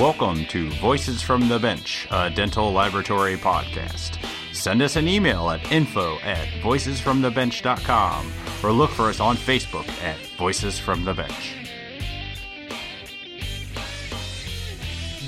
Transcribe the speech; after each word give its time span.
Welcome 0.00 0.46
to 0.46 0.70
Voices 0.80 1.20
from 1.20 1.50
the 1.50 1.58
Bench, 1.58 2.08
a 2.10 2.30
dental 2.30 2.72
laboratory 2.72 3.36
podcast. 3.36 4.16
Send 4.54 4.80
us 4.80 4.96
an 4.96 5.06
email 5.06 5.50
at 5.50 5.70
info 5.70 6.16
at 6.20 6.48
voicesfromthebench.com 6.62 8.32
or 8.62 8.72
look 8.72 8.88
for 8.92 9.10
us 9.10 9.20
on 9.20 9.36
Facebook 9.36 9.86
at 10.02 10.16
Voices 10.38 10.78
from 10.78 11.04
the 11.04 11.12
Bench. 11.12 11.54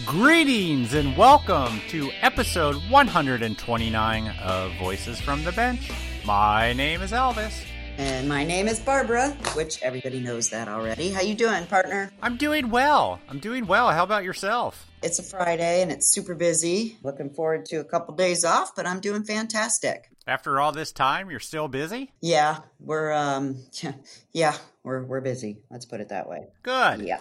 Greetings 0.06 0.94
and 0.94 1.18
welcome 1.18 1.82
to 1.88 2.10
episode 2.22 2.76
129 2.88 4.28
of 4.42 4.72
Voices 4.78 5.20
from 5.20 5.44
the 5.44 5.52
Bench. 5.52 5.90
My 6.24 6.72
name 6.72 7.02
is 7.02 7.12
Elvis. 7.12 7.62
And 7.98 8.28
my 8.28 8.44
name 8.44 8.68
is 8.68 8.80
Barbara, 8.80 9.30
which 9.54 9.82
everybody 9.82 10.20
knows 10.20 10.50
that 10.50 10.66
already. 10.66 11.10
How 11.10 11.20
you 11.20 11.34
doing, 11.34 11.66
partner? 11.66 12.10
I'm 12.22 12.36
doing 12.36 12.70
well. 12.70 13.20
I'm 13.28 13.38
doing 13.38 13.66
well. 13.66 13.90
How 13.90 14.02
about 14.02 14.24
yourself? 14.24 14.86
It's 15.02 15.18
a 15.18 15.22
Friday 15.22 15.82
and 15.82 15.92
it's 15.92 16.08
super 16.08 16.34
busy. 16.34 16.96
Looking 17.02 17.30
forward 17.30 17.66
to 17.66 17.76
a 17.76 17.84
couple 17.84 18.14
days 18.14 18.44
off, 18.44 18.74
but 18.74 18.86
I'm 18.86 19.00
doing 19.00 19.24
fantastic. 19.24 20.10
After 20.26 20.60
all 20.60 20.72
this 20.72 20.92
time, 20.92 21.30
you're 21.30 21.40
still 21.40 21.68
busy? 21.68 22.12
Yeah, 22.20 22.60
we're 22.80 23.12
um 23.12 23.58
yeah, 24.32 24.56
we're 24.84 25.04
we're 25.04 25.20
busy. 25.20 25.58
Let's 25.70 25.84
put 25.84 26.00
it 26.00 26.08
that 26.08 26.28
way. 26.28 26.46
Good. 26.62 27.02
Yeah. 27.02 27.20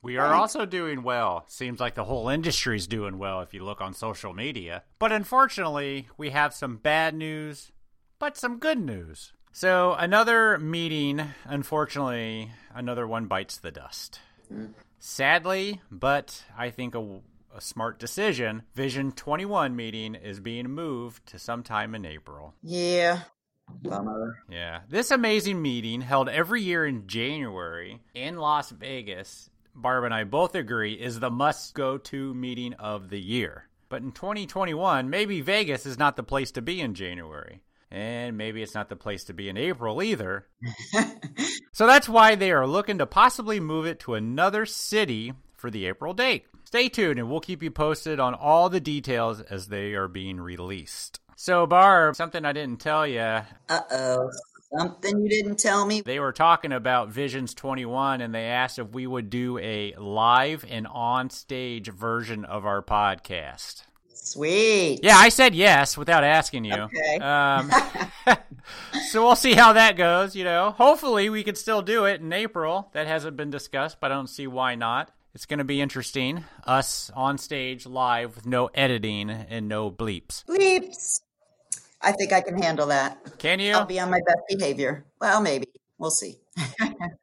We 0.00 0.16
are 0.16 0.32
also 0.32 0.64
doing 0.64 1.02
well. 1.02 1.44
Seems 1.48 1.80
like 1.80 1.94
the 1.94 2.04
whole 2.04 2.28
industry's 2.28 2.86
doing 2.86 3.18
well 3.18 3.40
if 3.40 3.52
you 3.52 3.64
look 3.64 3.80
on 3.80 3.94
social 3.94 4.32
media. 4.32 4.84
But 4.98 5.10
unfortunately, 5.12 6.08
we 6.16 6.30
have 6.30 6.54
some 6.54 6.76
bad 6.76 7.14
news, 7.14 7.72
but 8.18 8.36
some 8.36 8.58
good 8.58 8.78
news. 8.78 9.32
So, 9.58 9.96
another 9.98 10.56
meeting, 10.58 11.20
unfortunately, 11.44 12.52
another 12.72 13.08
one 13.08 13.26
bites 13.26 13.56
the 13.56 13.72
dust. 13.72 14.20
Sadly, 15.00 15.80
but 15.90 16.44
I 16.56 16.70
think 16.70 16.94
a, 16.94 17.18
a 17.52 17.60
smart 17.60 17.98
decision, 17.98 18.62
Vision 18.76 19.10
21 19.10 19.74
meeting 19.74 20.14
is 20.14 20.38
being 20.38 20.70
moved 20.70 21.26
to 21.30 21.40
sometime 21.40 21.96
in 21.96 22.06
April. 22.06 22.54
Yeah. 22.62 23.22
Bummer. 23.82 24.38
Yeah. 24.48 24.82
This 24.88 25.10
amazing 25.10 25.60
meeting 25.60 26.02
held 26.02 26.28
every 26.28 26.62
year 26.62 26.86
in 26.86 27.08
January 27.08 28.00
in 28.14 28.36
Las 28.36 28.70
Vegas, 28.70 29.50
Barb 29.74 30.04
and 30.04 30.14
I 30.14 30.22
both 30.22 30.54
agree, 30.54 30.92
is 30.92 31.18
the 31.18 31.32
must 31.32 31.74
go 31.74 31.98
to 31.98 32.32
meeting 32.32 32.74
of 32.74 33.08
the 33.08 33.20
year. 33.20 33.64
But 33.88 34.02
in 34.02 34.12
2021, 34.12 35.10
maybe 35.10 35.40
Vegas 35.40 35.84
is 35.84 35.98
not 35.98 36.14
the 36.14 36.22
place 36.22 36.52
to 36.52 36.62
be 36.62 36.80
in 36.80 36.94
January. 36.94 37.60
And 37.90 38.36
maybe 38.36 38.62
it's 38.62 38.74
not 38.74 38.88
the 38.88 38.96
place 38.96 39.24
to 39.24 39.32
be 39.32 39.48
in 39.48 39.56
April 39.56 40.02
either. 40.02 40.46
so 41.72 41.86
that's 41.86 42.08
why 42.08 42.34
they 42.34 42.52
are 42.52 42.66
looking 42.66 42.98
to 42.98 43.06
possibly 43.06 43.60
move 43.60 43.86
it 43.86 44.00
to 44.00 44.14
another 44.14 44.66
city 44.66 45.32
for 45.56 45.70
the 45.70 45.86
April 45.86 46.12
date. 46.12 46.44
Stay 46.64 46.88
tuned 46.88 47.18
and 47.18 47.30
we'll 47.30 47.40
keep 47.40 47.62
you 47.62 47.70
posted 47.70 48.20
on 48.20 48.34
all 48.34 48.68
the 48.68 48.80
details 48.80 49.40
as 49.40 49.68
they 49.68 49.94
are 49.94 50.08
being 50.08 50.38
released. 50.38 51.20
So, 51.34 51.66
Barb, 51.66 52.16
something 52.16 52.44
I 52.44 52.52
didn't 52.52 52.80
tell 52.80 53.06
you. 53.06 53.20
Uh 53.20 53.80
oh. 53.90 54.30
Something 54.76 55.22
you 55.22 55.30
didn't 55.30 55.58
tell 55.58 55.86
me. 55.86 56.02
They 56.02 56.20
were 56.20 56.32
talking 56.32 56.72
about 56.72 57.08
Visions 57.08 57.54
21 57.54 58.20
and 58.20 58.34
they 58.34 58.44
asked 58.44 58.78
if 58.78 58.90
we 58.90 59.06
would 59.06 59.30
do 59.30 59.56
a 59.58 59.94
live 59.96 60.64
and 60.68 60.86
on 60.86 61.30
stage 61.30 61.88
version 61.88 62.44
of 62.44 62.66
our 62.66 62.82
podcast. 62.82 63.84
Sweet. 64.32 65.00
Yeah, 65.02 65.16
I 65.16 65.28
said 65.28 65.54
yes 65.54 65.96
without 65.96 66.24
asking 66.24 66.64
you. 66.64 66.74
Okay. 66.74 67.18
Um, 67.18 67.70
so 69.10 69.24
we'll 69.24 69.36
see 69.36 69.54
how 69.54 69.72
that 69.72 69.96
goes. 69.96 70.36
You 70.36 70.44
know, 70.44 70.72
hopefully 70.76 71.30
we 71.30 71.42
could 71.42 71.58
still 71.58 71.82
do 71.82 72.04
it 72.04 72.20
in 72.20 72.32
April. 72.32 72.90
That 72.92 73.06
hasn't 73.06 73.36
been 73.36 73.50
discussed, 73.50 73.98
but 74.00 74.12
I 74.12 74.14
don't 74.14 74.28
see 74.28 74.46
why 74.46 74.74
not. 74.74 75.10
It's 75.34 75.46
going 75.46 75.58
to 75.58 75.64
be 75.64 75.80
interesting. 75.80 76.44
Us 76.66 77.10
on 77.14 77.38
stage 77.38 77.86
live 77.86 78.34
with 78.36 78.46
no 78.46 78.66
editing 78.74 79.30
and 79.30 79.68
no 79.68 79.90
bleeps. 79.90 80.44
Bleeps. 80.46 81.20
I 82.00 82.12
think 82.12 82.32
I 82.32 82.40
can 82.40 82.60
handle 82.60 82.86
that. 82.88 83.38
Can 83.38 83.60
you? 83.60 83.72
I'll 83.72 83.84
be 83.84 84.00
on 84.00 84.10
my 84.10 84.20
best 84.26 84.40
behavior. 84.48 85.04
Well, 85.20 85.40
maybe. 85.40 85.68
We'll 85.98 86.10
see. 86.10 86.38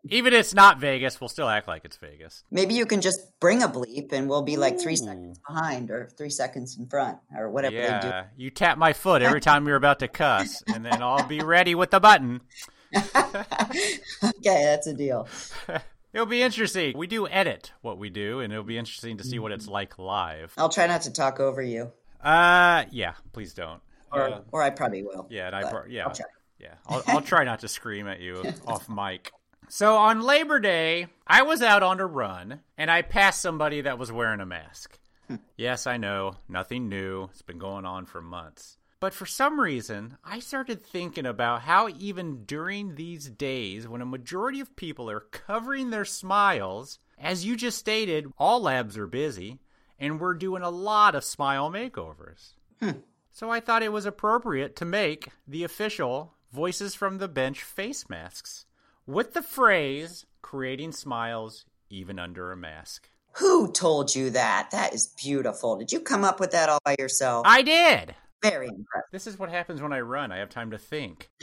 Even 0.10 0.34
if 0.34 0.40
it's 0.42 0.54
not 0.54 0.80
Vegas, 0.80 1.20
we'll 1.20 1.28
still 1.30 1.50
act 1.50 1.68
like 1.68 1.84
it's 1.86 1.98
Vegas. 1.98 2.44
Maybe 2.52 2.74
you 2.76 2.86
can 2.86 3.02
just 3.02 3.20
bring 3.40 3.64
a 3.64 3.68
bleep 3.68 4.12
and 4.14 4.30
we'll 4.30 4.44
be 4.44 4.56
like 4.58 4.80
three 4.80 4.94
Ooh. 4.94 4.98
seconds 4.98 5.40
behind 5.48 5.92
or 5.92 6.10
three 6.18 6.30
seconds 6.30 6.78
in 6.78 6.88
front 6.88 7.18
or 7.36 7.50
whatever 7.50 7.76
they 7.76 7.82
do. 8.02 8.08
Yeah, 8.08 8.26
you 8.38 8.50
tap 8.50 8.78
my 8.78 8.94
foot 8.94 9.22
every 9.22 9.42
time 9.42 9.68
you're 9.68 9.76
about 9.76 10.00
to 10.00 10.08
cuss, 10.08 10.62
and 10.74 10.86
then 10.86 11.02
I'll 11.02 11.28
be 11.28 11.40
ready 11.42 11.76
with 11.76 11.92
the 11.92 12.00
button. 12.00 12.42
okay, 12.96 14.64
that's 14.64 14.88
a 14.88 14.94
deal. 14.94 15.28
It'll 16.14 16.26
be 16.26 16.42
interesting. 16.42 16.98
We 16.98 17.08
do 17.08 17.28
edit 17.28 17.74
what 17.82 17.98
we 17.98 18.10
do, 18.10 18.40
and 18.40 18.54
it'll 18.54 18.64
be 18.64 18.78
interesting 18.78 19.18
to 19.18 19.24
see 19.26 19.38
what 19.38 19.52
it's 19.52 19.68
like 19.68 20.00
live. 20.00 20.54
I'll 20.58 20.70
try 20.70 20.88
not 20.88 21.02
to 21.02 21.12
talk 21.12 21.42
over 21.42 21.62
you, 21.62 21.92
Uh, 22.24 22.86
yeah, 22.90 23.16
please 23.34 23.54
don't. 23.54 23.82
or 24.14 24.30
Uh, 24.30 24.42
or 24.54 24.62
I 24.64 24.70
probably 24.70 25.04
will. 25.04 25.28
yeah, 25.30 25.48
and 25.48 25.56
I, 25.58 25.70
pro- 25.70 25.86
yeah. 25.90 26.14
Yeah, 26.60 26.76
I'll, 26.88 27.04
I'll 27.08 27.22
try 27.22 27.44
not 27.44 27.60
to 27.60 27.68
scream 27.68 28.08
at 28.08 28.22
you 28.22 28.44
off 28.68 28.90
mic. 28.90 29.32
So 29.68 29.98
on 29.98 30.22
Labor 30.22 30.60
Day, 30.60 31.08
I 31.26 31.42
was 31.42 31.62
out 31.62 31.84
on 31.84 32.00
a 32.00 32.06
run, 32.06 32.62
and 32.78 32.92
I 32.92 33.02
passed 33.02 33.42
somebody 33.42 33.82
that 33.82 33.98
was 33.98 34.12
wearing 34.12 34.40
a 34.40 34.46
mask. 34.46 35.00
yes, 35.58 35.88
I 35.88 35.98
know, 35.98 36.36
nothing 36.48 36.88
new. 36.88 37.30
It's 37.32 37.42
been 37.42 37.58
going 37.58 37.86
on 37.86 38.06
for 38.06 38.22
months. 38.22 38.78
But 39.00 39.14
for 39.14 39.26
some 39.26 39.60
reason, 39.60 40.18
I 40.24 40.40
started 40.40 40.82
thinking 40.84 41.26
about 41.26 41.62
how 41.62 41.90
even 41.90 42.46
during 42.46 42.96
these 42.96 43.30
days, 43.30 43.88
when 43.88 44.02
a 44.02 44.06
majority 44.06 44.60
of 44.60 44.76
people 44.76 45.10
are 45.10 45.20
covering 45.20 45.90
their 45.90 46.06
smiles, 46.06 47.00
as 47.18 47.46
you 47.46 47.56
just 47.56 47.78
stated, 47.78 48.32
all 48.38 48.62
labs 48.62 48.98
are 48.98 49.08
busy, 49.08 49.60
and 50.00 50.20
we're 50.20 50.34
doing 50.34 50.64
a 50.64 50.70
lot 50.70 51.16
of 51.16 51.24
smile 51.24 51.70
makeovers. 51.70 52.54
Hmm. 52.80 53.00
So 53.32 53.50
I 53.50 53.60
thought 53.60 53.84
it 53.84 53.92
was 53.92 54.06
appropriate 54.06 54.78
to 54.78 54.86
make 54.86 55.28
the 55.48 55.66
official 55.66 56.35
Voices 56.56 56.96
from 56.96 57.18
the 57.18 57.28
Bench 57.28 57.62
face 57.64 58.08
masks 58.08 58.66
with 59.06 59.34
the 59.34 59.42
phrase 59.42 60.26
creating 60.42 60.94
smiles 60.94 61.66
even 61.90 62.18
under 62.18 62.50
a 62.50 62.56
mask. 62.56 63.10
Who 63.34 63.74
told 63.74 64.16
you 64.16 64.30
that? 64.30 64.70
That 64.72 64.94
is 64.94 65.08
beautiful. 65.22 65.76
Did 65.76 65.92
you 65.92 66.00
come 66.00 66.24
up 66.24 66.40
with 66.40 66.52
that 66.52 66.70
all 66.70 66.80
by 66.86 66.96
yourself? 66.98 67.46
I 67.46 67.62
did. 67.62 68.16
Very 68.42 68.68
impressive. 68.68 69.10
This 69.12 69.28
is 69.28 69.38
what 69.38 69.50
happens 69.50 69.82
when 69.82 69.92
I 69.92 70.00
run. 70.00 70.32
I 70.32 70.38
have 70.38 70.50
time 70.50 70.72
to 70.72 70.78
think. 70.78 71.30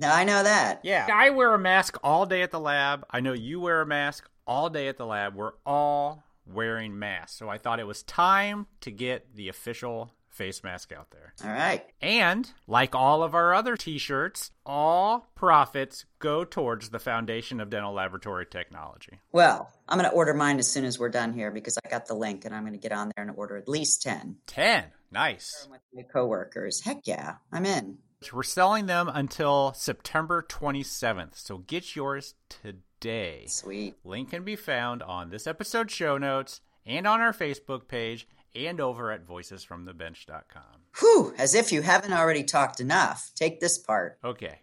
Now 0.00 0.14
I 0.14 0.22
know 0.22 0.44
that. 0.44 0.82
Yeah. 0.84 1.08
I 1.12 1.30
wear 1.30 1.52
a 1.52 1.58
mask 1.58 1.98
all 2.04 2.24
day 2.24 2.42
at 2.42 2.52
the 2.52 2.60
lab. 2.60 3.04
I 3.10 3.18
know 3.18 3.32
you 3.32 3.58
wear 3.58 3.80
a 3.80 3.86
mask 3.86 4.30
all 4.46 4.70
day 4.70 4.86
at 4.86 4.96
the 4.96 5.04
lab. 5.04 5.34
We're 5.34 5.54
all 5.66 6.22
wearing 6.46 6.96
masks. 6.96 7.36
So 7.36 7.48
I 7.48 7.58
thought 7.58 7.80
it 7.80 7.86
was 7.88 8.04
time 8.04 8.68
to 8.82 8.92
get 8.92 9.34
the 9.34 9.48
official 9.48 10.12
face 10.38 10.62
mask 10.62 10.92
out 10.92 11.10
there. 11.10 11.34
All 11.44 11.50
right. 11.50 11.84
And 12.00 12.50
like 12.66 12.94
all 12.94 13.22
of 13.22 13.34
our 13.34 13.52
other 13.52 13.76
t 13.76 13.98
shirts, 13.98 14.52
all 14.64 15.26
profits 15.34 16.06
go 16.20 16.44
towards 16.44 16.88
the 16.88 17.00
Foundation 17.00 17.60
of 17.60 17.68
Dental 17.68 17.92
Laboratory 17.92 18.46
Technology. 18.46 19.18
Well, 19.32 19.70
I'm 19.88 19.98
going 19.98 20.08
to 20.08 20.16
order 20.16 20.32
mine 20.32 20.58
as 20.60 20.68
soon 20.68 20.84
as 20.84 20.98
we're 20.98 21.08
done 21.10 21.32
here 21.32 21.50
because 21.50 21.76
I 21.84 21.88
got 21.90 22.06
the 22.06 22.14
link 22.14 22.44
and 22.44 22.54
I'm 22.54 22.62
going 22.62 22.72
to 22.72 22.78
get 22.78 22.92
on 22.92 23.10
there 23.16 23.26
and 23.26 23.36
order 23.36 23.56
at 23.56 23.68
least 23.68 24.02
10 24.02 24.36
10. 24.46 24.84
Nice. 25.10 25.66
with 25.70 25.80
my 25.92 26.02
coworkers. 26.02 26.82
Heck 26.82 27.06
yeah, 27.06 27.36
I'm 27.52 27.66
in. 27.66 27.98
We're 28.32 28.42
selling 28.42 28.86
them 28.86 29.08
until 29.12 29.72
September 29.74 30.44
27th. 30.48 31.36
So 31.36 31.58
get 31.58 31.96
yours 31.96 32.34
today. 32.48 33.44
Sweet. 33.46 33.94
Link 34.04 34.30
can 34.30 34.44
be 34.44 34.56
found 34.56 35.02
on 35.02 35.30
this 35.30 35.46
episode's 35.46 35.92
show 35.92 36.18
notes 36.18 36.60
and 36.84 37.06
on 37.06 37.20
our 37.20 37.32
Facebook 37.32 37.86
page 37.88 38.26
and 38.54 38.80
over 38.80 39.10
at 39.12 39.26
voicesfromthebench.com. 39.26 40.62
Whew, 40.98 41.34
as 41.38 41.54
if 41.54 41.72
you 41.72 41.82
haven't 41.82 42.12
already 42.12 42.44
talked 42.44 42.80
enough. 42.80 43.30
Take 43.34 43.60
this 43.60 43.78
part. 43.78 44.18
Okay. 44.24 44.60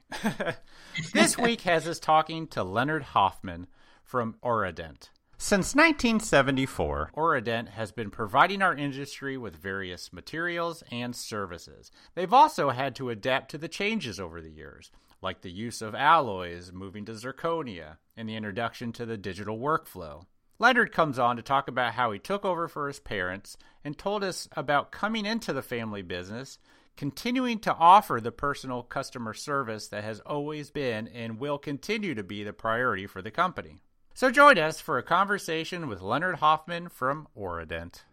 this 1.14 1.38
week 1.38 1.62
has 1.62 1.88
us 1.88 2.00
talking 2.00 2.48
to 2.48 2.64
Leonard 2.64 3.04
Hoffman 3.04 3.68
from 4.04 4.36
Oradent. 4.44 5.10
Since 5.38 5.76
1974, 5.76 7.12
Oradent 7.16 7.70
has 7.70 7.92
been 7.92 8.10
providing 8.10 8.62
our 8.62 8.74
industry 8.74 9.38
with 9.38 9.56
various 9.56 10.14
materials 10.14 10.82
and 10.92 11.14
services. 11.14 11.92
They've 12.14 12.32
also 12.32 12.70
had 12.70 12.96
to 12.96 13.10
adapt 13.10 13.52
to 13.52 13.58
the 13.58 13.68
changes 13.68 14.18
over 14.18 14.42
the 14.42 14.50
years, 14.50 14.92
like 15.22 15.42
the 15.42 15.52
use 15.52 15.82
of 15.82 15.94
alloys 15.94 16.72
moving 16.72 17.04
to 17.06 17.12
zirconia 17.12 17.98
and 18.16 18.30
the 18.30 18.36
introduction 18.38 18.94
to 18.94 19.06
the 19.06 19.18
digital 19.18 19.60
workflow. 19.60 20.26
Leonard 20.58 20.92
comes 20.92 21.20
on 21.20 21.36
to 21.36 21.42
talk 21.42 21.68
about 21.68 21.94
how 21.94 22.12
he 22.12 22.20
took 22.20 22.46
over 22.46 22.68
for 22.68 22.88
his 22.88 23.00
parents 23.00 23.58
and 23.84 23.98
told 23.98 24.24
us 24.24 24.48
about 24.54 24.92
coming 24.92 25.26
into 25.26 25.52
the 25.52 25.62
family 25.62 26.02
business, 26.02 26.60
continuing 26.96 27.60
to 27.60 27.74
offer 27.74 28.22
the 28.22 28.32
personal 28.32 28.82
customer 28.82 29.34
service 29.34 29.90
that 29.90 30.04
has 30.04 30.22
always 30.22 30.72
been 30.72 31.10
and 31.10 31.40
will 31.40 31.58
continue 31.58 32.16
to 32.16 32.24
be 32.24 32.44
the 32.44 32.54
priority 32.54 33.06
for 33.06 33.22
the 33.22 33.32
company. 33.32 33.82
So 34.14 34.32
join 34.32 34.58
us 34.58 34.80
for 34.80 34.98
a 34.98 35.04
conversation 35.04 35.90
with 35.90 36.02
Leonard 36.02 36.36
Hoffman 36.36 36.88
from 36.88 37.28
Oradent. 37.38 38.04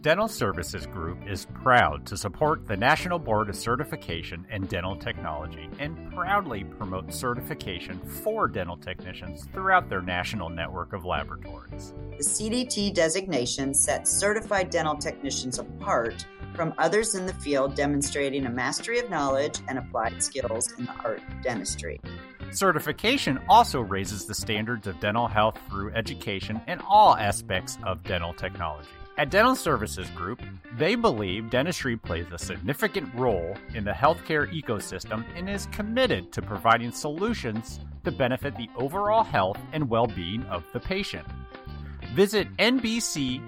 Dental 0.00 0.28
Services 0.28 0.86
Group 0.86 1.28
is 1.28 1.48
proud 1.54 2.06
to 2.06 2.16
support 2.16 2.68
the 2.68 2.76
National 2.76 3.18
Board 3.18 3.48
of 3.48 3.56
Certification 3.56 4.46
in 4.48 4.64
Dental 4.66 4.94
Technology 4.94 5.68
and 5.80 6.12
proudly 6.14 6.62
promote 6.62 7.12
certification 7.12 7.98
for 8.22 8.46
dental 8.46 8.76
technicians 8.76 9.46
throughout 9.52 9.88
their 9.88 10.00
national 10.00 10.50
network 10.50 10.92
of 10.92 11.04
laboratories. 11.04 11.94
The 12.16 12.22
CDT 12.22 12.94
designation 12.94 13.74
sets 13.74 14.08
certified 14.08 14.70
dental 14.70 14.96
technicians 14.96 15.58
apart 15.58 16.24
from 16.54 16.74
others 16.78 17.16
in 17.16 17.26
the 17.26 17.34
field 17.34 17.74
demonstrating 17.74 18.46
a 18.46 18.50
mastery 18.50 19.00
of 19.00 19.10
knowledge 19.10 19.58
and 19.66 19.78
applied 19.78 20.22
skills 20.22 20.72
in 20.78 20.84
the 20.84 20.94
art 21.04 21.22
of 21.28 21.42
dentistry. 21.42 22.00
Certification 22.52 23.40
also 23.48 23.80
raises 23.80 24.26
the 24.26 24.34
standards 24.34 24.86
of 24.86 25.00
dental 25.00 25.26
health 25.26 25.58
through 25.68 25.92
education 25.94 26.60
in 26.68 26.78
all 26.88 27.16
aspects 27.16 27.78
of 27.82 28.04
dental 28.04 28.32
technology. 28.32 28.88
At 29.18 29.30
Dental 29.30 29.56
Services 29.56 30.08
Group, 30.10 30.40
they 30.76 30.94
believe 30.94 31.50
dentistry 31.50 31.96
plays 31.96 32.26
a 32.32 32.38
significant 32.38 33.12
role 33.16 33.56
in 33.74 33.82
the 33.82 33.90
healthcare 33.90 34.48
ecosystem 34.54 35.24
and 35.34 35.50
is 35.50 35.66
committed 35.72 36.30
to 36.30 36.40
providing 36.40 36.92
solutions 36.92 37.80
to 38.04 38.12
benefit 38.12 38.54
the 38.56 38.68
overall 38.76 39.24
health 39.24 39.58
and 39.72 39.90
well 39.90 40.06
being 40.06 40.44
of 40.44 40.62
the 40.72 40.78
patient. 40.78 41.26
Visit 42.14 42.46
NBCCERT 42.58 43.40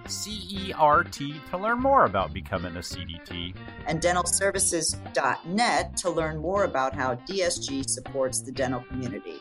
to 1.50 1.56
learn 1.56 1.78
more 1.78 2.04
about 2.04 2.34
becoming 2.34 2.74
a 2.74 2.80
CDT. 2.80 3.54
And 3.86 4.00
dentalservices.net 4.00 5.96
to 5.98 6.10
learn 6.10 6.38
more 6.38 6.64
about 6.64 6.96
how 6.96 7.14
DSG 7.14 7.88
supports 7.88 8.40
the 8.40 8.50
dental 8.50 8.82
community. 8.88 9.40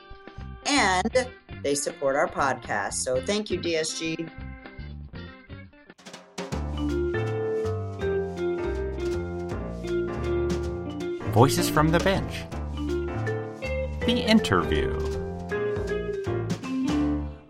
And 0.67 1.27
they 1.63 1.73
support 1.73 2.15
our 2.15 2.27
podcast. 2.27 2.93
So 2.93 3.19
thank 3.19 3.49
you, 3.49 3.59
DSG. 3.59 4.29
Voices 11.31 11.69
from 11.69 11.91
the 11.91 11.99
Bench. 11.99 12.43
The 14.05 14.25
interview. 14.27 14.97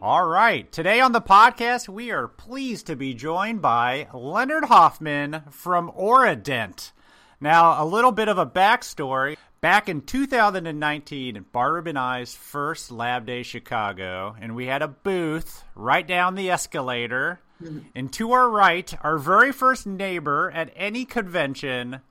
All 0.01 0.25
right, 0.25 0.69
today 0.69 0.99
on 0.99 1.13
the 1.13 1.21
podcast, 1.21 1.87
we 1.87 2.11
are 2.11 2.27
pleased 2.27 2.87
to 2.87 2.97
be 2.97 3.13
joined 3.13 3.61
by 3.61 4.09
Leonard 4.13 4.65
Hoffman 4.65 5.43
from 5.49 5.91
Oradent. 5.91 6.91
Now, 7.39 7.81
a 7.81 7.85
little 7.85 8.11
bit 8.11 8.27
of 8.27 8.37
a 8.37 8.45
backstory. 8.45 9.37
Back 9.61 9.87
in 9.87 10.01
2019, 10.01 11.45
Barb 11.53 11.87
and 11.87 11.97
I's 11.97 12.35
first 12.35 12.91
Lab 12.91 13.25
Day 13.25 13.43
Chicago, 13.43 14.35
and 14.41 14.57
we 14.57 14.65
had 14.65 14.81
a 14.81 14.89
booth 14.89 15.63
right 15.73 16.05
down 16.05 16.35
the 16.35 16.51
escalator. 16.51 17.39
Mm-hmm. 17.63 17.79
And 17.95 18.11
to 18.13 18.33
our 18.33 18.49
right, 18.49 18.93
our 19.03 19.17
very 19.17 19.53
first 19.53 19.87
neighbor 19.87 20.51
at 20.51 20.71
any 20.75 21.05
convention, 21.05 22.01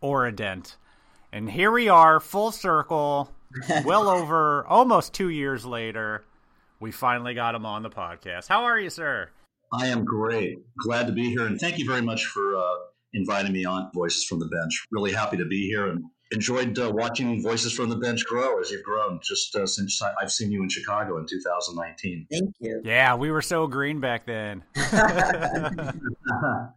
Oradent. 0.00 0.76
And 1.36 1.50
here 1.50 1.70
we 1.70 1.90
are, 1.90 2.18
full 2.18 2.50
circle, 2.50 3.30
well 3.84 4.08
over 4.08 4.66
almost 4.66 5.12
two 5.12 5.28
years 5.28 5.66
later. 5.66 6.24
We 6.80 6.90
finally 6.90 7.34
got 7.34 7.54
him 7.54 7.66
on 7.66 7.82
the 7.82 7.90
podcast. 7.90 8.48
How 8.48 8.64
are 8.64 8.80
you, 8.80 8.88
sir? 8.88 9.28
I 9.70 9.88
am 9.88 10.06
great. 10.06 10.60
Glad 10.78 11.06
to 11.08 11.12
be 11.12 11.28
here. 11.28 11.44
And 11.44 11.60
thank 11.60 11.76
you 11.76 11.84
very 11.84 12.00
much 12.00 12.24
for 12.24 12.56
uh, 12.56 12.76
inviting 13.12 13.52
me 13.52 13.66
on 13.66 13.90
Voices 13.92 14.24
from 14.24 14.38
the 14.38 14.46
Bench. 14.46 14.86
Really 14.90 15.12
happy 15.12 15.36
to 15.36 15.44
be 15.44 15.66
here 15.66 15.88
and 15.88 16.04
enjoyed 16.32 16.78
uh, 16.78 16.90
watching 16.90 17.42
Voices 17.42 17.74
from 17.74 17.90
the 17.90 17.96
Bench 17.96 18.24
grow 18.24 18.58
as 18.58 18.70
you've 18.70 18.82
grown 18.82 19.20
just 19.22 19.54
uh, 19.56 19.66
since 19.66 20.00
I've 20.18 20.32
seen 20.32 20.50
you 20.50 20.62
in 20.62 20.70
Chicago 20.70 21.18
in 21.18 21.26
2019. 21.26 22.28
Thank 22.32 22.54
you. 22.60 22.80
Yeah, 22.82 23.14
we 23.14 23.30
were 23.30 23.42
so 23.42 23.66
green 23.66 24.00
back 24.00 24.24
then. 24.24 24.62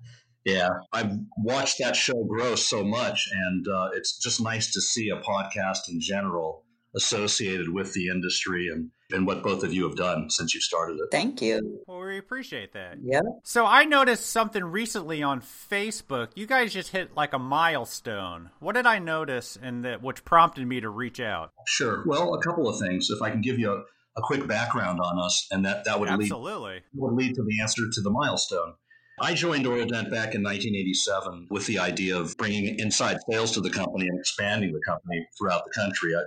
Yeah, 0.46 0.70
I've 0.94 1.12
watched 1.38 1.80
that 1.80 1.96
show 1.96 2.24
grow 2.24 2.56
so 2.56 2.84
much, 2.84 3.28
and 3.32 3.68
uh, 3.68 3.90
it's 3.94 4.18
just 4.18 4.42
nice 4.42 4.72
to 4.74 4.82
see 4.82 5.10
a 5.10 5.18
podcast 5.22 5.90
in 5.90 6.00
general 6.00 6.64
associated 6.96 7.70
with 7.70 7.94
the 7.94 8.08
industry 8.08 8.68
and, 8.68 8.90
and 9.12 9.28
what 9.28 9.44
both 9.44 9.64
of 9.64 9.74
you 9.74 9.84
have 9.84 9.96
done 9.96 10.30
since 10.30 10.54
you 10.54 10.62
started 10.62 10.94
it. 10.94 11.08
Thank 11.12 11.42
you. 11.42 11.84
Well, 11.88 12.00
we 12.00 12.18
appreciate 12.18 12.74
that. 12.74 12.98
Yeah. 13.04 13.22
So 13.44 13.66
I 13.66 13.86
noticed 13.86 14.28
something 14.28 14.64
recently 14.64 15.22
on 15.22 15.42
Facebook. 15.42 16.30
You 16.36 16.48
guys 16.48 16.74
just 16.74 16.92
hit 16.92 17.16
like 17.16 17.34
a 17.34 17.40
milestone. 17.40 18.50
What 18.60 18.76
did 18.76 18.86
I 18.86 19.00
notice 19.00 19.58
and 19.62 19.86
that 19.86 20.02
which 20.02 20.26
prompted 20.26 20.66
me 20.66 20.82
to 20.82 20.90
reach 20.90 21.20
out? 21.20 21.52
Sure. 21.68 22.04
Well, 22.08 22.34
a 22.34 22.42
couple 22.42 22.68
of 22.68 22.80
things. 22.80 23.10
If 23.10 23.22
I 23.22 23.30
can 23.30 23.42
give 23.42 23.60
you 23.60 23.72
a, 23.72 23.78
a 24.18 24.22
quick 24.24 24.48
background 24.48 25.00
on 25.00 25.20
us, 25.20 25.48
and 25.52 25.64
that, 25.66 25.86
that 25.86 26.00
would 26.00 26.10
Absolutely. 26.10 26.74
lead 26.74 26.84
would 26.96 27.14
lead 27.14 27.36
to 27.36 27.44
the 27.44 27.62
answer 27.62 27.84
to 27.92 28.02
the 28.02 28.10
milestone. 28.10 28.74
I 29.22 29.34
joined 29.34 29.66
Oradent 29.66 30.10
back 30.10 30.34
in 30.36 30.44
1987 30.44 31.48
with 31.50 31.66
the 31.66 31.80
idea 31.80 32.18
of 32.18 32.36
bringing 32.38 32.80
inside 32.80 33.18
sales 33.30 33.52
to 33.52 33.62
the 33.62 33.70
company 33.70 34.08
and 34.08 34.20
expanding 34.20 34.72
the 34.72 34.82
company 34.86 35.28
throughout 35.38 35.64
the 35.66 35.72
country. 35.72 36.12
I, 36.16 36.24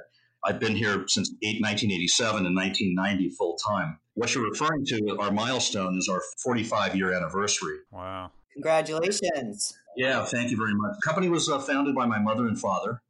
I've 0.48 0.60
been 0.60 0.76
here 0.76 1.04
since 1.08 1.30
1987 1.30 2.46
and 2.46 2.56
1990 2.56 3.30
full 3.36 3.56
time. 3.56 3.98
What 4.14 4.34
you're 4.34 4.48
referring 4.48 4.84
to, 4.86 5.16
our 5.20 5.30
milestone, 5.30 5.96
is 5.96 6.08
our 6.08 6.20
45 6.42 6.96
year 6.96 7.12
anniversary. 7.14 7.78
Wow. 7.90 8.32
Congratulations. 8.52 9.78
Yeah, 9.96 10.24
thank 10.24 10.50
you 10.50 10.56
very 10.56 10.74
much. 10.74 10.96
The 11.00 11.06
company 11.06 11.28
was 11.28 11.48
uh, 11.48 11.58
founded 11.58 11.94
by 11.94 12.06
my 12.06 12.18
mother 12.18 12.46
and 12.46 12.58
father. 12.58 13.02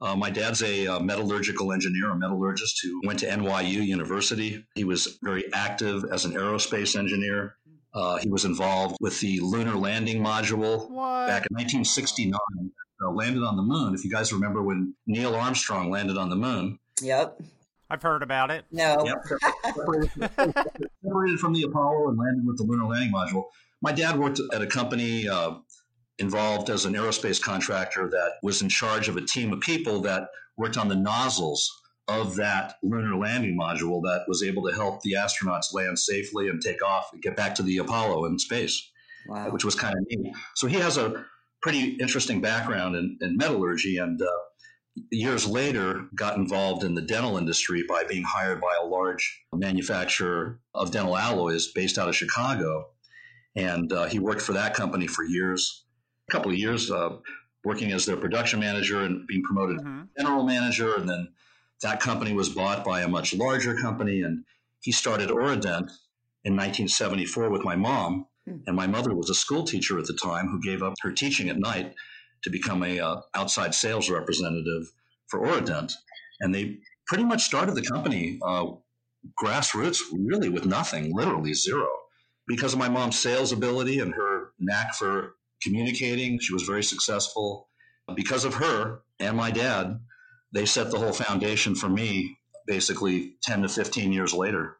Uh, 0.00 0.14
my 0.14 0.30
dad's 0.30 0.62
a 0.62 0.86
uh, 0.86 1.00
metallurgical 1.00 1.72
engineer, 1.72 2.10
a 2.10 2.16
metallurgist 2.16 2.80
who 2.82 3.00
went 3.04 3.18
to 3.18 3.26
NYU 3.26 3.84
University. 3.84 4.64
He 4.76 4.84
was 4.84 5.18
very 5.22 5.52
active 5.52 6.04
as 6.12 6.24
an 6.24 6.32
aerospace 6.34 6.96
engineer. 6.96 7.56
Uh, 7.98 8.16
he 8.18 8.28
was 8.28 8.44
involved 8.44 8.96
with 9.00 9.18
the 9.20 9.40
lunar 9.40 9.74
landing 9.74 10.22
module 10.22 10.88
What? 10.88 11.26
back 11.26 11.46
in 11.50 11.54
1969. 11.56 12.38
Uh, 13.00 13.10
landed 13.10 13.42
on 13.44 13.56
the 13.56 13.62
moon. 13.62 13.94
If 13.94 14.04
you 14.04 14.10
guys 14.10 14.32
remember 14.32 14.62
when 14.62 14.94
Neil 15.06 15.34
Armstrong 15.34 15.90
landed 15.90 16.16
on 16.16 16.30
the 16.30 16.36
moon, 16.36 16.78
Yep. 17.02 17.40
I've 17.90 18.02
heard 18.02 18.22
about 18.22 18.50
it. 18.50 18.64
No. 18.70 19.04
Yep. 19.04 19.16
separated, 19.64 20.10
separated 21.04 21.38
from 21.40 21.52
the 21.54 21.62
Apollo 21.62 22.08
and 22.10 22.18
landed 22.18 22.46
with 22.46 22.56
the 22.58 22.64
lunar 22.64 22.86
landing 22.86 23.12
module. 23.12 23.44
My 23.82 23.92
dad 23.92 24.18
worked 24.18 24.40
at 24.52 24.60
a 24.62 24.66
company 24.66 25.28
uh, 25.28 25.54
involved 26.18 26.70
as 26.70 26.84
an 26.84 26.94
aerospace 26.94 27.40
contractor 27.40 28.08
that 28.10 28.32
was 28.42 28.62
in 28.62 28.68
charge 28.68 29.08
of 29.08 29.16
a 29.16 29.22
team 29.22 29.52
of 29.52 29.60
people 29.60 30.00
that 30.02 30.28
worked 30.56 30.76
on 30.76 30.88
the 30.88 30.96
nozzles 30.96 31.70
of 32.08 32.36
that 32.36 32.76
lunar 32.82 33.16
landing 33.16 33.56
module 33.58 34.02
that 34.02 34.24
was 34.26 34.42
able 34.42 34.66
to 34.66 34.74
help 34.74 35.02
the 35.02 35.12
astronauts 35.12 35.74
land 35.74 35.98
safely 35.98 36.48
and 36.48 36.60
take 36.62 36.82
off 36.82 37.10
and 37.12 37.22
get 37.22 37.36
back 37.36 37.54
to 37.54 37.62
the 37.62 37.78
Apollo 37.78 38.24
in 38.24 38.38
space, 38.38 38.90
Wow. 39.28 39.50
which 39.50 39.64
was 39.64 39.74
kind 39.74 39.94
of 39.94 40.06
neat. 40.08 40.34
So 40.54 40.66
he 40.66 40.76
has 40.76 40.96
a 40.96 41.24
pretty 41.60 41.96
interesting 42.00 42.40
background 42.40 42.96
in, 42.96 43.18
in 43.20 43.36
metallurgy 43.36 43.98
and 43.98 44.20
uh, 44.22 44.26
years 45.10 45.46
later 45.46 46.06
got 46.14 46.36
involved 46.36 46.84
in 46.84 46.94
the 46.94 47.02
dental 47.02 47.36
industry 47.36 47.84
by 47.88 48.04
being 48.04 48.24
hired 48.24 48.60
by 48.60 48.76
a 48.82 48.86
large 48.86 49.44
manufacturer 49.52 50.60
of 50.74 50.90
dental 50.90 51.16
alloys 51.16 51.68
based 51.72 51.98
out 51.98 52.08
of 52.08 52.16
Chicago. 52.16 52.88
And 53.56 53.92
uh, 53.92 54.06
he 54.06 54.18
worked 54.18 54.42
for 54.42 54.52
that 54.54 54.74
company 54.74 55.06
for 55.06 55.24
years, 55.24 55.84
a 56.28 56.32
couple 56.32 56.50
of 56.50 56.58
years, 56.58 56.90
uh, 56.90 57.16
working 57.64 57.92
as 57.92 58.06
their 58.06 58.16
production 58.16 58.60
manager 58.60 59.02
and 59.02 59.26
being 59.26 59.42
promoted 59.42 59.78
mm-hmm. 59.78 60.02
general 60.16 60.44
manager. 60.44 60.94
And 60.94 61.08
then 61.08 61.28
that 61.82 62.00
company 62.00 62.32
was 62.32 62.48
bought 62.48 62.84
by 62.84 63.02
a 63.02 63.08
much 63.08 63.34
larger 63.34 63.74
company. 63.74 64.22
And 64.22 64.44
he 64.80 64.92
started 64.92 65.30
Oradent 65.30 65.90
in 66.44 66.54
1974 66.56 67.50
with 67.50 67.64
my 67.64 67.76
mom. 67.76 68.26
Hmm. 68.46 68.56
And 68.66 68.76
my 68.76 68.86
mother 68.86 69.14
was 69.14 69.30
a 69.30 69.34
school 69.34 69.64
teacher 69.64 69.98
at 69.98 70.06
the 70.06 70.18
time 70.20 70.48
who 70.48 70.60
gave 70.60 70.82
up 70.82 70.94
her 71.02 71.12
teaching 71.12 71.48
at 71.48 71.58
night 71.58 71.94
to 72.42 72.50
become 72.50 72.82
a 72.82 73.00
uh, 73.00 73.20
outside 73.34 73.74
sales 73.74 74.10
representative 74.10 74.92
for 75.28 75.40
Oradent. 75.40 75.92
And 76.40 76.54
they 76.54 76.78
pretty 77.06 77.24
much 77.24 77.42
started 77.42 77.74
the 77.74 77.82
company 77.82 78.38
uh, 78.42 78.66
grassroots, 79.42 80.00
really 80.12 80.48
with 80.48 80.66
nothing, 80.66 81.14
literally 81.14 81.54
zero. 81.54 81.88
Because 82.46 82.72
of 82.72 82.78
my 82.78 82.88
mom's 82.88 83.18
sales 83.18 83.52
ability 83.52 84.00
and 84.00 84.14
her 84.14 84.52
knack 84.58 84.94
for 84.94 85.34
communicating, 85.62 86.38
she 86.38 86.52
was 86.52 86.62
very 86.62 86.82
successful. 86.82 87.68
Because 88.14 88.44
of 88.44 88.54
her 88.54 89.02
and 89.20 89.36
my 89.36 89.50
dad, 89.50 90.00
they 90.52 90.64
set 90.64 90.90
the 90.90 90.98
whole 90.98 91.12
foundation 91.12 91.74
for 91.74 91.88
me 91.88 92.38
basically 92.66 93.34
10 93.42 93.62
to 93.62 93.68
15 93.68 94.12
years 94.12 94.32
later. 94.32 94.76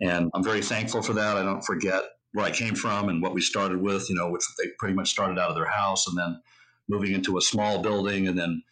And 0.00 0.30
I'm 0.34 0.44
very 0.44 0.62
thankful 0.62 1.02
for 1.02 1.14
that. 1.14 1.36
I 1.36 1.42
don't 1.42 1.64
forget 1.64 2.02
where 2.32 2.44
I 2.44 2.50
came 2.50 2.74
from 2.74 3.08
and 3.08 3.22
what 3.22 3.32
we 3.34 3.40
started 3.40 3.80
with, 3.80 4.10
you 4.10 4.16
know, 4.16 4.30
which 4.30 4.44
they 4.58 4.70
pretty 4.78 4.94
much 4.94 5.10
started 5.10 5.38
out 5.38 5.48
of 5.48 5.56
their 5.56 5.70
house 5.70 6.06
and 6.06 6.18
then 6.18 6.40
moving 6.88 7.12
into 7.12 7.38
a 7.38 7.42
small 7.42 7.80
building 7.80 8.28
and 8.28 8.38
then 8.38 8.62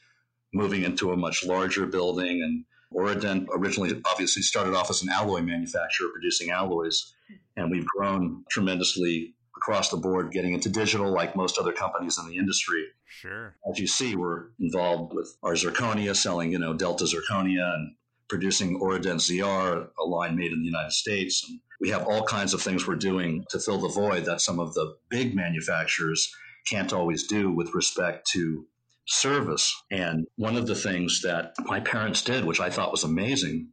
moving 0.53 0.83
into 0.83 1.13
a 1.13 1.17
much 1.17 1.45
larger 1.45 1.87
building. 1.87 2.43
And 2.43 2.65
Oradent 2.93 3.47
originally 3.53 4.01
obviously 4.05 4.43
started 4.43 4.75
off 4.75 4.91
as 4.91 5.03
an 5.03 5.09
alloy 5.11 5.41
manufacturer 5.41 6.09
producing 6.13 6.51
alloys. 6.51 7.15
And 7.57 7.71
we've 7.71 7.87
grown 7.87 8.45
tremendously 8.51 9.35
across 9.57 9.89
the 9.89 9.97
board, 9.97 10.33
getting 10.33 10.53
into 10.53 10.69
digital 10.69 11.11
like 11.11 11.35
most 11.35 11.59
other 11.59 11.73
companies 11.73 12.19
in 12.19 12.29
the 12.29 12.37
industry. 12.37 12.85
Sure. 13.07 13.55
As 13.71 13.79
you 13.79 13.87
see, 13.87 14.15
we're 14.15 14.49
involved 14.61 15.15
with 15.15 15.37
our 15.43 15.53
zirconia, 15.53 16.15
selling, 16.15 16.53
you 16.53 16.59
know, 16.59 16.75
Delta 16.75 17.05
zirconia 17.05 17.75
and 17.75 17.95
producing 18.29 18.79
Oradent 18.81 19.21
ZR, 19.21 19.89
a 19.99 20.05
line 20.05 20.37
made 20.37 20.53
in 20.53 20.61
the 20.61 20.67
United 20.67 20.93
States. 20.93 21.45
And 21.49 21.61
we 21.81 21.91
have 21.91 22.07
all 22.07 22.25
kinds 22.25 22.55
of 22.55 22.63
things 22.63 22.87
we're 22.87 22.97
doing 22.97 23.45
to 23.51 23.59
fill 23.59 23.79
the 23.79 23.89
void 23.89 24.25
that 24.25 24.41
some 24.41 24.59
of 24.59 24.75
the 24.75 24.97
big 25.09 25.35
manufacturers 25.35 26.31
can't 26.69 26.93
always 26.93 27.27
do 27.27 27.51
with 27.51 27.75
respect 27.75 28.29
to 28.33 28.67
service. 29.07 29.75
And 29.91 30.27
one 30.37 30.57
of 30.57 30.67
the 30.67 30.75
things 30.75 31.23
that 31.23 31.55
my 31.65 31.81
parents 31.81 32.23
did, 32.23 32.45
which 32.45 32.61
I 32.61 32.71
thought 32.71 32.91
was 32.91 33.05
amazing, 33.05 33.69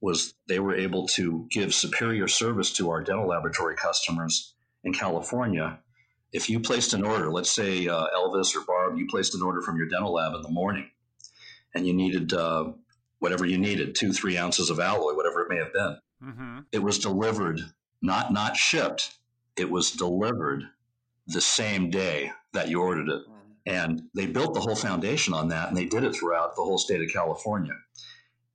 was 0.00 0.34
they 0.48 0.60
were 0.60 0.74
able 0.74 1.08
to 1.08 1.46
give 1.50 1.74
superior 1.74 2.28
service 2.28 2.72
to 2.74 2.90
our 2.90 3.02
dental 3.02 3.28
laboratory 3.28 3.76
customers 3.76 4.54
in 4.84 4.92
California. 4.92 5.78
If 6.32 6.48
you 6.48 6.60
placed 6.60 6.92
an 6.92 7.04
order, 7.04 7.30
let's 7.30 7.50
say 7.50 7.88
uh, 7.88 8.06
Elvis 8.16 8.54
or 8.54 8.64
Barb, 8.64 8.96
you 8.96 9.06
placed 9.08 9.34
an 9.34 9.42
order 9.42 9.60
from 9.60 9.76
your 9.76 9.88
dental 9.88 10.12
lab 10.12 10.34
in 10.34 10.42
the 10.42 10.50
morning 10.50 10.88
and 11.74 11.86
you 11.86 11.92
needed 11.92 12.32
uh, 12.32 12.72
whatever 13.18 13.46
you 13.46 13.58
needed, 13.58 13.94
two, 13.94 14.12
three 14.12 14.36
ounces 14.36 14.70
of 14.70 14.80
alloy, 14.80 15.14
whatever 15.14 15.42
it 15.42 15.48
may 15.48 15.56
have 15.56 15.72
been. 15.72 15.98
Mm-hmm. 16.22 16.58
It 16.72 16.82
was 16.82 16.98
delivered, 16.98 17.60
not 18.02 18.32
not 18.32 18.56
shipped. 18.56 19.18
It 19.56 19.70
was 19.70 19.90
delivered 19.90 20.64
the 21.26 21.40
same 21.40 21.90
day 21.90 22.32
that 22.52 22.68
you 22.68 22.80
ordered 22.80 23.08
it. 23.08 23.22
And 23.66 24.02
they 24.14 24.26
built 24.26 24.54
the 24.54 24.60
whole 24.60 24.74
foundation 24.74 25.34
on 25.34 25.48
that, 25.48 25.68
and 25.68 25.76
they 25.76 25.84
did 25.84 26.02
it 26.02 26.14
throughout 26.14 26.56
the 26.56 26.62
whole 26.62 26.78
state 26.78 27.02
of 27.02 27.12
California. 27.12 27.74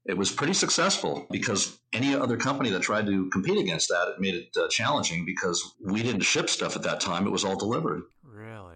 It 0.05 0.17
was 0.17 0.31
pretty 0.31 0.53
successful 0.53 1.25
because 1.31 1.79
any 1.91 2.13
other 2.15 2.37
company 2.37 2.69
that 2.69 2.83
tried 2.83 3.07
to 3.07 3.29
compete 3.29 3.57
against 3.57 3.89
that, 3.89 4.13
it 4.13 4.21
made 4.21 4.35
it 4.35 4.55
uh, 4.55 4.67
challenging 4.69 5.25
because 5.25 5.73
we 5.83 6.03
didn't 6.03 6.21
ship 6.21 6.49
stuff 6.49 6.75
at 6.75 6.83
that 6.83 6.99
time. 6.99 7.25
It 7.25 7.31
was 7.31 7.43
all 7.43 7.57
delivered. 7.57 8.03
Really? 8.23 8.75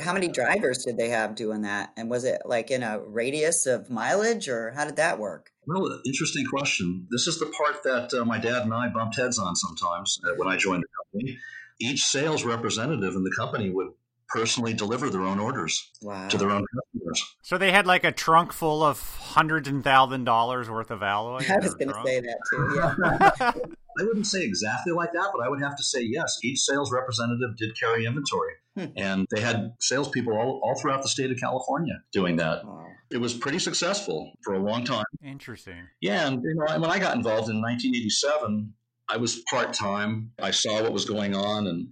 How 0.00 0.12
many 0.12 0.28
drivers 0.28 0.84
did 0.84 0.96
they 0.96 1.08
have 1.08 1.34
doing 1.34 1.62
that? 1.62 1.92
And 1.96 2.08
was 2.08 2.24
it 2.24 2.42
like 2.44 2.70
in 2.70 2.82
a 2.82 3.00
radius 3.00 3.66
of 3.66 3.90
mileage, 3.90 4.48
or 4.48 4.72
how 4.72 4.84
did 4.84 4.96
that 4.96 5.18
work? 5.18 5.50
Well, 5.66 6.00
interesting 6.06 6.46
question. 6.46 7.06
This 7.10 7.26
is 7.26 7.38
the 7.38 7.46
part 7.46 7.82
that 7.84 8.14
uh, 8.14 8.24
my 8.24 8.38
dad 8.38 8.62
and 8.62 8.72
I 8.72 8.88
bumped 8.88 9.16
heads 9.16 9.38
on 9.38 9.54
sometimes 9.56 10.18
uh, 10.24 10.34
when 10.36 10.48
I 10.48 10.56
joined 10.56 10.82
the 10.82 11.20
company. 11.20 11.38
Each 11.80 12.04
sales 12.04 12.44
representative 12.44 13.14
in 13.14 13.22
the 13.22 13.34
company 13.36 13.70
would 13.70 13.88
personally 14.28 14.74
deliver 14.74 15.10
their 15.10 15.22
own 15.22 15.38
orders 15.38 15.90
wow. 16.02 16.28
to 16.28 16.36
their 16.36 16.50
own 16.50 16.64
customers. 16.74 17.36
So 17.42 17.58
they 17.58 17.72
had 17.72 17.86
like 17.86 18.04
a 18.04 18.12
trunk 18.12 18.52
full 18.52 18.82
of 18.82 19.00
hundreds 19.00 19.68
and 19.68 19.82
thousand 19.82 20.24
dollars 20.24 20.68
worth 20.68 20.90
of 20.90 21.02
alloy. 21.02 21.44
I 21.48 21.56
was 21.58 21.74
going 21.74 21.88
to 21.88 22.02
say 22.04 22.20
that 22.20 22.38
too. 22.50 22.74
Yeah. 22.76 23.52
I 23.98 24.04
wouldn't 24.04 24.26
say 24.26 24.44
exactly 24.44 24.92
like 24.92 25.12
that, 25.12 25.30
but 25.34 25.44
I 25.44 25.48
would 25.48 25.60
have 25.60 25.76
to 25.76 25.82
say 25.82 26.02
yes. 26.02 26.38
Each 26.44 26.60
sales 26.60 26.92
representative 26.92 27.56
did 27.56 27.78
carry 27.78 28.06
inventory, 28.06 28.52
hmm. 28.76 28.86
and 28.96 29.26
they 29.34 29.40
had 29.40 29.72
salespeople 29.80 30.32
all, 30.32 30.60
all 30.62 30.78
throughout 30.80 31.02
the 31.02 31.08
state 31.08 31.32
of 31.32 31.38
California 31.38 31.94
doing 32.12 32.36
that. 32.36 32.64
Wow. 32.64 32.86
It 33.10 33.18
was 33.18 33.34
pretty 33.34 33.58
successful 33.58 34.32
for 34.44 34.54
a 34.54 34.58
long 34.58 34.84
time. 34.84 35.04
Interesting. 35.24 35.88
Yeah, 36.00 36.28
and 36.28 36.42
you 36.42 36.54
know, 36.54 36.78
when 36.78 36.90
I 36.90 36.98
got 36.98 37.16
involved 37.16 37.48
in 37.50 37.60
1987, 37.60 38.72
I 39.08 39.16
was 39.16 39.42
part 39.50 39.72
time. 39.72 40.32
I 40.40 40.50
saw 40.50 40.82
what 40.82 40.92
was 40.92 41.04
going 41.04 41.34
on, 41.34 41.66
and 41.66 41.88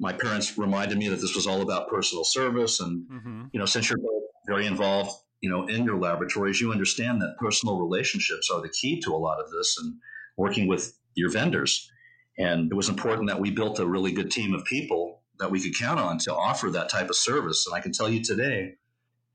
my 0.00 0.14
parents 0.14 0.56
reminded 0.56 0.98
me 0.98 1.08
that 1.08 1.20
this 1.20 1.36
was 1.36 1.46
all 1.46 1.60
about 1.60 1.88
personal 1.88 2.24
service. 2.24 2.80
And 2.80 3.06
mm-hmm. 3.08 3.44
you 3.52 3.60
know, 3.60 3.66
since 3.66 3.88
you're 3.88 3.98
very 4.46 4.66
involved, 4.66 5.12
you 5.42 5.50
know, 5.50 5.66
in 5.66 5.84
your 5.84 5.98
laboratories, 5.98 6.60
you 6.60 6.72
understand 6.72 7.20
that 7.20 7.36
personal 7.38 7.78
relationships 7.78 8.50
are 8.50 8.62
the 8.62 8.70
key 8.70 9.00
to 9.02 9.12
a 9.12 9.16
lot 9.16 9.38
of 9.40 9.50
this, 9.50 9.76
and 9.80 9.94
working 10.36 10.66
with 10.66 10.98
your 11.14 11.30
vendors. 11.30 11.90
And 12.38 12.72
it 12.72 12.74
was 12.74 12.88
important 12.88 13.28
that 13.28 13.40
we 13.40 13.50
built 13.50 13.78
a 13.78 13.86
really 13.86 14.12
good 14.12 14.30
team 14.30 14.54
of 14.54 14.64
people 14.64 15.22
that 15.38 15.50
we 15.50 15.60
could 15.60 15.78
count 15.78 16.00
on 16.00 16.18
to 16.18 16.34
offer 16.34 16.70
that 16.70 16.88
type 16.88 17.10
of 17.10 17.16
service. 17.16 17.66
And 17.66 17.76
I 17.76 17.80
can 17.80 17.92
tell 17.92 18.08
you 18.08 18.22
today, 18.22 18.76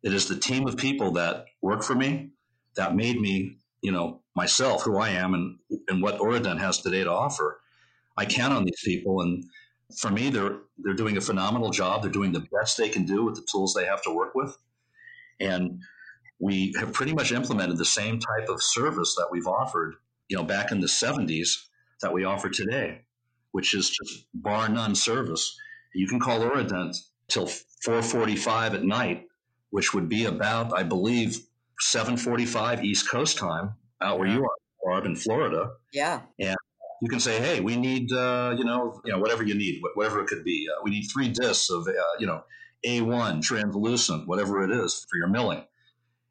it 0.04 0.14
is 0.14 0.28
the 0.28 0.38
team 0.38 0.68
of 0.68 0.78
people 0.78 1.12
that 1.12 1.46
work 1.62 1.84
for 1.84 1.96
me 1.96 2.32
that 2.76 2.96
made 2.96 3.20
me, 3.20 3.58
you 3.82 3.92
know, 3.92 4.22
myself, 4.36 4.84
who 4.84 4.98
I 4.98 5.10
am, 5.10 5.34
and 5.36 5.58
and 5.88 6.02
what 6.02 6.18
Oradent 6.18 6.60
has 6.60 6.80
today 6.82 7.04
to 7.04 7.12
offer. 7.12 7.62
I 8.18 8.26
count 8.26 8.54
on 8.54 8.66
these 8.66 8.82
people, 8.84 9.22
and 9.22 9.44
for 9.98 10.10
me, 10.10 10.30
they're 10.30 10.58
they're 10.78 10.94
doing 10.94 11.18
a 11.18 11.22
phenomenal 11.22 11.70
job. 11.70 12.02
They're 12.02 12.12
doing 12.12 12.32
the 12.32 12.46
best 12.52 12.78
they 12.78 12.90
can 12.90 13.06
do 13.06 13.24
with 13.24 13.36
the 13.36 13.46
tools 13.50 13.74
they 13.74 13.86
have 13.86 14.02
to 14.04 14.12
work 14.12 14.36
with, 14.36 14.58
and 15.40 15.80
we 16.40 16.74
have 16.80 16.94
pretty 16.94 17.14
much 17.14 17.32
implemented 17.32 17.78
the 17.78 17.86
same 17.86 18.20
type 18.20 18.50
of 18.50 18.62
service 18.62 19.16
that 19.16 19.28
we've 19.32 19.48
offered, 19.48 19.96
you 20.28 20.38
know, 20.38 20.44
back 20.44 20.72
in 20.72 20.82
the 20.82 20.88
'70s 20.88 21.68
that 22.02 22.14
we 22.14 22.24
offer 22.24 22.50
today, 22.50 23.02
which 23.52 23.74
is 23.74 23.90
just 23.90 24.26
bar 24.34 24.68
none 24.70 24.96
service. 24.96 25.58
You 25.94 26.08
can 26.08 26.20
call 26.20 26.42
Oradent 26.42 26.98
till 27.30 27.48
4:45 27.48 28.74
at 28.74 28.84
night, 28.84 29.28
which 29.70 29.94
would 29.94 30.10
be 30.10 30.26
about, 30.26 30.78
I 30.78 30.84
believe, 30.84 31.40
7:45 31.80 32.84
East 32.84 33.10
Coast 33.10 33.38
time 33.38 33.76
out 34.02 34.20
where 34.20 34.28
you 34.28 34.44
are, 34.44 34.58
Barb, 34.84 35.06
in 35.06 35.16
Florida. 35.16 35.72
Yeah. 35.94 36.22
And 36.40 36.58
you 37.06 37.10
can 37.10 37.20
say, 37.20 37.40
hey, 37.40 37.60
we 37.60 37.76
need, 37.78 38.12
uh, 38.12 38.56
you 38.58 38.64
know, 38.64 39.00
you 39.06 39.12
know, 39.12 39.20
whatever 39.20 39.44
you 39.44 39.54
need, 39.54 39.80
whatever 39.94 40.22
it 40.22 40.26
could 40.26 40.44
be. 40.44 40.68
Uh, 40.68 40.82
we 40.84 40.90
need 40.90 41.04
three 41.04 41.30
discs 41.30 41.70
of, 41.70 41.88
uh, 41.88 41.92
you 42.18 42.26
know, 42.26 42.44
A1 42.84 43.44
translucent, 43.44 44.28
whatever 44.28 44.64
it 44.64 44.72
is 44.72 45.06
for 45.08 45.18
your 45.18 45.28
milling. 45.28 45.64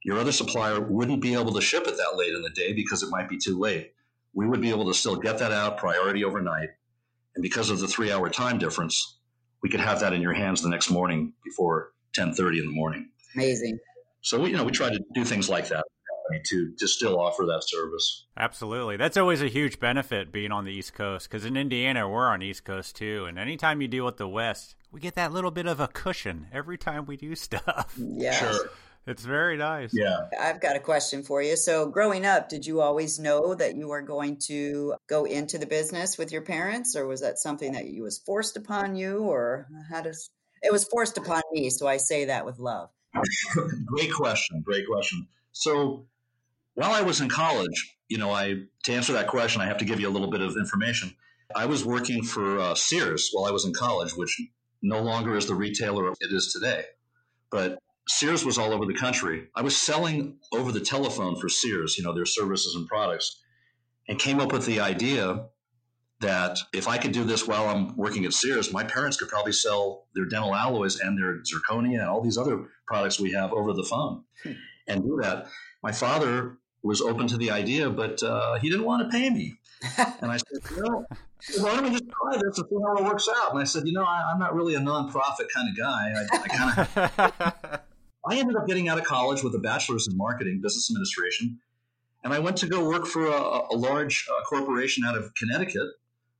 Your 0.03 0.19
other 0.19 0.33
supplier 0.33 0.81
wouldn't 0.81 1.23
be 1.23 1.35
able 1.35 1.53
to 1.53 1.61
ship 1.61 1.87
it 1.87 1.97
that 1.97 2.17
late 2.17 2.33
in 2.35 2.43
the 2.43 2.51
day 2.51 2.73
because 2.73 3.05
it 3.05 3.09
might 3.11 3.29
be 3.29 3.39
too 3.39 3.57
late. 3.57 3.93
We 4.33 4.49
would 4.49 4.61
be 4.61 4.71
able 4.71 4.87
to 4.87 4.95
still 4.95 5.15
get 5.15 5.39
that 5.39 5.53
out 5.53 5.79
priority 5.79 6.25
overnight. 6.25 6.71
And 7.37 7.43
because 7.45 7.71
of 7.71 7.79
the 7.79 7.87
three 7.87 8.11
hour 8.11 8.29
time 8.29 8.59
difference, 8.59 9.19
we 9.63 9.69
could 9.69 9.79
have 9.79 10.01
that 10.01 10.13
in 10.13 10.23
your 10.23 10.35
hands 10.35 10.61
the 10.61 10.71
next 10.71 10.91
morning 10.91 11.35
before 11.45 11.93
1030 12.17 12.59
in 12.59 12.65
the 12.67 12.73
morning. 12.73 13.11
Amazing. 13.37 13.79
So, 14.23 14.41
we, 14.41 14.51
you 14.51 14.57
know, 14.57 14.65
we 14.65 14.73
try 14.73 14.91
to 14.91 14.99
do 15.15 15.25
things 15.25 15.49
like 15.49 15.69
that 15.69 15.85
to 16.47 16.73
to 16.79 16.89
still 16.89 17.21
offer 17.21 17.45
that 17.47 17.63
service. 17.65 18.27
Absolutely, 18.37 18.97
that's 18.97 19.17
always 19.17 19.43
a 19.43 19.49
huge 19.49 19.79
benefit 19.79 20.33
being 20.33 20.53
on 20.53 20.65
the 20.65 20.73
East 20.73 20.95
Coast 20.95 21.29
because 21.29 21.45
in 21.45 21.57
Indiana 21.57 22.09
we're 22.09 22.29
on 22.29 22.43
East 22.43 22.65
Coast 22.65 22.97
too, 22.97 23.25
and 23.27 23.39
anytime 23.39 23.81
you 23.81 23.89
deal 23.89 24.05
with 24.05 24.17
the 24.17 24.29
West, 24.29 24.75
we 24.91 25.01
get 25.01 25.15
that 25.15 25.33
little 25.33 25.51
bit 25.51 25.67
of 25.67 25.81
a 25.81 25.89
cushion 25.89 26.47
every 26.53 26.79
time 26.79 27.07
we 27.07 27.17
do 27.17 27.35
stuff. 27.35 27.95
Yeah. 27.99 28.33
Sure. 28.33 28.71
It's 29.07 29.25
very 29.25 29.59
nice. 29.59 29.91
Yeah. 29.93 30.29
I've 30.41 30.63
got 30.63 30.77
a 30.77 30.81
question 30.81 31.23
for 31.23 31.43
you. 31.43 31.57
So, 31.57 31.87
growing 31.87 32.25
up, 32.25 32.49
did 32.49 32.65
you 32.65 32.81
always 32.81 33.19
know 33.19 33.55
that 33.55 33.77
you 33.77 33.89
were 33.89 34.01
going 34.01 34.39
to 34.47 34.95
go 35.09 35.25
into 35.27 35.59
the 35.59 35.67
business 35.67 36.17
with 36.17 36.33
your 36.33 36.41
parents, 36.41 36.97
or 36.97 37.07
was 37.07 37.21
that 37.21 37.39
something 37.39 37.73
that 37.73 37.87
you 37.87 38.03
was 38.03 38.19
forced 38.19 38.57
upon 38.57 38.97
you, 38.97 39.19
or 39.19 39.69
how 39.91 40.01
does 40.01 40.31
it 40.63 40.73
was 40.73 40.85
forced 40.85 41.19
upon 41.19 41.43
me? 41.53 41.69
So 41.69 41.87
I 41.87 41.99
say 41.99 42.25
that 42.27 42.47
with 42.47 42.59
love. 42.59 42.89
Great 43.87 44.13
question. 44.13 44.63
Great 44.65 44.87
question. 44.87 45.27
So, 45.53 46.07
while 46.75 46.93
I 46.93 47.03
was 47.03 47.21
in 47.21 47.29
college, 47.29 47.97
you 48.09 48.19
know, 48.19 48.31
I 48.31 48.63
to 48.85 48.93
answer 48.93 49.13
that 49.15 49.29
question, 49.29 49.63
I 49.63 49.67
have 49.67 49.79
to 49.79 49.85
give 49.85 50.01
you 50.01 50.09
a 50.09 50.11
little 50.11 50.31
bit 50.31 50.41
of 50.41 50.57
information. 50.57 51.15
I 51.55 51.67
was 51.67 51.85
working 51.85 52.23
for 52.23 52.59
uh, 52.59 52.75
Sears 52.75 53.31
while 53.33 53.47
I 53.47 53.51
was 53.51 53.65
in 53.65 53.73
college, 53.73 54.13
which 54.13 54.41
no 54.83 55.01
longer 55.01 55.37
is 55.37 55.47
the 55.47 55.55
retailer 55.55 56.11
it 56.11 56.33
is 56.33 56.53
today. 56.53 56.85
But 57.51 57.79
Sears 58.09 58.45
was 58.45 58.59
all 58.59 58.73
over 58.73 58.85
the 58.85 58.95
country. 58.95 59.49
I 59.55 59.63
was 59.63 59.77
selling 59.77 60.39
over 60.53 60.73
the 60.73 60.81
telephone 60.81 61.37
for 61.37 61.49
Sears, 61.49 61.97
you 61.97 62.05
know, 62.05 62.13
their 62.13 62.27
services 62.27 62.75
and 62.75 62.87
products, 62.87 63.41
and 64.09 64.19
came 64.19 64.41
up 64.41 64.53
with 64.53 64.67
the 64.67 64.81
idea 64.81 65.47
that 66.21 66.59
if 66.73 66.89
I 66.89 66.99
could 66.99 67.13
do 67.13 67.25
this 67.25 67.47
while 67.47 67.69
I'm 67.69 67.97
working 67.97 68.25
at 68.25 68.33
Sears, 68.33 68.73
my 68.73 68.85
parents 68.85 69.17
could 69.17 69.29
probably 69.29 69.53
sell 69.53 70.07
their 70.15 70.27
dental 70.27 70.55
alloys 70.55 71.01
and 71.01 71.19
their 71.19 71.41
zirconia 71.43 72.01
and 72.01 72.09
all 72.09 72.23
these 72.23 72.39
other 72.39 72.67
products 72.87 73.21
we 73.21 73.33
have 73.33 73.53
over 73.53 73.73
the 73.73 73.85
phone 73.85 74.25
hmm. 74.43 74.53
and 74.89 75.03
do 75.03 75.19
that. 75.23 75.47
My 75.83 75.93
father 75.93 76.59
was 76.85 77.01
open 77.01 77.27
to 77.29 77.37
the 77.37 77.51
idea, 77.51 77.89
but 77.91 78.23
uh, 78.23 78.59
he 78.61 78.69
didn't 78.69 78.85
want 78.85 79.03
to 79.03 79.09
pay 79.09 79.31
me. 79.31 79.57
and 79.99 80.31
I 80.31 80.37
said, 80.37 80.71
you 80.71 80.83
know, 80.83 81.07
why 81.59 81.75
don't 81.75 81.85
we 81.85 81.91
just 81.91 82.05
try 82.05 82.37
this 82.37 82.59
and 82.59 82.69
see 82.69 82.77
how 82.85 82.97
it 82.97 83.05
works 83.05 83.29
out? 83.37 83.53
And 83.53 83.61
I 83.61 83.65
said, 83.65 83.87
you 83.87 83.93
know, 83.93 84.05
I, 84.05 84.33
am 84.33 84.39
not 84.39 84.55
really 84.55 84.75
a 84.75 84.81
nonprofit 84.81 85.49
kind 85.53 85.69
of 85.69 85.77
guy. 85.77 86.13
I, 86.15 86.39
I 86.39 86.49
kind 86.49 86.79
of. 86.79 87.81
I 88.27 88.37
ended 88.37 88.57
up 88.57 88.67
getting 88.67 88.89
out 88.89 88.99
of 88.99 89.05
college 89.05 89.43
with 89.43 89.55
a 89.55 89.59
bachelor's 89.59 90.09
in 90.09 90.17
marketing, 90.17 90.61
business 90.63 90.91
administration, 90.91 91.59
and 92.23 92.33
I 92.33 92.39
went 92.39 92.57
to 92.59 92.67
go 92.67 92.89
work 92.89 93.07
for 93.07 93.27
a, 93.27 93.63
a 93.71 93.77
large 93.77 94.27
uh, 94.31 94.43
corporation 94.45 95.05
out 95.05 95.17
of 95.17 95.35
Connecticut 95.35 95.89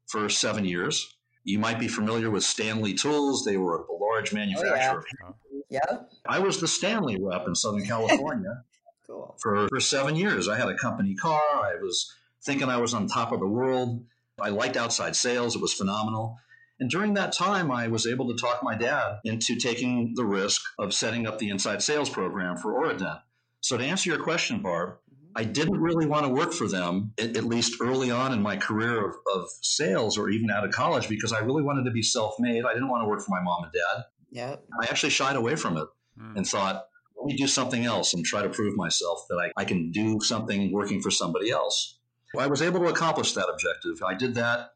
for 0.07 0.29
seven 0.31 0.65
years. 0.65 1.15
You 1.45 1.59
might 1.59 1.79
be 1.79 1.89
familiar 1.89 2.31
with 2.31 2.43
Stanley 2.43 2.95
Tools. 2.95 3.45
They 3.45 3.59
were 3.59 3.85
a 3.85 3.93
large 3.93 4.33
manufacturer. 4.33 5.05
Oh, 5.27 5.35
yeah. 5.69 5.81
yeah. 5.91 5.99
I 6.27 6.39
was 6.39 6.59
the 6.59 6.69
Stanley 6.69 7.19
rep 7.21 7.47
in 7.47 7.55
Southern 7.55 7.85
California. 7.87 8.65
Cool. 9.07 9.37
For, 9.41 9.69
for 9.69 9.81
seven 9.81 10.17
years, 10.17 10.49
I 10.49 10.57
had 10.57 10.69
a 10.69 10.77
company 10.77 11.15
car. 11.15 11.41
I 11.41 11.75
was 11.81 12.13
thinking 12.45 12.69
I 12.69 12.79
was 12.79 12.95
on 12.95 13.07
top 13.07 13.33
of 13.33 13.41
the 13.41 13.47
world. 13.47 14.05
I 14.41 14.49
liked 14.49 14.77
outside 14.77 15.17
sales. 15.17 15.55
It 15.55 15.63
was 15.63 15.75
phenomenal. 15.75 16.39
And 16.81 16.91
during 16.91 17.15
that 17.15 17.33
time, 17.33 17.71
I 17.71 17.89
was 17.89 18.07
able 18.07 18.29
to 18.29 18.41
talk 18.41 18.63
my 18.63 18.77
dad 18.77 19.21
into 19.25 19.57
taking 19.57 20.15
the 20.17 20.25
risk 20.25 20.61
of 20.79 20.93
setting 20.93 21.27
up 21.27 21.39
the 21.39 21.51
inside 21.51 21.83
sales 21.83 22.11
program 22.11 22.57
for 22.57 22.73
Oradent. 22.73 23.21
So 23.61 23.77
to 23.77 23.85
answer 23.85 24.11
your 24.11 24.23
question, 24.23 24.61
Barb, 24.61 24.91
mm-hmm. 24.91 25.33
I 25.37 25.45
didn't 25.45 25.81
really 25.81 26.07
want 26.07 26.27
to 26.27 26.33
work 26.33 26.53
for 26.53 26.67
them, 26.67 27.13
at, 27.19 27.37
at 27.37 27.45
least 27.45 27.81
early 27.81 28.11
on 28.11 28.33
in 28.33 28.43
my 28.43 28.57
career 28.57 29.07
of, 29.07 29.15
of, 29.35 29.49
sales 29.63 30.19
or 30.19 30.31
even 30.31 30.51
out 30.51 30.65
of 30.65 30.73
college, 30.73 31.09
because 31.09 31.33
I 31.33 31.39
really 31.39 31.63
wanted 31.63 31.85
to 31.85 31.93
be 31.93 32.03
self 32.03 32.35
made. 32.41 32.65
I 32.65 32.75
didn't 32.75 32.89
want 32.89 33.05
to 33.05 33.09
work 33.09 33.21
for 33.21 33.31
my 33.31 33.41
mom 33.43 33.65
and 33.65 33.73
dad. 33.73 34.05
Yeah. 34.31 34.57
I 34.83 34.87
actually 34.87 35.11
shied 35.11 35.37
away 35.37 35.55
from 35.55 35.77
it 35.77 35.87
mm. 36.21 36.37
and 36.37 36.47
thought, 36.47 36.87
let 37.25 37.33
me 37.33 37.37
do 37.37 37.47
something 37.47 37.87
else 37.87 38.13
and 38.13 38.23
try 38.23 38.43
to 38.43 38.51
prove 38.51 38.77
myself 38.77 39.25
that 39.31 39.37
I, 39.37 39.63
I 39.63 39.65
can 39.65 39.91
do 39.91 40.21
something 40.21 40.71
working 40.71 41.01
for 41.01 41.11
somebody 41.11 41.51
else. 41.51 41.99
I 42.39 42.49
was 42.49 42.61
able 42.61 42.81
to 42.81 42.87
accomplish 42.87 43.33
that 43.33 43.49
objective. 43.49 44.03
I 44.07 44.15
did 44.15 44.35
that 44.35 44.73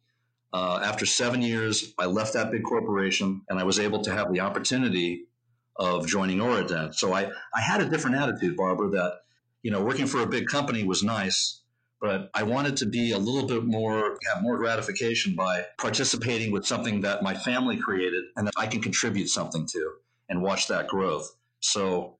uh, 0.54 0.80
after 0.82 1.04
seven 1.04 1.42
years. 1.42 1.92
I 1.98 2.06
left 2.06 2.32
that 2.32 2.50
big 2.50 2.62
corporation 2.62 3.42
and 3.50 3.58
I 3.58 3.64
was 3.64 3.78
able 3.78 4.00
to 4.04 4.12
have 4.12 4.32
the 4.32 4.40
opportunity 4.40 5.26
of 5.76 6.06
joining 6.06 6.38
Oradent. 6.38 6.94
So 6.94 7.12
I, 7.12 7.30
I 7.54 7.60
had 7.60 7.82
a 7.82 7.90
different 7.90 8.16
attitude, 8.16 8.56
Barbara, 8.56 8.88
that, 8.90 9.12
you 9.62 9.70
know, 9.70 9.82
working 9.82 10.06
for 10.06 10.20
a 10.20 10.26
big 10.26 10.46
company 10.46 10.84
was 10.84 11.02
nice, 11.02 11.60
but 12.00 12.30
I 12.32 12.44
wanted 12.44 12.78
to 12.78 12.86
be 12.86 13.12
a 13.12 13.18
little 13.18 13.46
bit 13.46 13.64
more, 13.64 14.16
have 14.32 14.42
more 14.42 14.56
gratification 14.56 15.34
by 15.34 15.66
participating 15.78 16.50
with 16.50 16.64
something 16.64 17.02
that 17.02 17.22
my 17.22 17.34
family 17.34 17.76
created 17.76 18.24
and 18.36 18.46
that 18.46 18.54
I 18.56 18.68
can 18.68 18.80
contribute 18.80 19.28
something 19.28 19.66
to 19.66 19.92
and 20.30 20.42
watch 20.42 20.68
that 20.68 20.88
growth. 20.88 21.34
So 21.60 22.17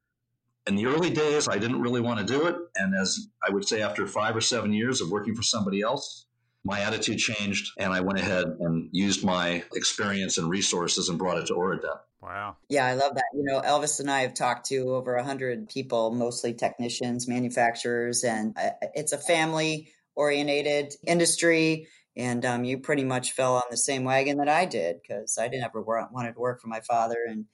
in 0.68 0.76
the 0.76 0.86
early 0.86 1.10
days, 1.10 1.48
I 1.48 1.58
didn't 1.58 1.80
really 1.80 2.00
want 2.00 2.20
to 2.20 2.26
do 2.26 2.46
it. 2.46 2.56
And 2.76 2.94
as 2.94 3.28
I 3.42 3.50
would 3.50 3.66
say, 3.66 3.82
after 3.82 4.06
five 4.06 4.36
or 4.36 4.40
seven 4.40 4.72
years 4.72 5.00
of 5.00 5.10
working 5.10 5.34
for 5.34 5.42
somebody 5.42 5.80
else, 5.80 6.26
my 6.64 6.80
attitude 6.80 7.18
changed 7.18 7.72
and 7.78 7.92
I 7.92 8.00
went 8.00 8.18
ahead 8.18 8.44
and 8.60 8.90
used 8.92 9.24
my 9.24 9.64
experience 9.74 10.36
and 10.38 10.50
resources 10.50 11.08
and 11.08 11.18
brought 11.18 11.38
it 11.38 11.46
to 11.46 11.54
Oradent. 11.54 11.98
Wow. 12.20 12.56
Yeah, 12.68 12.84
I 12.84 12.94
love 12.94 13.14
that. 13.14 13.24
You 13.32 13.44
know, 13.44 13.60
Elvis 13.60 14.00
and 14.00 14.10
I 14.10 14.20
have 14.20 14.34
talked 14.34 14.66
to 14.66 14.94
over 14.94 15.16
100 15.16 15.68
people, 15.68 16.10
mostly 16.10 16.52
technicians, 16.52 17.28
manufacturers, 17.28 18.24
and 18.24 18.54
it's 18.94 19.12
a 19.12 19.18
family 19.18 19.92
oriented 20.16 20.94
industry. 21.06 21.86
And 22.16 22.44
um, 22.44 22.64
you 22.64 22.78
pretty 22.78 23.04
much 23.04 23.32
fell 23.32 23.54
on 23.54 23.62
the 23.70 23.76
same 23.76 24.02
wagon 24.02 24.38
that 24.38 24.48
I 24.48 24.64
did 24.64 25.00
because 25.00 25.38
I 25.38 25.46
didn't 25.46 25.64
ever 25.64 25.80
wanted 25.80 26.32
to 26.32 26.40
work 26.40 26.60
for 26.60 26.66
my 26.66 26.80
father. 26.80 27.18
And 27.28 27.44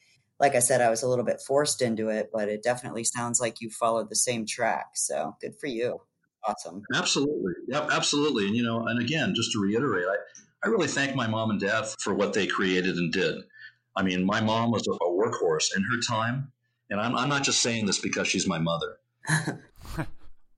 like 0.40 0.54
I 0.54 0.58
said, 0.58 0.80
I 0.80 0.90
was 0.90 1.02
a 1.02 1.08
little 1.08 1.24
bit 1.24 1.40
forced 1.46 1.80
into 1.80 2.08
it, 2.08 2.30
but 2.32 2.48
it 2.48 2.62
definitely 2.62 3.04
sounds 3.04 3.40
like 3.40 3.60
you 3.60 3.70
followed 3.70 4.08
the 4.10 4.16
same 4.16 4.46
track. 4.46 4.86
So 4.94 5.36
good 5.40 5.54
for 5.60 5.66
you. 5.66 6.00
Awesome. 6.46 6.82
Absolutely. 6.94 7.52
Yep, 7.68 7.88
absolutely. 7.90 8.46
And, 8.46 8.56
you 8.56 8.62
know, 8.62 8.86
and 8.86 9.00
again, 9.00 9.32
just 9.34 9.52
to 9.52 9.60
reiterate, 9.60 10.06
I, 10.06 10.16
I 10.66 10.68
really 10.68 10.88
thank 10.88 11.14
my 11.14 11.26
mom 11.26 11.50
and 11.50 11.60
dad 11.60 11.86
for 12.00 12.14
what 12.14 12.32
they 12.32 12.46
created 12.46 12.96
and 12.96 13.12
did. 13.12 13.36
I 13.96 14.02
mean, 14.02 14.24
my 14.26 14.40
mom 14.40 14.70
was 14.70 14.86
a, 14.86 15.04
workhorse 15.14 15.76
in 15.76 15.82
her 15.84 16.00
time. 16.06 16.52
And 16.90 17.00
I'm, 17.00 17.16
I'm 17.16 17.28
not 17.28 17.44
just 17.44 17.62
saying 17.62 17.86
this 17.86 17.98
because 17.98 18.28
she's 18.28 18.46
my 18.46 18.58
mother. 18.58 18.98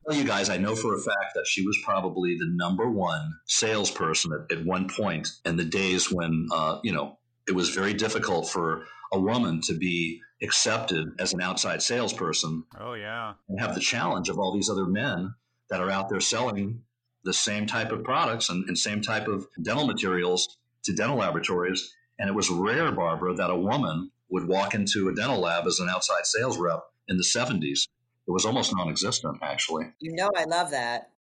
tell 0.08 0.18
you 0.18 0.24
guys, 0.24 0.48
I 0.48 0.56
know 0.56 0.74
for 0.74 0.94
a 0.94 1.00
fact 1.00 1.34
that 1.34 1.46
she 1.46 1.64
was 1.66 1.78
probably 1.84 2.36
the 2.38 2.46
number 2.48 2.90
one 2.90 3.34
salesperson 3.46 4.32
at, 4.32 4.58
at 4.58 4.64
one 4.64 4.88
point 4.88 5.28
in 5.44 5.56
the 5.56 5.64
days 5.64 6.10
when, 6.10 6.46
uh, 6.52 6.78
you 6.82 6.92
know, 6.92 7.18
it 7.46 7.54
was 7.54 7.70
very 7.70 7.94
difficult 7.94 8.48
for 8.48 8.84
a 9.12 9.20
woman 9.20 9.60
to 9.62 9.74
be 9.74 10.20
accepted 10.42 11.08
as 11.18 11.32
an 11.32 11.40
outside 11.40 11.82
salesperson. 11.82 12.64
Oh, 12.78 12.94
yeah. 12.94 13.34
And 13.48 13.60
have 13.60 13.74
the 13.74 13.80
challenge 13.80 14.28
of 14.28 14.38
all 14.38 14.52
these 14.52 14.68
other 14.68 14.86
men 14.86 15.34
that 15.70 15.80
are 15.80 15.90
out 15.90 16.08
there 16.08 16.20
selling 16.20 16.82
the 17.24 17.32
same 17.32 17.66
type 17.66 17.92
of 17.92 18.04
products 18.04 18.48
and, 18.48 18.68
and 18.68 18.78
same 18.78 19.00
type 19.00 19.28
of 19.28 19.46
dental 19.62 19.86
materials 19.86 20.56
to 20.84 20.94
dental 20.94 21.18
laboratories. 21.18 21.94
And 22.18 22.28
it 22.28 22.34
was 22.34 22.50
rare, 22.50 22.92
Barbara, 22.92 23.34
that 23.34 23.50
a 23.50 23.56
woman 23.56 24.10
would 24.30 24.48
walk 24.48 24.74
into 24.74 25.08
a 25.08 25.14
dental 25.14 25.40
lab 25.40 25.66
as 25.66 25.78
an 25.80 25.88
outside 25.88 26.24
sales 26.24 26.58
rep 26.58 26.82
in 27.08 27.16
the 27.16 27.24
70s. 27.24 27.88
It 28.28 28.32
was 28.32 28.44
almost 28.44 28.74
non 28.74 28.88
existent, 28.88 29.38
actually. 29.42 29.86
You 30.00 30.14
know, 30.14 30.30
I 30.36 30.44
love 30.44 30.70
that. 30.70 31.10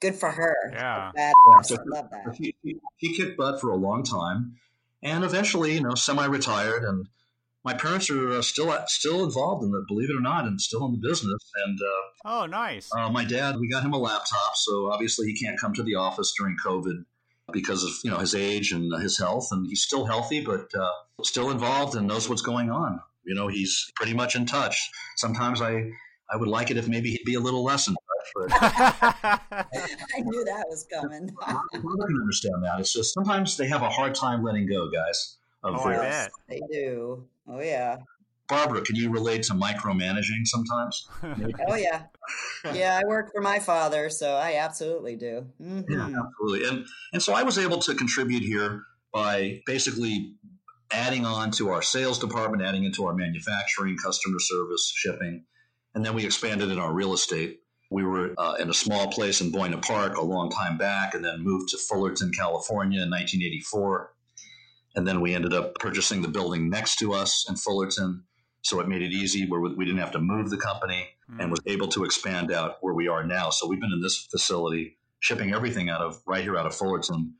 Good 0.00 0.14
for 0.14 0.30
her. 0.30 0.56
Yeah. 0.72 1.10
yeah 1.16 1.32
so 1.62 1.76
I 1.76 1.96
love 1.96 2.10
that. 2.10 2.34
He, 2.36 2.54
he, 2.62 2.76
he 2.96 3.16
kicked 3.16 3.36
butt 3.36 3.60
for 3.60 3.70
a 3.70 3.76
long 3.76 4.02
time 4.02 4.56
and 5.02 5.24
eventually, 5.24 5.74
you 5.74 5.82
know, 5.82 5.94
semi-retired. 5.94 6.84
And 6.84 7.06
my 7.64 7.74
parents 7.74 8.10
are 8.10 8.32
uh, 8.32 8.42
still 8.42 8.76
still 8.86 9.24
involved 9.24 9.64
in 9.64 9.70
it, 9.70 9.88
believe 9.88 10.10
it 10.10 10.16
or 10.16 10.20
not, 10.20 10.46
and 10.46 10.60
still 10.60 10.86
in 10.86 10.92
the 10.92 11.08
business. 11.08 11.40
And 11.66 11.78
uh, 11.80 12.42
oh, 12.42 12.46
nice. 12.46 12.88
Uh, 12.96 13.10
my 13.10 13.24
dad, 13.24 13.56
we 13.58 13.68
got 13.68 13.84
him 13.84 13.92
a 13.92 13.98
laptop, 13.98 14.56
so 14.56 14.90
obviously 14.90 15.26
he 15.26 15.34
can't 15.34 15.58
come 15.60 15.74
to 15.74 15.82
the 15.82 15.96
office 15.96 16.32
during 16.38 16.56
COVID 16.64 17.04
because 17.52 17.82
of 17.84 17.90
you 18.04 18.10
know 18.10 18.18
his 18.18 18.34
age 18.34 18.72
and 18.72 18.92
his 19.02 19.18
health, 19.18 19.48
and 19.50 19.66
he's 19.66 19.82
still 19.82 20.04
healthy, 20.06 20.40
but 20.40 20.68
uh, 20.74 20.90
still 21.22 21.50
involved 21.50 21.96
and 21.96 22.06
knows 22.06 22.28
what's 22.28 22.42
going 22.42 22.70
on. 22.70 23.00
You 23.24 23.34
know, 23.34 23.48
he's 23.48 23.90
pretty 23.96 24.14
much 24.14 24.36
in 24.36 24.46
touch. 24.46 24.90
Sometimes 25.16 25.60
I 25.60 25.90
I 26.30 26.36
would 26.36 26.48
like 26.48 26.70
it 26.70 26.76
if 26.76 26.88
maybe 26.88 27.10
he'd 27.10 27.24
be 27.24 27.34
a 27.34 27.40
little 27.40 27.64
less 27.64 27.88
in 27.88 27.94
touch. 27.94 28.02
But 28.34 28.48
I 28.52 30.20
knew 30.20 30.44
that 30.44 30.66
was 30.68 30.86
coming. 30.92 31.34
I 31.42 31.60
can 31.72 32.20
understand 32.20 32.62
that. 32.64 32.80
It's 32.80 32.92
just 32.92 33.14
sometimes 33.14 33.56
they 33.56 33.68
have 33.68 33.82
a 33.82 33.88
hard 33.88 34.14
time 34.14 34.42
letting 34.42 34.66
go, 34.66 34.90
guys. 34.90 35.36
Of 35.62 35.74
oh, 35.76 35.88
their, 35.88 36.00
I 36.00 36.04
bet. 36.04 36.30
They 36.48 36.60
do. 36.70 37.24
Oh 37.48 37.60
yeah. 37.60 37.98
Barbara, 38.48 38.80
can 38.80 38.96
you 38.96 39.10
relate 39.10 39.42
to 39.44 39.52
micromanaging 39.52 40.46
sometimes? 40.46 41.06
oh 41.68 41.74
yeah, 41.74 42.04
yeah. 42.72 42.98
I 43.02 43.06
work 43.06 43.30
for 43.30 43.42
my 43.42 43.58
father, 43.58 44.08
so 44.08 44.34
I 44.34 44.56
absolutely 44.56 45.16
do. 45.16 45.46
Mm-hmm. 45.60 45.92
Yeah, 45.92 46.18
absolutely. 46.18 46.66
And 46.66 46.86
and 47.12 47.22
so 47.22 47.34
I 47.34 47.42
was 47.42 47.58
able 47.58 47.78
to 47.80 47.94
contribute 47.94 48.42
here 48.42 48.84
by 49.12 49.60
basically 49.66 50.34
adding 50.90 51.26
on 51.26 51.50
to 51.52 51.68
our 51.70 51.82
sales 51.82 52.18
department, 52.18 52.62
adding 52.62 52.84
into 52.84 53.04
our 53.06 53.14
manufacturing, 53.14 53.96
customer 54.02 54.38
service, 54.38 54.92
shipping, 54.94 55.44
and 55.94 56.04
then 56.04 56.14
we 56.14 56.24
expanded 56.24 56.70
in 56.70 56.78
our 56.78 56.92
real 56.92 57.12
estate. 57.12 57.60
We 57.90 58.04
were 58.04 58.34
uh, 58.36 58.56
in 58.60 58.68
a 58.68 58.74
small 58.74 59.08
place 59.08 59.40
in 59.40 59.50
Buena 59.50 59.78
Park 59.78 60.16
a 60.16 60.22
long 60.22 60.50
time 60.50 60.76
back, 60.76 61.14
and 61.14 61.24
then 61.24 61.42
moved 61.42 61.70
to 61.70 61.78
Fullerton, 61.78 62.30
California 62.32 63.02
in 63.02 63.10
1984. 63.10 64.12
And 64.94 65.06
then 65.06 65.20
we 65.20 65.34
ended 65.34 65.54
up 65.54 65.74
purchasing 65.76 66.22
the 66.22 66.28
building 66.28 66.68
next 66.68 66.96
to 66.96 67.14
us 67.14 67.46
in 67.48 67.56
Fullerton. 67.56 68.24
So 68.62 68.80
it 68.80 68.88
made 68.88 69.02
it 69.02 69.12
easy 69.12 69.46
where 69.46 69.60
we 69.60 69.84
didn't 69.84 70.00
have 70.00 70.12
to 70.12 70.18
move 70.18 70.50
the 70.50 70.56
company 70.56 71.06
mm. 71.30 71.40
and 71.40 71.50
was 71.50 71.60
able 71.66 71.88
to 71.88 72.04
expand 72.04 72.52
out 72.52 72.78
where 72.80 72.94
we 72.94 73.08
are 73.08 73.24
now. 73.24 73.50
So 73.50 73.66
we've 73.66 73.80
been 73.80 73.92
in 73.92 74.02
this 74.02 74.26
facility 74.30 74.98
shipping 75.20 75.52
everything 75.52 75.88
out 75.88 76.00
of 76.00 76.20
right 76.26 76.42
here 76.42 76.56
out 76.56 76.66
of 76.66 76.74
Fullerton. 76.74 77.34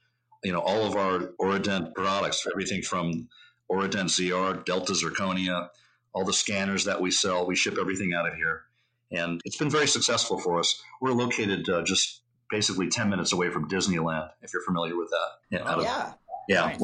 You 0.45 0.53
know, 0.53 0.61
all 0.61 0.85
of 0.85 0.97
our 0.97 1.33
Oradent 1.41 1.95
products, 1.95 2.47
everything 2.51 2.83
from 2.83 3.29
Oradent 3.71 4.09
ZR, 4.09 4.65
Delta 4.65 4.93
Zirconia, 4.93 5.69
all 6.15 6.25
the 6.25 6.33
scanners 6.33 6.85
that 6.85 7.01
we 7.01 7.11
sell, 7.11 7.47
we 7.47 7.57
ship 7.57 7.77
everything 7.79 8.15
out 8.15 8.27
of 8.27 8.35
here. 8.35 8.63
And 9.11 9.41
it's 9.45 9.57
been 9.57 9.71
very 9.71 9.87
successful 9.87 10.39
for 10.39 10.59
us. 10.59 10.83
We're 11.01 11.13
located 11.13 11.69
uh, 11.69 11.83
just 11.83 12.23
basically 12.51 12.89
10 12.89 13.09
minutes 13.09 13.33
away 13.33 13.51
from 13.51 13.69
Disneyland, 13.69 14.31
if 14.43 14.53
you're 14.53 14.63
familiar 14.63 14.97
with 14.97 15.11
that. 15.11 15.59
Yeah. 15.59 15.63
Oh, 15.67 15.83
yeah. 15.83 16.13
Yeah. 16.49 16.67
Nice. 16.67 16.83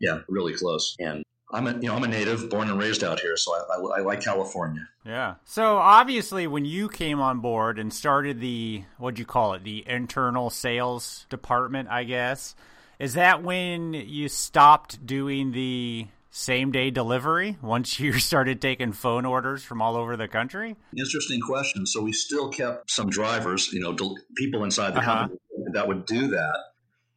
Yeah, 0.00 0.18
really 0.28 0.54
close. 0.54 0.96
And 0.98 1.22
I'm 1.52 1.66
a 1.66 1.72
you 1.74 1.88
know 1.88 1.94
I'm 1.94 2.02
a 2.02 2.08
native, 2.08 2.48
born 2.48 2.70
and 2.70 2.78
raised 2.78 3.04
out 3.04 3.20
here, 3.20 3.36
so 3.36 3.54
I, 3.54 3.58
I, 3.58 3.98
I, 3.98 4.00
like 4.00 4.22
California. 4.22 4.88
Yeah. 5.04 5.34
So 5.44 5.76
obviously, 5.76 6.46
when 6.46 6.64
you 6.64 6.88
came 6.88 7.20
on 7.20 7.40
board 7.40 7.78
and 7.78 7.92
started 7.92 8.40
the 8.40 8.84
what'd 8.96 9.18
you 9.18 9.26
call 9.26 9.54
it, 9.54 9.62
the 9.62 9.86
internal 9.86 10.48
sales 10.48 11.26
department, 11.28 11.88
I 11.90 12.04
guess, 12.04 12.54
is 12.98 13.14
that 13.14 13.42
when 13.42 13.92
you 13.92 14.28
stopped 14.28 15.04
doing 15.04 15.52
the 15.52 16.08
same 16.34 16.72
day 16.72 16.90
delivery 16.90 17.58
once 17.62 18.00
you 18.00 18.14
started 18.14 18.60
taking 18.60 18.92
phone 18.92 19.24
orders 19.24 19.62
from 19.62 19.80
all 19.80 19.96
over 19.96 20.16
the 20.16 20.26
country? 20.26 20.76
Interesting 20.96 21.40
question. 21.40 21.86
So 21.86 22.00
we 22.02 22.12
still 22.12 22.48
kept 22.48 22.90
some 22.90 23.10
drivers, 23.10 23.72
you 23.72 23.80
know, 23.80 23.94
people 24.36 24.64
inside 24.64 24.94
the 24.94 25.00
uh-huh. 25.00 25.28
company 25.28 25.38
that 25.74 25.86
would 25.86 26.06
do 26.06 26.28
that. 26.28 26.58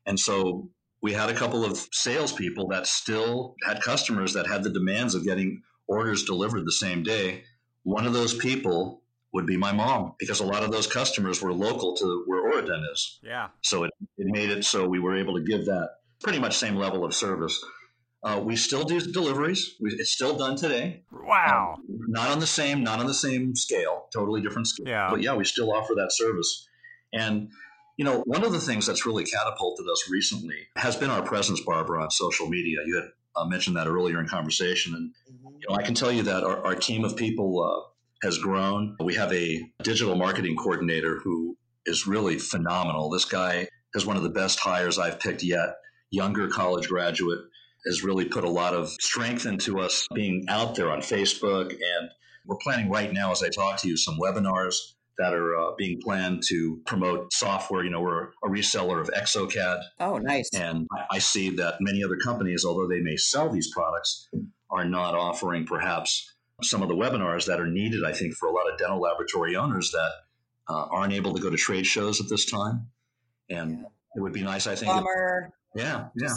And 0.05 0.19
so 0.19 0.69
we 1.01 1.13
had 1.13 1.29
a 1.29 1.33
couple 1.33 1.63
of 1.63 1.87
salespeople 1.91 2.67
that 2.67 2.85
still 2.87 3.55
had 3.65 3.81
customers 3.81 4.33
that 4.33 4.47
had 4.47 4.63
the 4.63 4.69
demands 4.69 5.15
of 5.15 5.23
getting 5.23 5.61
orders 5.87 6.25
delivered 6.25 6.65
the 6.65 6.71
same 6.71 7.01
day. 7.01 7.43
One 7.83 8.05
of 8.05 8.13
those 8.13 8.33
people 8.33 9.01
would 9.33 9.45
be 9.45 9.57
my 9.57 9.71
mom 9.71 10.13
because 10.19 10.39
a 10.39 10.45
lot 10.45 10.63
of 10.63 10.71
those 10.71 10.87
customers 10.87 11.41
were 11.41 11.53
local 11.53 11.95
to 11.95 12.23
where 12.25 12.51
Oradent 12.51 12.91
is. 12.91 13.19
Yeah. 13.23 13.49
So 13.61 13.83
it, 13.83 13.91
it 14.17 14.27
made 14.27 14.49
it 14.49 14.65
so 14.65 14.87
we 14.87 14.99
were 14.99 15.15
able 15.15 15.35
to 15.35 15.43
give 15.43 15.65
that 15.65 15.89
pretty 16.21 16.39
much 16.39 16.57
same 16.57 16.75
level 16.75 17.05
of 17.05 17.13
service. 17.13 17.63
Uh, 18.25 18.39
we 18.39 18.55
still 18.55 18.83
do 18.83 18.99
deliveries. 18.99 19.75
We, 19.79 19.91
it's 19.91 20.11
still 20.11 20.35
done 20.35 20.55
today. 20.55 21.03
Wow. 21.11 21.75
Um, 21.77 21.85
not 22.07 22.31
on 22.31 22.39
the 22.39 22.47
same, 22.47 22.83
not 22.83 22.99
on 22.99 23.05
the 23.05 23.13
same 23.13 23.55
scale. 23.55 24.07
Totally 24.11 24.41
different 24.41 24.67
scale. 24.67 24.87
Yeah. 24.87 25.09
But 25.11 25.21
yeah, 25.21 25.35
we 25.35 25.45
still 25.45 25.71
offer 25.71 25.93
that 25.93 26.11
service. 26.11 26.67
And 27.13 27.51
you 27.97 28.03
know, 28.03 28.23
one 28.25 28.43
of 28.43 28.51
the 28.51 28.59
things 28.59 28.87
that's 28.87 29.05
really 29.05 29.25
catapulted 29.25 29.85
us 29.87 30.09
recently 30.09 30.57
has 30.75 30.95
been 30.95 31.11
our 31.11 31.21
presence, 31.21 31.61
Barbara, 31.61 32.01
on 32.01 32.09
social 32.09 32.47
media. 32.47 32.79
You 32.83 32.95
had 32.95 33.09
uh, 33.35 33.45
mentioned 33.45 33.77
that 33.77 33.87
earlier 33.87 34.19
in 34.19 34.27
conversation, 34.27 34.95
and 34.95 35.11
mm-hmm. 35.31 35.55
you 35.59 35.67
know, 35.69 35.75
I 35.75 35.83
can 35.83 35.93
tell 35.93 36.11
you 36.11 36.23
that 36.23 36.43
our, 36.43 36.65
our 36.65 36.75
team 36.75 37.05
of 37.05 37.15
people 37.15 37.61
uh, 37.61 38.25
has 38.25 38.39
grown. 38.39 38.97
We 38.99 39.13
have 39.15 39.31
a 39.33 39.61
digital 39.83 40.15
marketing 40.15 40.55
coordinator 40.55 41.19
who 41.23 41.57
is 41.85 42.07
really 42.07 42.39
phenomenal. 42.39 43.11
This 43.11 43.25
guy 43.25 43.67
is 43.93 44.05
one 44.05 44.17
of 44.17 44.23
the 44.23 44.29
best 44.29 44.59
hires 44.59 44.97
I've 44.97 45.19
picked 45.19 45.43
yet. 45.43 45.75
Younger 46.09 46.47
college 46.47 46.87
graduate 46.89 47.39
has 47.85 48.03
really 48.03 48.25
put 48.25 48.43
a 48.43 48.49
lot 48.49 48.73
of 48.73 48.89
strength 49.01 49.45
into 49.45 49.79
us 49.79 50.07
being 50.13 50.45
out 50.49 50.75
there 50.75 50.91
on 50.91 50.99
Facebook. 50.99 51.71
And 51.71 52.09
we're 52.45 52.57
planning 52.57 52.89
right 52.89 53.11
now, 53.11 53.31
as 53.31 53.43
I 53.43 53.49
talk 53.49 53.77
to 53.81 53.87
you, 53.87 53.97
some 53.97 54.17
webinars 54.19 54.75
that 55.17 55.33
are 55.33 55.55
uh, 55.57 55.71
being 55.77 55.99
planned 56.01 56.43
to 56.47 56.81
promote 56.85 57.31
software. 57.31 57.83
You 57.83 57.89
know, 57.89 58.01
we're 58.01 58.29
a 58.43 58.47
reseller 58.47 58.99
of 58.99 59.09
exocad. 59.09 59.81
Oh, 59.99 60.17
nice. 60.17 60.49
And 60.53 60.87
I 61.09 61.19
see 61.19 61.51
that 61.51 61.75
many 61.79 62.03
other 62.03 62.17
companies, 62.17 62.65
although 62.65 62.87
they 62.87 63.01
may 63.01 63.15
sell 63.15 63.49
these 63.49 63.71
products, 63.73 64.27
are 64.69 64.85
not 64.85 65.15
offering 65.15 65.65
perhaps 65.65 66.33
some 66.61 66.81
of 66.81 66.89
the 66.89 66.95
webinars 66.95 67.45
that 67.45 67.59
are 67.59 67.67
needed, 67.67 68.03
I 68.05 68.13
think, 68.13 68.33
for 68.33 68.47
a 68.47 68.51
lot 68.51 68.71
of 68.71 68.77
dental 68.77 68.99
laboratory 68.99 69.55
owners 69.55 69.91
that 69.91 70.11
uh, 70.67 70.85
aren't 70.91 71.13
able 71.13 71.33
to 71.33 71.41
go 71.41 71.49
to 71.49 71.57
trade 71.57 71.85
shows 71.85 72.19
at 72.19 72.29
this 72.29 72.45
time. 72.45 72.87
And 73.49 73.71
yeah. 73.71 73.85
it 74.15 74.21
would 74.21 74.33
be 74.33 74.41
nice, 74.41 74.67
I 74.67 74.75
think. 74.75 74.91
Bummer. 74.91 75.51
If, 75.75 75.81
yeah, 75.81 76.07
yeah. 76.15 76.33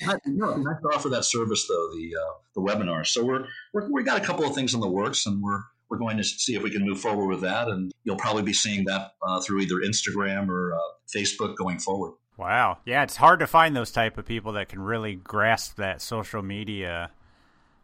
Nice, 0.00 0.18
no, 0.26 0.56
nice 0.56 0.80
to 0.82 0.88
offer 0.88 1.08
that 1.10 1.24
service 1.24 1.66
though 1.68 1.90
the 1.92 2.16
uh, 2.20 2.32
the 2.54 2.60
webinar. 2.60 3.06
So 3.06 3.24
we're, 3.24 3.46
we're 3.72 3.90
we 3.92 4.02
got 4.02 4.20
a 4.20 4.24
couple 4.24 4.44
of 4.44 4.54
things 4.54 4.74
in 4.74 4.80
the 4.80 4.88
works, 4.88 5.26
and 5.26 5.42
we're 5.42 5.60
we're 5.88 5.98
going 5.98 6.16
to 6.16 6.24
see 6.24 6.56
if 6.56 6.62
we 6.62 6.70
can 6.70 6.84
move 6.84 7.00
forward 7.00 7.28
with 7.28 7.42
that. 7.42 7.68
And 7.68 7.92
you'll 8.02 8.16
probably 8.16 8.42
be 8.42 8.52
seeing 8.52 8.84
that 8.86 9.12
uh, 9.22 9.40
through 9.40 9.60
either 9.60 9.76
Instagram 9.76 10.48
or 10.48 10.74
uh, 10.74 10.78
Facebook 11.14 11.56
going 11.56 11.78
forward. 11.78 12.14
Wow, 12.36 12.78
yeah, 12.84 13.04
it's 13.04 13.16
hard 13.16 13.38
to 13.40 13.46
find 13.46 13.76
those 13.76 13.92
type 13.92 14.18
of 14.18 14.26
people 14.26 14.54
that 14.54 14.68
can 14.68 14.80
really 14.80 15.14
grasp 15.14 15.76
that 15.76 16.02
social 16.02 16.42
media. 16.42 17.12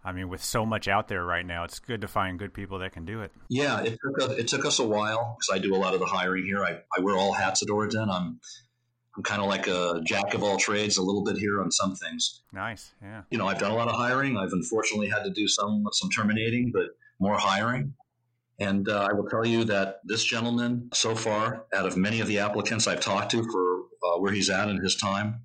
I 0.05 0.13
mean, 0.13 0.29
with 0.29 0.43
so 0.43 0.67
much 0.67 0.89
out 0.89 1.07
there 1.09 1.25
right 1.25 1.47
now, 1.47 1.63
it's 1.63 1.79
good 1.79 2.01
to 2.01 2.09
find 2.09 2.39
good 2.39 2.53
people 2.53 2.81
that 2.81 2.93
can 2.93 3.05
do 3.05 3.21
it. 3.21 3.31
Yeah, 3.49 3.81
it 3.81 3.99
took 4.03 4.23
us, 4.23 4.39
it 4.39 4.49
took 4.49 4.65
us 4.65 4.79
a 4.81 4.87
while 4.87 5.37
because 5.39 5.57
I 5.57 5.63
do 5.63 5.77
a 5.77 5.79
lot 5.79 5.95
of 5.95 6.01
the 6.01 6.07
hiring 6.07 6.45
here. 6.45 6.65
I, 6.65 6.79
I 6.97 7.01
wear 7.01 7.17
all 7.17 7.33
hats 7.33 7.63
at 7.63 7.69
Oradent. 7.69 8.09
I'm 8.11 8.41
I'm 9.21 9.25
kind 9.25 9.43
of 9.43 9.49
like 9.49 9.67
a 9.67 10.01
jack 10.03 10.33
of 10.33 10.43
all 10.43 10.57
trades 10.57 10.97
a 10.97 11.03
little 11.03 11.23
bit 11.23 11.37
here 11.37 11.61
on 11.61 11.71
some 11.71 11.95
things. 11.95 12.41
Nice, 12.55 12.93
yeah. 13.03 13.21
You 13.31 13.37
know, 13.37 13.47
I've 13.47 13.59
done 13.59 13.71
a 13.71 13.75
lot 13.75 13.87
of 13.87 13.95
hiring. 13.95 14.39
I've 14.39 14.55
unfortunately 14.55 15.11
had 15.11 15.25
to 15.25 15.31
do 15.31 15.47
some 15.47 15.85
some 15.93 16.09
terminating, 16.09 16.73
but 16.73 16.87
more 17.19 17.37
hiring. 17.37 17.93
And 18.59 18.89
uh, 18.89 19.09
I 19.11 19.13
will 19.13 19.29
tell 19.29 19.45
you 19.45 19.65
that 19.65 20.01
this 20.05 20.25
gentleman, 20.25 20.89
so 20.95 21.15
far, 21.15 21.67
out 21.75 21.85
of 21.85 21.99
many 21.99 22.21
of 22.21 22.29
the 22.29 22.39
applicants 22.39 22.87
I've 22.87 23.01
talked 23.01 23.31
to 23.33 23.43
for 23.43 23.81
uh, 24.03 24.21
where 24.21 24.33
he's 24.33 24.49
at 24.49 24.71
in 24.71 24.79
his 24.83 24.97
time, 24.97 25.43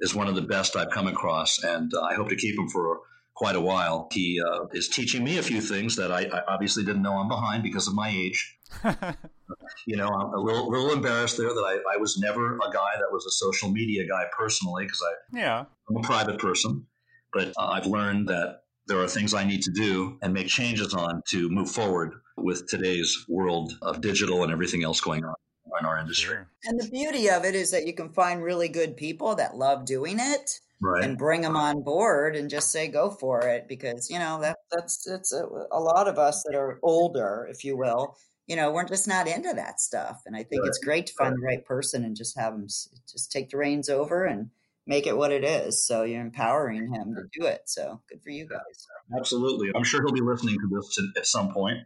is 0.00 0.14
one 0.14 0.26
of 0.26 0.34
the 0.34 0.40
best 0.40 0.74
I've 0.74 0.90
come 0.90 1.06
across. 1.06 1.62
And 1.62 1.92
uh, 1.92 2.00
I 2.00 2.14
hope 2.14 2.30
to 2.30 2.36
keep 2.36 2.58
him 2.58 2.70
for 2.70 3.00
quite 3.38 3.54
a 3.54 3.60
while. 3.60 4.08
He 4.12 4.40
uh, 4.44 4.66
is 4.72 4.88
teaching 4.88 5.22
me 5.22 5.38
a 5.38 5.42
few 5.42 5.60
things 5.60 5.94
that 5.94 6.10
I, 6.10 6.22
I 6.24 6.42
obviously 6.48 6.84
didn't 6.84 7.02
know 7.02 7.12
I'm 7.12 7.28
behind 7.28 7.62
because 7.62 7.86
of 7.86 7.94
my 7.94 8.08
age. 8.08 8.58
you 9.86 9.96
know, 9.96 10.08
I'm 10.08 10.34
a 10.34 10.40
little, 10.40 10.68
little 10.68 10.92
embarrassed 10.92 11.38
there 11.38 11.48
that 11.48 11.82
I, 11.88 11.94
I 11.94 11.96
was 11.98 12.18
never 12.18 12.56
a 12.56 12.72
guy 12.72 12.92
that 12.98 13.12
was 13.12 13.24
a 13.26 13.30
social 13.30 13.70
media 13.70 14.08
guy 14.08 14.24
personally 14.36 14.84
because 14.84 15.00
I, 15.02 15.38
yeah, 15.38 15.64
I'm 15.88 15.96
a 15.96 16.00
private 16.00 16.40
person. 16.40 16.86
But 17.32 17.52
uh, 17.56 17.68
I've 17.68 17.86
learned 17.86 18.28
that 18.28 18.62
there 18.88 18.98
are 18.98 19.06
things 19.06 19.34
I 19.34 19.44
need 19.44 19.62
to 19.62 19.70
do 19.70 20.18
and 20.20 20.34
make 20.34 20.48
changes 20.48 20.92
on 20.92 21.22
to 21.28 21.48
move 21.48 21.70
forward 21.70 22.14
with 22.36 22.66
today's 22.68 23.24
world 23.28 23.72
of 23.82 24.00
digital 24.00 24.42
and 24.42 24.50
everything 24.50 24.82
else 24.82 25.00
going 25.00 25.24
on 25.24 25.34
in 25.78 25.86
our 25.86 25.98
industry. 25.98 26.38
And 26.64 26.80
the 26.80 26.88
beauty 26.88 27.30
of 27.30 27.44
it 27.44 27.54
is 27.54 27.70
that 27.70 27.86
you 27.86 27.92
can 27.92 28.08
find 28.08 28.42
really 28.42 28.68
good 28.68 28.96
people 28.96 29.36
that 29.36 29.56
love 29.56 29.84
doing 29.84 30.16
it. 30.18 30.58
Right. 30.80 31.02
and 31.02 31.18
bring 31.18 31.40
them 31.40 31.56
on 31.56 31.82
board 31.82 32.36
and 32.36 32.48
just 32.48 32.70
say 32.70 32.86
go 32.86 33.10
for 33.10 33.40
it 33.48 33.66
because 33.68 34.08
you 34.10 34.18
know 34.20 34.40
that 34.42 34.58
that's 34.70 35.08
it's 35.08 35.32
a, 35.32 35.44
a 35.72 35.80
lot 35.80 36.06
of 36.06 36.18
us 36.18 36.44
that 36.44 36.56
are 36.56 36.78
older 36.82 37.48
if 37.50 37.64
you 37.64 37.76
will 37.76 38.16
you 38.48 38.56
know, 38.56 38.72
we're 38.72 38.84
just 38.84 39.06
not 39.06 39.28
into 39.28 39.52
that 39.54 39.78
stuff. 39.78 40.22
And 40.26 40.34
I 40.34 40.42
think 40.42 40.62
right. 40.62 40.68
it's 40.68 40.78
great 40.78 41.06
to 41.06 41.12
find 41.12 41.32
right. 41.32 41.38
the 41.38 41.46
right 41.46 41.64
person 41.64 42.02
and 42.02 42.16
just 42.16 42.36
have 42.38 42.54
them 42.54 42.66
just 42.66 43.30
take 43.30 43.50
the 43.50 43.58
reins 43.58 43.90
over 43.90 44.24
and 44.24 44.50
make 44.86 45.06
it 45.06 45.16
what 45.16 45.30
it 45.30 45.44
is. 45.44 45.86
So 45.86 46.02
you're 46.02 46.22
empowering 46.22 46.92
him 46.92 47.14
to 47.14 47.38
do 47.38 47.46
it. 47.46 47.62
So 47.66 48.00
good 48.08 48.22
for 48.22 48.30
you 48.30 48.48
guys. 48.48 48.86
Absolutely. 49.16 49.70
I'm 49.76 49.84
sure 49.84 50.00
he'll 50.02 50.14
be 50.14 50.22
listening 50.22 50.56
to 50.56 50.68
this 50.74 50.94
to, 50.94 51.08
at 51.18 51.26
some 51.26 51.52
point 51.52 51.80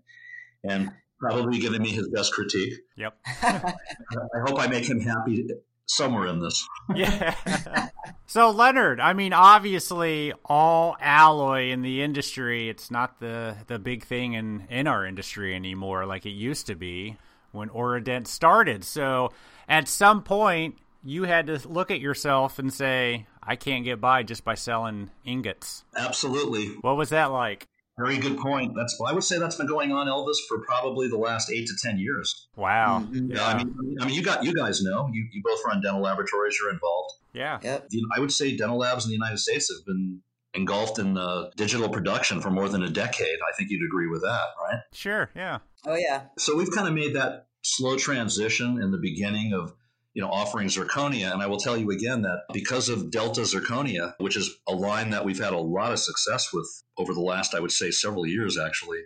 and 0.63 0.93
probably 1.19 1.59
giving 1.59 1.83
me 1.83 1.91
his 1.91 2.09
best 2.09 2.33
critique. 2.33 2.75
Yep. 2.97 3.19
I 3.43 3.75
hope 4.47 4.61
I 4.61 4.69
make 4.69 4.89
him 4.89 5.01
happy 5.01 5.45
somewhere 5.87 6.29
in 6.29 6.39
this. 6.39 6.65
yeah. 6.95 7.35
so 8.33 8.49
Leonard, 8.49 8.99
I 8.99 9.13
mean, 9.13 9.35
obviously, 9.35 10.33
all 10.47 10.97
alloy 10.99 11.71
in 11.71 11.83
the 11.83 12.01
industry, 12.01 12.71
it's 12.71 12.91
not 12.91 13.21
the 13.21 13.55
the 13.67 13.79
big 13.79 14.07
thing 14.07 14.33
in 14.33 14.67
in 14.71 14.87
our 14.87 15.05
industry 15.05 15.55
anymore, 15.55 16.07
like 16.07 16.25
it 16.25 16.31
used 16.31 16.67
to 16.69 16.75
be 16.75 17.19
when 17.51 17.69
Oradent 17.69 18.27
started. 18.27 18.85
So 18.85 19.33
at 19.69 19.87
some 19.87 20.23
point, 20.23 20.79
you 21.05 21.25
had 21.25 21.49
to 21.49 21.69
look 21.69 21.91
at 21.91 22.01
yourself 22.01 22.59
and 22.59 22.73
say, 22.73 23.27
I 23.43 23.57
can't 23.57 23.85
get 23.85 24.01
by 24.01 24.23
just 24.23 24.47
by 24.47 24.55
selling 24.55 25.11
ingots. 25.27 25.85
Absolutely. 25.95 26.69
What 26.81 26.97
was 26.97 27.11
that 27.11 27.33
like? 27.33 27.67
Very 27.99 28.17
good 28.17 28.39
point. 28.39 28.73
That's 28.75 28.97
well, 28.99 29.11
I 29.11 29.15
would 29.15 29.23
say 29.23 29.39
that's 29.39 29.57
been 29.57 29.67
going 29.67 29.93
on, 29.93 30.07
Elvis, 30.07 30.37
for 30.49 30.61
probably 30.61 31.09
the 31.09 31.19
last 31.19 31.51
eight 31.51 31.67
to 31.67 31.75
ten 31.83 31.99
years. 31.99 32.49
Wow. 32.57 33.05
Mm-hmm. 33.05 33.33
Yeah. 33.33 33.47
I 33.47 33.59
mean, 33.59 33.97
I 34.01 34.07
mean, 34.07 34.15
you 34.15 34.23
got 34.23 34.45
you 34.45 34.55
guys 34.55 34.83
know 34.83 35.11
you, 35.13 35.27
you 35.31 35.43
both 35.45 35.61
run 35.67 35.83
dental 35.83 36.01
laboratories. 36.01 36.57
You're 36.59 36.73
involved. 36.73 37.13
Yeah. 37.35 37.59
Yep. 37.63 37.89
I 38.17 38.21
would 38.21 38.33
say 38.33 38.57
dental 38.57 38.79
labs 38.79 39.05
in 39.05 39.11
the 39.11 39.15
United 39.15 39.39
States 39.39 39.71
have 39.71 39.85
been 39.85 40.23
engulfed 40.55 40.99
in 40.99 41.17
uh, 41.19 41.51
digital 41.57 41.89
production 41.89 42.41
for 42.41 42.51
more 42.51 42.69
than 42.69 42.83
a 42.83 42.91
decade. 42.91 43.39
I 43.49 43.57
think 43.57 43.71
you'd 43.71 43.87
agree 43.87 44.07
with 44.07 44.23
that, 44.23 44.47
right? 44.61 44.81
Sure. 44.93 45.31
Yeah. 45.35 45.59
Oh 45.87 45.97
yeah. 45.97 46.25
So 46.39 46.57
we've 46.57 46.71
kind 46.71 46.89
of 46.89 46.95
made 46.95 47.15
that 47.15 47.47
slow 47.63 47.97
transition 47.97 48.81
in 48.83 48.91
the 48.91 48.99
beginning 48.99 49.53
of 49.53 49.75
you 50.15 50.23
know, 50.23 50.29
offering 50.29 50.69
zirconia. 50.69 51.33
And 51.33 51.43
I 51.43 51.47
will 51.47 51.59
tell 51.59 51.77
you 51.77 51.91
again 51.91 52.23
that 52.23 52.43
because 52.53 52.89
of 52.89 53.11
Delta 53.11 53.43
Zirconia, 53.43 54.15
which 54.19 54.37
is 54.37 54.51
a 54.69 54.75
line 54.75 55.11
that 55.11 55.25
we've 55.25 55.39
had 55.39 55.53
a 55.53 55.59
lot 55.59 55.93
of 55.93 55.99
success 55.99 56.53
with 56.53 56.69
over 56.99 57.15
the 57.15 57.21
last, 57.21 57.55
I 57.55 57.61
would 57.61 57.73
say, 57.73 57.91
several 57.91 58.27
years 58.27 58.59
actually, 58.59 59.01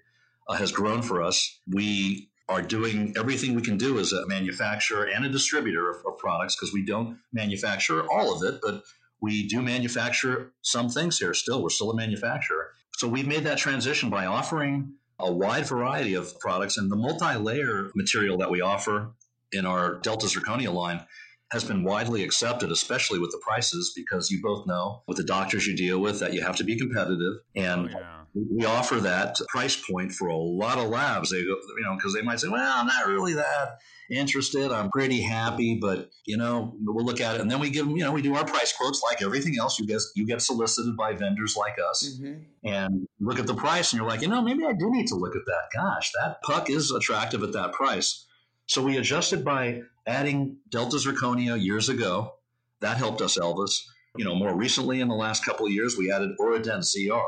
uh, 0.49 0.55
has 0.55 0.73
grown 0.73 1.03
for 1.03 1.23
us. 1.23 1.61
We 1.69 2.31
are 2.49 2.63
doing 2.63 3.15
everything 3.19 3.55
we 3.55 3.63
can 3.63 3.77
do 3.77 3.99
as 3.99 4.13
a 4.13 4.27
manufacturer 4.27 5.05
and 5.05 5.25
a 5.25 5.29
distributor 5.29 5.91
of, 5.91 5.97
of 6.07 6.19
products 6.19 6.57
because 6.57 6.73
we 6.73 6.85
don't 6.85 7.19
manufacture 7.33 8.07
all 8.11 8.35
of 8.35 8.43
it, 8.43 8.61
but 8.63 8.83
we 9.21 9.49
do 9.49 9.63
manufacture 9.63 10.53
some 10.63 10.89
things 10.89 11.19
here 11.19 11.35
still. 11.35 11.63
We're 11.63 11.71
still 11.71 11.91
a 11.91 11.97
manufacturer. 11.97 12.71
So 12.99 13.09
we've 13.09 13.27
made 13.27 13.45
that 13.45 13.59
transition 13.59 14.11
by 14.11 14.27
offering 14.27 14.95
a 15.19 15.33
wide 15.33 15.67
variety 15.67 16.15
of 16.15 16.39
products 16.39 16.77
and 16.77 16.91
the 16.91 16.97
multi-layer 16.97 17.91
material 17.95 18.39
that 18.39 18.51
we 18.51 18.61
offer 18.61 19.13
in 19.57 19.67
our 19.67 19.99
Delta 20.01 20.27
Zirconia 20.27 20.73
line 20.73 21.05
has 21.53 21.65
been 21.65 21.85
widely 21.85 22.25
accepted, 22.25 22.73
especially 22.73 23.19
with 23.19 23.31
the 23.31 23.41
prices, 23.47 23.93
because 23.95 24.31
you 24.31 24.41
both 24.43 24.67
know 24.67 25.03
with 25.07 25.17
the 25.17 25.25
doctors 25.25 25.67
you 25.67 25.77
deal 25.77 26.01
with 26.01 26.19
that 26.21 26.33
you 26.33 26.43
have 26.43 26.57
to 26.57 26.65
be 26.65 26.77
competitive. 26.77 27.35
And 27.55 27.89
oh, 27.95 27.99
yeah. 27.99 28.23
we 28.35 28.65
offer 28.65 28.97
that 28.97 29.37
price 29.49 29.77
point 29.77 30.11
for 30.13 30.29
a 30.29 30.37
lot 30.37 30.79
of 30.79 30.89
labs. 30.89 31.31
They 31.31 31.43
go, 31.43 31.55
you 31.79 31.85
know, 31.85 31.95
because 31.97 32.15
they 32.15 32.23
might 32.23 32.41
say, 32.41 32.49
well, 32.49 32.81
I'm 32.81 32.87
not 32.87 33.07
really 33.07 33.35
that 33.35 33.79
interested. 34.11 34.73
I'm 34.73 34.91
pretty 34.91 35.23
happy, 35.23 35.79
but 35.81 36.11
you 36.25 36.37
know, 36.37 36.75
we'll 36.81 37.05
look 37.05 37.21
at 37.21 37.37
it, 37.37 37.41
and 37.41 37.51
then 37.51 37.61
we 37.61 37.71
give 37.71 37.87
them, 37.87 37.97
you 37.97 38.03
know, 38.03 38.13
we 38.13 38.23
do 38.23 38.35
our 38.35 38.45
price 38.45 38.73
quotes 38.73 39.03
like 39.03 39.23
everything 39.23 39.55
else. 39.61 39.79
You 39.79 39.87
get 39.87 40.01
you 40.17 40.27
get 40.27 40.43
solicited 40.43 40.97
by 40.97 41.13
vendors 41.13 41.57
like 41.57 41.77
us, 41.91 42.19
mm-hmm. 42.21 42.43
and 42.65 43.07
look 43.21 43.39
at 43.39 43.47
the 43.47 43.55
price, 43.55 43.93
and 43.93 44.01
you're 44.01 44.09
like, 44.09 44.21
you 44.21 44.29
know, 44.29 44.43
maybe 44.43 44.65
I 44.65 44.73
do 44.73 44.91
need 44.91 45.07
to 45.09 45.15
look 45.15 45.37
at 45.37 45.43
that. 45.47 45.69
Gosh, 45.73 46.11
that 46.21 46.43
puck 46.43 46.71
is 46.71 46.91
attractive 46.91 47.45
at 47.45 47.53
that 47.53 47.73
price. 47.73 48.26
So 48.67 48.83
we 48.83 48.97
adjusted 48.97 49.45
by 49.45 49.83
adding 50.07 50.59
Delta 50.71 50.97
Zirconia 50.97 51.63
years 51.63 51.89
ago. 51.89 52.35
That 52.81 52.97
helped 52.97 53.21
us, 53.21 53.39
Elvis. 53.39 53.83
You 54.17 54.25
know, 54.25 54.35
more 54.35 54.55
recently 54.57 55.01
in 55.01 55.09
the 55.09 55.15
last 55.15 55.45
couple 55.45 55.67
of 55.67 55.73
years, 55.73 55.97
we 55.97 56.11
added 56.11 56.31
Oradent 56.41 56.83
ZR, 56.83 57.25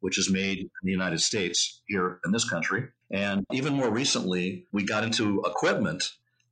which 0.00 0.18
is 0.18 0.30
made 0.30 0.58
in 0.58 0.70
the 0.84 0.92
United 0.92 1.20
States 1.20 1.82
here 1.88 2.20
in 2.24 2.30
this 2.30 2.48
country. 2.48 2.88
And 3.10 3.44
even 3.52 3.74
more 3.74 3.90
recently, 3.90 4.66
we 4.72 4.84
got 4.84 5.04
into 5.04 5.42
equipment 5.44 6.04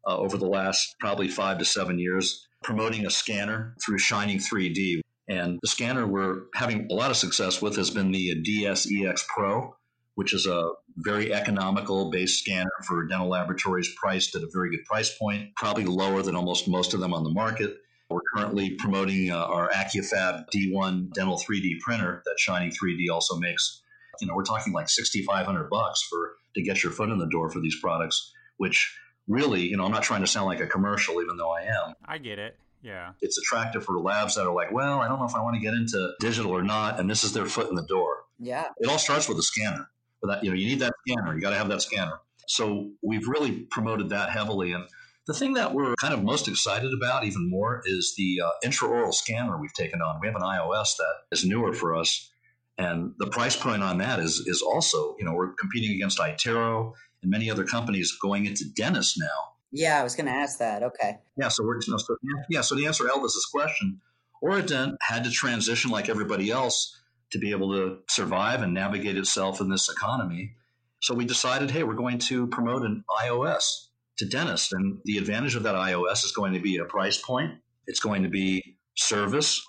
uh, 0.07 0.16
over 0.16 0.37
the 0.37 0.47
last 0.47 0.97
probably 1.01 1.29
five 1.29 1.59
to 1.59 1.64
seven 1.64 1.99
years, 1.99 2.47
promoting 2.62 3.07
a 3.07 3.11
scanner 3.11 3.77
through 3.85 3.99
Shining 3.99 4.38
3D. 4.38 5.01
And 5.29 5.59
the 5.62 5.68
scanner 5.68 6.07
we're 6.07 6.42
having 6.55 6.88
a 6.90 6.94
lot 6.94 7.11
of 7.11 7.16
success 7.16 7.62
with 7.62 7.77
has 7.77 7.90
been 7.90 8.11
the 8.11 8.42
DSEX 8.42 9.27
Pro, 9.29 9.77
which 10.14 10.33
is 10.33 10.46
a 10.46 10.70
very 10.96 11.33
economical 11.33 12.11
base 12.11 12.38
scanner 12.38 12.70
for 12.87 13.05
dental 13.07 13.29
laboratories 13.29 13.92
priced 13.96 14.35
at 14.35 14.42
a 14.42 14.48
very 14.53 14.70
good 14.70 14.85
price 14.85 15.16
point, 15.16 15.55
probably 15.57 15.85
lower 15.85 16.22
than 16.22 16.37
almost 16.37 16.68
most 16.68 16.94
of 16.94 17.00
them 17.00 17.12
on 17.12 17.24
the 17.24 17.31
market. 17.31 17.77
We're 18.11 18.20
currently 18.35 18.70
promoting 18.70 19.31
uh, 19.31 19.38
our 19.38 19.70
AccuFab 19.70 20.44
D1 20.55 21.12
dental 21.12 21.38
3D 21.38 21.81
printer 21.81 22.22
that 22.27 22.38
Shining 22.38 22.70
3D 22.70 23.12
also 23.12 23.38
makes. 23.38 23.83
You 24.20 24.29
know, 24.29 24.35
we're 24.35 24.44
talking 24.44 24.72
like 24.72 24.88
6500 24.88 25.68
bucks 25.68 26.03
for 26.09 26.35
to 26.55 26.62
get 26.62 26.85
your 26.85 26.92
foot 26.92 27.11
in 27.11 27.18
the 27.18 27.27
door 27.27 27.50
for 27.50 27.59
these 27.59 27.81
products, 27.81 28.33
which 28.59 28.96
really, 29.27 29.62
you 29.62 29.77
know, 29.77 29.85
I'm 29.85 29.90
not 29.90 30.05
trying 30.05 30.20
to 30.20 30.27
sound 30.29 30.46
like 30.46 30.61
a 30.61 30.68
commercial 30.68 31.20
even 31.20 31.37
though 31.37 31.50
I 31.50 31.62
am. 31.62 31.94
I 32.05 32.18
get 32.18 32.38
it. 32.38 32.57
Yeah. 32.83 33.12
It's 33.22 33.38
attractive 33.38 33.85
for 33.85 33.98
labs 33.98 34.37
that 34.37 34.46
are 34.46 34.55
like, 34.55 34.70
well, 34.70 35.00
I 35.00 35.09
don't 35.09 35.18
know 35.18 35.24
if 35.24 35.35
I 35.35 35.42
want 35.42 35.57
to 35.57 35.61
get 35.61 35.74
into 35.74 36.12
digital 36.20 36.53
or 36.53 36.62
not, 36.62 37.00
and 37.00 37.11
this 37.11 37.24
is 37.24 37.33
their 37.33 37.46
foot 37.46 37.70
in 37.70 37.74
the 37.74 37.87
door. 37.87 38.18
Yeah. 38.38 38.66
It 38.77 38.88
all 38.88 38.98
starts 38.98 39.29
with 39.29 39.38
a 39.38 39.42
scanner 39.42 39.88
that. 40.26 40.44
You 40.44 40.50
know, 40.50 40.56
you 40.56 40.66
need 40.66 40.80
that 40.80 40.92
scanner. 41.06 41.34
You 41.34 41.40
got 41.40 41.50
to 41.50 41.56
have 41.56 41.68
that 41.68 41.82
scanner. 41.82 42.18
So 42.46 42.90
we've 43.02 43.26
really 43.26 43.66
promoted 43.70 44.10
that 44.10 44.30
heavily. 44.30 44.72
And 44.72 44.84
the 45.26 45.34
thing 45.34 45.54
that 45.54 45.72
we're 45.72 45.94
kind 45.96 46.12
of 46.12 46.22
most 46.22 46.48
excited 46.48 46.92
about, 46.92 47.24
even 47.24 47.48
more, 47.48 47.82
is 47.84 48.14
the 48.16 48.42
uh, 48.44 48.50
intraoral 48.64 49.14
scanner 49.14 49.58
we've 49.58 49.72
taken 49.72 50.02
on. 50.02 50.20
We 50.20 50.26
have 50.26 50.37
an 50.37 50.42
iOS 50.42 50.96
that 50.98 51.14
is 51.32 51.44
newer 51.44 51.72
for 51.72 51.96
us, 51.96 52.30
and 52.76 53.14
the 53.18 53.28
price 53.28 53.56
point 53.56 53.82
on 53.82 53.98
that 53.98 54.20
is 54.20 54.40
is 54.46 54.60
also, 54.60 55.16
you 55.18 55.24
know, 55.24 55.32
we're 55.32 55.54
competing 55.54 55.94
against 55.94 56.18
iTero 56.18 56.92
and 57.22 57.30
many 57.30 57.50
other 57.50 57.64
companies 57.64 58.12
going 58.20 58.46
into 58.46 58.64
dentists 58.76 59.18
now. 59.18 59.54
Yeah, 59.72 59.98
I 59.98 60.04
was 60.04 60.14
going 60.14 60.26
to 60.26 60.32
ask 60.32 60.58
that. 60.58 60.82
Okay. 60.82 61.18
Yeah, 61.37 61.48
so 61.48 61.64
we're 61.64 61.80
you 61.80 61.92
know, 61.92 61.96
so, 61.96 62.16
yeah. 62.50 62.60
So 62.60 62.76
to 62.76 62.84
answer 62.84 63.04
Elvis's 63.04 63.48
question, 63.52 64.00
Oradent 64.42 64.96
had 65.00 65.24
to 65.24 65.30
transition 65.30 65.90
like 65.90 66.08
everybody 66.08 66.50
else 66.50 67.00
to 67.30 67.38
be 67.38 67.50
able 67.50 67.72
to 67.72 67.98
survive 68.08 68.62
and 68.62 68.74
navigate 68.74 69.16
itself 69.16 69.60
in 69.60 69.68
this 69.68 69.88
economy. 69.88 70.54
So 71.00 71.14
we 71.14 71.24
decided, 71.24 71.70
hey, 71.70 71.82
we're 71.82 71.94
going 71.94 72.18
to 72.18 72.46
promote 72.46 72.82
an 72.82 73.04
iOS 73.22 73.88
to 74.18 74.26
dentists. 74.26 74.72
And 74.72 74.98
the 75.04 75.18
advantage 75.18 75.54
of 75.56 75.64
that 75.64 75.74
iOS 75.74 76.24
is 76.24 76.32
going 76.32 76.54
to 76.54 76.60
be 76.60 76.78
a 76.78 76.84
price 76.84 77.18
point, 77.18 77.52
it's 77.87 78.00
going 78.00 78.22
to 78.22 78.28
be 78.28 78.76
service. 78.96 79.62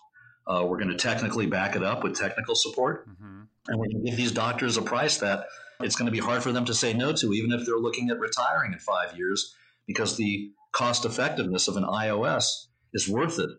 Uh, 0.47 0.63
we're 0.63 0.77
going 0.77 0.89
to 0.89 0.95
technically 0.95 1.47
back 1.47 1.75
it 1.75 1.83
up 1.83 2.03
with 2.03 2.15
technical 2.15 2.55
support. 2.55 3.09
Mm-hmm. 3.09 3.41
And 3.67 3.79
we 3.79 3.89
can 3.89 4.03
give 4.03 4.15
these 4.15 4.31
doctors 4.31 4.77
a 4.77 4.81
price 4.81 5.17
that 5.17 5.45
it's 5.79 5.95
going 5.95 6.05
to 6.05 6.11
be 6.11 6.19
hard 6.19 6.43
for 6.43 6.51
them 6.51 6.65
to 6.65 6.73
say 6.73 6.93
no 6.93 7.13
to, 7.13 7.33
even 7.33 7.51
if 7.51 7.65
they're 7.65 7.77
looking 7.77 8.11
at 8.11 8.19
retiring 8.19 8.71
in 8.71 8.79
five 8.79 9.17
years, 9.17 9.55
because 9.87 10.17
the 10.17 10.51
cost 10.71 11.03
effectiveness 11.03 11.67
of 11.67 11.77
an 11.77 11.83
iOS 11.83 12.67
is 12.93 13.09
worth 13.09 13.39
it. 13.39 13.49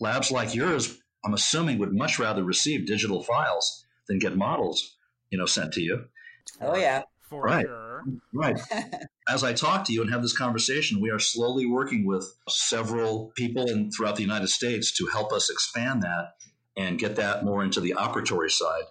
Labs 0.00 0.30
like 0.30 0.54
yours, 0.54 0.98
I'm 1.24 1.34
assuming, 1.34 1.78
would 1.78 1.92
much 1.92 2.18
rather 2.18 2.42
receive 2.42 2.86
digital 2.86 3.22
files 3.22 3.84
than 4.08 4.18
get 4.18 4.36
models, 4.36 4.96
you 5.30 5.38
know, 5.38 5.46
sent 5.46 5.72
to 5.74 5.82
you. 5.82 6.04
Oh 6.60 6.76
yeah, 6.76 7.02
for 7.28 7.42
right. 7.42 7.66
sure. 7.66 8.04
Right. 8.32 8.58
As 9.28 9.44
I 9.44 9.52
talk 9.52 9.84
to 9.84 9.92
you 9.92 10.02
and 10.02 10.10
have 10.10 10.22
this 10.22 10.36
conversation, 10.36 11.00
we 11.00 11.10
are 11.10 11.18
slowly 11.18 11.66
working 11.66 12.06
with 12.06 12.24
several 12.48 13.32
people 13.36 13.68
in, 13.68 13.90
throughout 13.90 14.16
the 14.16 14.22
United 14.22 14.48
States 14.48 14.92
to 14.96 15.06
help 15.06 15.32
us 15.32 15.50
expand 15.50 16.02
that 16.02 16.34
and 16.76 16.98
get 16.98 17.16
that 17.16 17.44
more 17.44 17.62
into 17.62 17.80
the 17.80 17.94
operatory 17.98 18.50
side. 18.50 18.84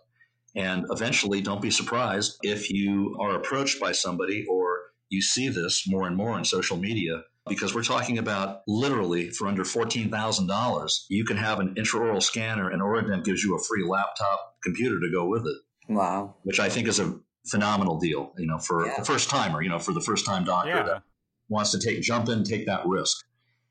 And 0.56 0.86
eventually, 0.90 1.42
don't 1.42 1.62
be 1.62 1.72
surprised 1.72 2.38
if 2.44 2.70
you 2.70 3.18
are 3.20 3.36
approached 3.36 3.80
by 3.80 3.92
somebody 3.92 4.46
or 4.50 4.82
you 5.10 5.22
see 5.22 5.50
this 5.50 5.88
more 5.88 6.06
and 6.08 6.16
more 6.16 6.32
on 6.32 6.46
social 6.46 6.78
media 6.78 7.24
because 7.50 7.74
we're 7.74 7.84
talking 7.84 8.18
about 8.18 8.62
literally 8.68 9.30
for 9.30 9.48
under 9.48 9.64
$14,000, 9.64 11.06
you 11.10 11.26
can 11.26 11.38
have 11.38 11.60
an 11.60 11.76
intraoral 11.76 12.22
scanner 12.22 12.70
and 12.70 12.82
Oradent 12.82 13.24
gives 13.24 13.44
you 13.44 13.56
a 13.56 13.64
free 13.64 13.84
laptop 13.84 14.56
computer 14.64 15.00
to 15.00 15.10
go 15.12 15.28
with 15.28 15.46
it. 15.46 15.58
Wow. 15.90 16.36
Which 16.44 16.60
I 16.60 16.70
think 16.70 16.88
is 16.88 17.00
a 17.00 17.20
phenomenal 17.48 18.00
deal, 18.00 18.34
you 18.38 18.48
know, 18.48 18.60
for 18.60 18.86
yeah. 18.86 18.96
the 18.98 19.06
first 19.06 19.30
timer, 19.30 19.62
you 19.62 19.70
know, 19.70 19.80
for 19.80 19.94
the 19.94 20.02
first 20.02 20.26
time 20.26 20.44
doctor 20.44 20.70
yeah. 20.70 20.84
that 20.84 21.04
wants 21.50 21.72
to 21.72 21.80
take 21.80 22.02
jump 22.02 22.30
in, 22.30 22.44
take 22.44 22.66
that 22.66 22.86
risk. 22.86 23.26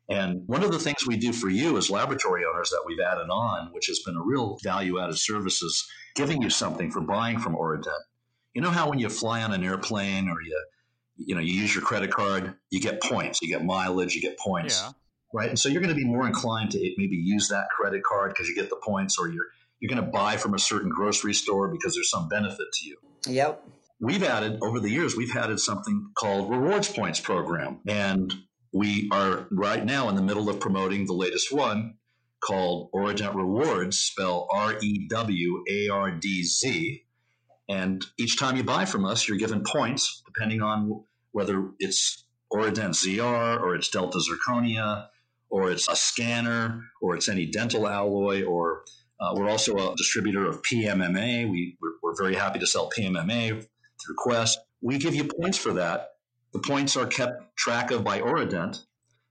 And 0.09 0.43
one 0.47 0.63
of 0.63 0.71
the 0.71 0.79
things 0.79 1.05
we 1.05 1.17
do 1.17 1.33
for 1.33 1.49
you 1.49 1.77
as 1.77 1.89
laboratory 1.89 2.43
owners 2.45 2.69
that 2.69 2.83
we've 2.85 2.99
added 2.99 3.29
on, 3.29 3.73
which 3.73 3.87
has 3.87 3.99
been 3.99 4.15
a 4.15 4.23
real 4.23 4.57
value 4.63 4.99
added 4.99 5.17
service, 5.17 5.61
is 5.61 5.85
giving 6.15 6.41
you 6.41 6.49
something 6.49 6.91
for 6.91 7.01
buying 7.01 7.39
from 7.39 7.55
Oradent. 7.55 7.91
You 8.53 8.61
know 8.61 8.71
how 8.71 8.89
when 8.89 8.99
you 8.99 9.09
fly 9.09 9.43
on 9.43 9.53
an 9.53 9.63
airplane 9.63 10.29
or 10.29 10.41
you 10.41 10.65
you 11.17 11.35
know, 11.35 11.41
you 11.41 11.53
use 11.53 11.73
your 11.73 11.83
credit 11.83 12.11
card, 12.11 12.55
you 12.69 12.79
get 12.79 13.01
points, 13.01 13.41
you 13.41 13.47
get 13.47 13.63
mileage, 13.65 14.15
you 14.15 14.21
get 14.21 14.37
points. 14.37 14.81
Yeah. 14.81 14.91
Right. 15.33 15.49
And 15.49 15.59
so 15.59 15.67
you're 15.67 15.81
going 15.81 15.93
to 15.93 15.99
be 15.99 16.05
more 16.05 16.25
inclined 16.25 16.71
to 16.71 16.93
maybe 16.97 17.15
use 17.15 17.49
that 17.49 17.67
credit 17.75 18.01
card 18.03 18.31
because 18.31 18.47
you 18.47 18.55
get 18.55 18.69
the 18.69 18.77
points 18.77 19.17
or 19.19 19.27
you're 19.27 19.47
you're 19.79 19.89
going 19.89 20.03
to 20.03 20.11
buy 20.11 20.37
from 20.37 20.53
a 20.53 20.59
certain 20.59 20.89
grocery 20.89 21.33
store 21.33 21.67
because 21.67 21.93
there's 21.93 22.09
some 22.09 22.27
benefit 22.29 22.65
to 22.73 22.87
you. 22.87 22.97
Yep. 23.27 23.63
We've 23.99 24.23
added 24.23 24.59
over 24.61 24.79
the 24.79 24.89
years, 24.89 25.15
we've 25.15 25.35
added 25.35 25.59
something 25.59 26.11
called 26.17 26.49
rewards 26.49 26.89
points 26.89 27.19
program. 27.19 27.79
And 27.87 28.33
we 28.73 29.09
are 29.11 29.47
right 29.51 29.83
now 29.83 30.09
in 30.09 30.15
the 30.15 30.21
middle 30.21 30.49
of 30.49 30.59
promoting 30.59 31.05
the 31.05 31.13
latest 31.13 31.51
one 31.51 31.95
called 32.43 32.91
Oradent 32.93 33.35
Rewards, 33.35 33.97
spell 33.97 34.47
R 34.51 34.77
E 34.81 35.07
W 35.09 35.63
A 35.69 35.89
R 35.89 36.11
D 36.11 36.43
Z. 36.43 37.03
And 37.69 38.05
each 38.17 38.39
time 38.39 38.55
you 38.55 38.63
buy 38.63 38.85
from 38.85 39.05
us, 39.05 39.27
you're 39.27 39.37
given 39.37 39.63
points 39.63 40.21
depending 40.25 40.61
on 40.61 41.03
whether 41.31 41.69
it's 41.79 42.25
Oradent 42.51 42.95
ZR 42.95 43.61
or 43.61 43.75
it's 43.75 43.89
Delta 43.89 44.19
Zirconia 44.19 45.07
or 45.49 45.71
it's 45.71 45.87
a 45.89 45.95
scanner 45.95 46.83
or 47.01 47.15
it's 47.15 47.29
any 47.29 47.45
dental 47.45 47.87
alloy 47.87 48.43
or 48.43 48.83
uh, 49.19 49.33
we're 49.35 49.49
also 49.49 49.75
a 49.75 49.95
distributor 49.95 50.45
of 50.45 50.61
PMMA. 50.61 51.49
We, 51.49 51.77
we're, 51.81 51.93
we're, 52.03 52.15
very 52.15 52.35
happy 52.35 52.59
to 52.59 52.67
sell 52.67 52.89
PMMA 52.91 53.65
through 54.03 54.15
Quest. 54.15 54.59
We 54.81 54.97
give 54.99 55.15
you 55.15 55.23
points 55.23 55.57
for 55.57 55.73
that. 55.73 56.09
The 56.53 56.59
points 56.59 56.95
are 56.95 57.07
kept 57.07 57.57
track 57.57 57.91
of 57.91 58.03
by 58.03 58.21
Oradent, 58.21 58.85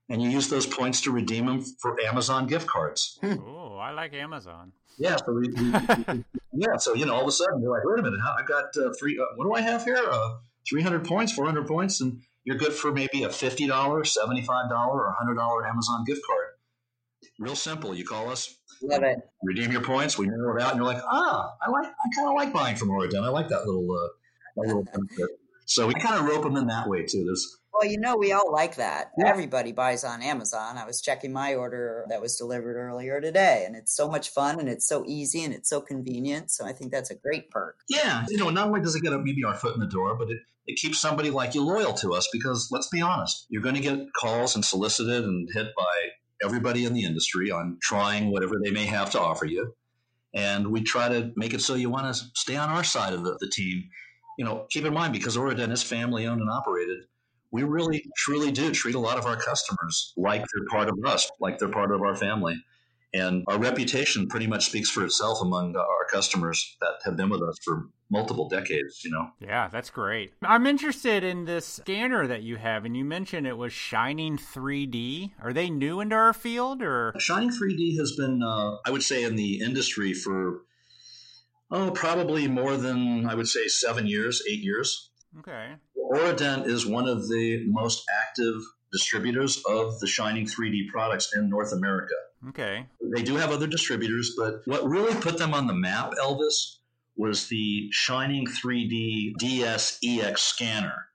and 0.09 0.21
you 0.21 0.29
use 0.29 0.49
those 0.49 0.65
points 0.65 1.01
to 1.01 1.11
redeem 1.11 1.45
them 1.45 1.63
for 1.81 1.99
Amazon 2.01 2.47
gift 2.47 2.67
cards. 2.67 3.17
oh, 3.23 3.66
I 3.87 3.91
like 3.91 4.13
Amazon. 4.13 4.73
Yeah, 4.97 5.15
so 5.15 5.31
we, 5.31 5.47
we, 5.47 5.63
we, 5.63 6.25
yeah, 6.53 6.75
so 6.77 6.93
you 6.93 7.05
know, 7.05 7.15
all 7.15 7.21
of 7.21 7.27
a 7.29 7.31
sudden 7.31 7.61
you're 7.61 7.71
like, 7.71 7.85
wait 7.85 7.99
a 7.99 8.03
minute, 8.03 8.19
I've 8.37 8.45
got 8.45 8.65
uh, 8.75 8.91
three. 8.99 9.17
Uh, 9.17 9.23
what 9.37 9.45
do 9.45 9.53
I 9.53 9.61
have 9.61 9.85
here? 9.85 10.03
Uh, 10.11 10.39
300 10.69 11.05
points, 11.05 11.31
400 11.31 11.65
points, 11.65 12.01
and 12.01 12.19
you're 12.43 12.57
good 12.57 12.73
for 12.73 12.91
maybe 12.91 13.23
a 13.23 13.29
$50, 13.29 13.69
$75, 13.69 14.87
or 14.89 15.15
$100 15.23 15.69
Amazon 15.69 16.03
gift 16.05 16.21
card. 16.27 16.47
Real 17.39 17.55
simple. 17.55 17.95
You 17.95 18.03
call 18.03 18.29
us. 18.29 18.57
Love 18.81 19.03
it. 19.03 19.19
Redeem 19.41 19.71
your 19.71 19.83
points. 19.83 20.17
We 20.17 20.27
narrow 20.27 20.57
it 20.57 20.61
out, 20.61 20.71
and 20.71 20.79
you're 20.79 20.93
like, 20.93 21.01
ah, 21.09 21.53
I 21.65 21.69
like. 21.69 21.85
I 21.85 22.15
kind 22.15 22.27
of 22.27 22.35
like 22.35 22.51
buying 22.51 22.75
from 22.75 22.89
Oradent. 22.89 23.23
I 23.23 23.29
like 23.29 23.47
that 23.47 23.65
little, 23.65 23.89
uh, 23.89 24.07
that 24.57 24.67
little 24.67 24.83
benefit. 24.83 25.29
So 25.65 25.87
we 25.87 25.93
kind 25.93 26.15
of 26.15 26.25
rope 26.25 26.43
them 26.43 26.57
in 26.57 26.67
that 26.67 26.89
way 26.89 27.03
too. 27.03 27.23
There's 27.23 27.57
well, 27.77 27.89
you 27.89 27.99
know, 27.99 28.15
we 28.17 28.31
all 28.31 28.51
like 28.51 28.75
that. 28.75 29.11
Yeah. 29.17 29.27
Everybody 29.27 29.71
buys 29.71 30.03
on 30.03 30.21
Amazon. 30.21 30.77
I 30.77 30.85
was 30.85 31.01
checking 31.01 31.31
my 31.31 31.55
order 31.55 32.05
that 32.09 32.21
was 32.21 32.35
delivered 32.35 32.75
earlier 32.75 33.21
today, 33.21 33.63
and 33.65 33.75
it's 33.75 33.95
so 33.95 34.07
much 34.07 34.29
fun 34.29 34.59
and 34.59 34.67
it's 34.67 34.87
so 34.87 35.03
easy 35.05 35.43
and 35.43 35.53
it's 35.53 35.69
so 35.69 35.81
convenient. 35.81 36.51
So 36.51 36.65
I 36.65 36.73
think 36.73 36.91
that's 36.91 37.11
a 37.11 37.15
great 37.15 37.49
perk. 37.51 37.77
Yeah. 37.89 38.25
You 38.29 38.37
know, 38.37 38.49
not 38.49 38.67
only 38.67 38.81
does 38.81 38.95
it 38.95 39.03
get 39.03 39.11
maybe 39.11 39.43
our 39.43 39.55
foot 39.55 39.75
in 39.75 39.79
the 39.79 39.87
door, 39.87 40.15
but 40.17 40.29
it, 40.29 40.37
it 40.65 40.77
keeps 40.77 40.99
somebody 40.99 41.29
like 41.29 41.55
you 41.55 41.63
loyal 41.63 41.93
to 41.95 42.13
us 42.13 42.27
because 42.31 42.69
let's 42.71 42.89
be 42.89 43.01
honest, 43.01 43.45
you're 43.49 43.61
going 43.61 43.75
to 43.75 43.81
get 43.81 43.99
calls 44.19 44.55
and 44.55 44.65
solicited 44.65 45.23
and 45.23 45.47
hit 45.53 45.67
by 45.75 46.09
everybody 46.43 46.85
in 46.85 46.93
the 46.93 47.03
industry 47.03 47.51
on 47.51 47.77
trying 47.81 48.31
whatever 48.31 48.55
they 48.63 48.71
may 48.71 48.85
have 48.85 49.11
to 49.11 49.19
offer 49.19 49.45
you. 49.45 49.73
And 50.33 50.71
we 50.71 50.81
try 50.81 51.09
to 51.09 51.31
make 51.35 51.53
it 51.53 51.61
so 51.61 51.75
you 51.75 51.89
want 51.89 52.13
to 52.13 52.21
stay 52.35 52.55
on 52.55 52.69
our 52.69 52.83
side 52.83 53.13
of 53.13 53.23
the, 53.23 53.37
the 53.39 53.49
team. 53.49 53.89
You 54.37 54.45
know, 54.45 54.67
keep 54.69 54.85
in 54.85 54.93
mind 54.93 55.13
because 55.13 55.35
Oradent 55.35 55.71
is 55.71 55.81
family 55.81 56.27
owned 56.27 56.41
and 56.41 56.49
operated 56.49 56.99
we 57.51 57.63
really 57.63 58.05
truly 58.17 58.51
do 58.51 58.71
treat 58.71 58.95
a 58.95 58.99
lot 58.99 59.17
of 59.17 59.25
our 59.25 59.37
customers 59.37 60.13
like 60.17 60.41
they're 60.41 60.65
part 60.69 60.89
of 60.89 60.95
us, 61.05 61.29
like 61.39 61.57
they're 61.57 61.69
part 61.69 61.91
of 61.91 62.01
our 62.01 62.15
family. 62.15 62.55
And 63.13 63.45
our 63.47 63.57
reputation 63.57 64.27
pretty 64.27 64.47
much 64.47 64.65
speaks 64.65 64.89
for 64.89 65.03
itself 65.05 65.41
among 65.41 65.75
our 65.75 66.05
customers 66.11 66.77
that 66.81 66.95
have 67.05 67.15
been 67.15 67.29
with 67.29 67.41
us 67.41 67.57
for 67.63 67.87
multiple 68.09 68.49
decades, 68.49 69.03
you 69.03 69.11
know. 69.11 69.29
Yeah, 69.39 69.69
that's 69.69 69.89
great. 69.89 70.33
I'm 70.43 70.67
interested 70.67 71.23
in 71.23 71.45
this 71.45 71.65
scanner 71.65 72.27
that 72.27 72.43
you 72.43 72.57
have, 72.57 72.85
and 72.85 72.95
you 72.97 73.05
mentioned 73.05 73.47
it 73.47 73.57
was 73.57 73.71
Shining 73.71 74.37
3D. 74.37 75.31
Are 75.41 75.53
they 75.53 75.69
new 75.69 76.01
into 76.01 76.15
our 76.15 76.33
field 76.33 76.81
or? 76.81 77.13
Shining 77.17 77.49
3D 77.49 77.97
has 77.97 78.13
been, 78.17 78.43
uh, 78.43 78.77
I 78.85 78.91
would 78.91 79.03
say, 79.03 79.23
in 79.23 79.35
the 79.35 79.61
industry 79.61 80.13
for, 80.13 80.61
oh, 81.71 81.91
probably 81.91 82.47
more 82.47 82.75
than, 82.75 83.25
I 83.25 83.35
would 83.35 83.47
say, 83.47 83.67
seven 83.67 84.05
years, 84.05 84.43
eight 84.49 84.59
years. 84.59 85.11
Okay. 85.39 85.75
Oradent 86.11 86.67
is 86.67 86.85
one 86.85 87.07
of 87.07 87.27
the 87.27 87.63
most 87.67 88.03
active 88.23 88.61
distributors 88.91 89.61
of 89.67 89.99
the 89.99 90.07
Shining 90.07 90.45
3D 90.45 90.87
products 90.89 91.33
in 91.35 91.49
North 91.49 91.73
America. 91.73 92.15
Okay. 92.49 92.85
They 93.15 93.23
do 93.23 93.35
have 93.35 93.51
other 93.51 93.67
distributors, 93.67 94.33
but 94.37 94.61
what 94.65 94.85
really 94.85 95.13
put 95.19 95.37
them 95.37 95.53
on 95.53 95.67
the 95.67 95.73
map, 95.73 96.13
Elvis, 96.21 96.77
was 97.15 97.47
the 97.47 97.89
Shining 97.91 98.45
3D 98.45 99.33
DSEX 99.41 100.37
scanner. 100.37 101.07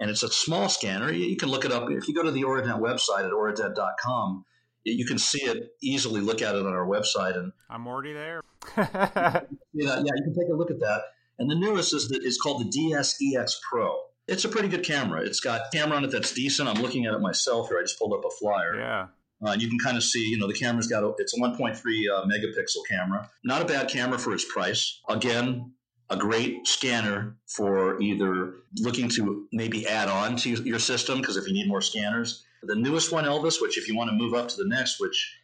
And 0.00 0.10
it's 0.10 0.22
a 0.22 0.28
small 0.28 0.68
scanner. 0.68 1.12
You 1.12 1.36
can 1.36 1.48
look 1.48 1.64
it 1.64 1.72
up. 1.72 1.88
If 1.90 2.08
you 2.08 2.14
go 2.14 2.24
to 2.24 2.32
the 2.32 2.42
Oradent 2.42 2.80
website 2.80 3.24
at 3.24 3.30
oradent.com, 3.30 4.44
you 4.84 5.06
can 5.06 5.18
see 5.18 5.42
it 5.42 5.74
easily, 5.82 6.20
look 6.20 6.42
at 6.42 6.54
it 6.54 6.66
on 6.66 6.72
our 6.72 6.86
website. 6.86 7.38
And 7.38 7.52
I'm 7.70 7.86
already 7.86 8.12
there. 8.12 8.42
yeah, 8.76 9.40
yeah, 9.72 9.96
you 9.96 10.02
can 10.02 10.34
take 10.34 10.48
a 10.52 10.56
look 10.56 10.70
at 10.70 10.80
that. 10.80 11.02
And 11.38 11.50
the 11.50 11.56
newest 11.56 11.94
is, 11.94 12.08
the, 12.08 12.20
is 12.22 12.38
called 12.40 12.60
the 12.62 12.78
DSEX 12.78 13.54
Pro 13.68 13.98
it's 14.26 14.44
a 14.44 14.48
pretty 14.48 14.68
good 14.68 14.84
camera. 14.84 15.22
It's 15.22 15.40
got 15.40 15.72
camera 15.72 15.96
on 15.96 16.04
it 16.04 16.10
that's 16.10 16.32
decent. 16.32 16.68
I'm 16.68 16.80
looking 16.80 17.06
at 17.06 17.14
it 17.14 17.20
myself 17.20 17.68
here. 17.68 17.78
I 17.78 17.82
just 17.82 17.98
pulled 17.98 18.12
up 18.12 18.24
a 18.24 18.30
flyer. 18.30 18.76
Yeah. 18.76 19.06
Uh, 19.44 19.52
and 19.52 19.60
you 19.60 19.68
can 19.68 19.78
kind 19.78 19.96
of 19.96 20.02
see, 20.02 20.26
you 20.26 20.38
know, 20.38 20.46
the 20.46 20.54
camera's 20.54 20.86
got 20.86 21.02
a, 21.02 21.12
it's 21.18 21.36
a 21.36 21.40
1.3 21.40 21.74
uh, 21.76 22.24
megapixel 22.24 22.86
camera. 22.88 23.28
Not 23.44 23.60
a 23.60 23.64
bad 23.64 23.88
camera 23.88 24.18
for 24.18 24.32
its 24.32 24.44
price. 24.50 25.00
Again, 25.08 25.72
a 26.08 26.16
great 26.16 26.66
scanner 26.66 27.36
for 27.46 28.00
either 28.00 28.54
looking 28.78 29.08
to 29.10 29.46
maybe 29.52 29.86
add 29.86 30.08
on 30.08 30.36
to 30.36 30.50
your 30.50 30.78
system 30.78 31.20
because 31.20 31.36
if 31.36 31.46
you 31.46 31.52
need 31.52 31.68
more 31.68 31.82
scanners. 31.82 32.44
The 32.62 32.76
newest 32.76 33.12
one, 33.12 33.24
Elvis, 33.24 33.60
which 33.60 33.76
if 33.76 33.88
you 33.88 33.96
want 33.96 34.08
to 34.08 34.16
move 34.16 34.32
up 34.32 34.48
to 34.48 34.56
the 34.56 34.66
next, 34.66 34.98
which 34.98 35.38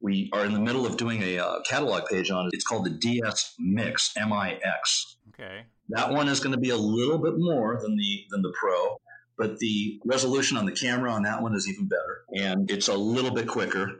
we 0.00 0.28
are 0.34 0.44
in 0.44 0.52
the 0.52 0.60
middle 0.60 0.84
of 0.84 0.98
doing 0.98 1.22
a 1.22 1.38
uh, 1.38 1.60
catalog 1.62 2.06
page 2.06 2.30
on, 2.30 2.50
it's 2.52 2.64
called 2.64 2.84
the 2.84 2.90
DS 2.90 3.54
Mix, 3.58 4.12
M 4.18 4.30
I 4.30 4.58
X. 4.62 5.15
Okay. 5.38 5.64
That 5.90 6.10
one 6.10 6.28
is 6.28 6.40
going 6.40 6.54
to 6.54 6.60
be 6.60 6.70
a 6.70 6.76
little 6.76 7.18
bit 7.18 7.34
more 7.36 7.78
than 7.80 7.96
the 7.96 8.24
than 8.30 8.42
the 8.42 8.52
Pro, 8.58 8.98
but 9.36 9.58
the 9.58 10.00
resolution 10.04 10.56
on 10.56 10.66
the 10.66 10.72
camera 10.72 11.12
on 11.12 11.22
that 11.22 11.42
one 11.42 11.54
is 11.54 11.68
even 11.68 11.86
better, 11.86 12.24
and 12.34 12.70
it's 12.70 12.88
a 12.88 12.96
little 12.96 13.30
bit 13.30 13.46
quicker. 13.46 13.98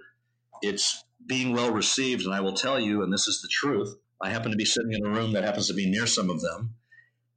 It's 0.62 1.05
being 1.27 1.53
well 1.53 1.70
received, 1.70 2.25
and 2.25 2.35
I 2.35 2.40
will 2.40 2.55
tell 2.55 2.81
you, 2.81 3.03
and 3.03 3.12
this 3.12 3.29
is 3.29 3.42
the 3.42 3.49
truth. 3.49 3.94
I 4.20 4.31
happen 4.31 4.51
to 4.51 4.57
be 4.57 4.64
sitting 4.64 4.92
in 4.92 5.05
a 5.05 5.11
room 5.11 5.33
that 5.33 5.44
happens 5.44 5.68
to 5.68 5.75
be 5.75 5.90
near 5.90 6.07
some 6.07 6.31
of 6.31 6.40
them. 6.40 6.75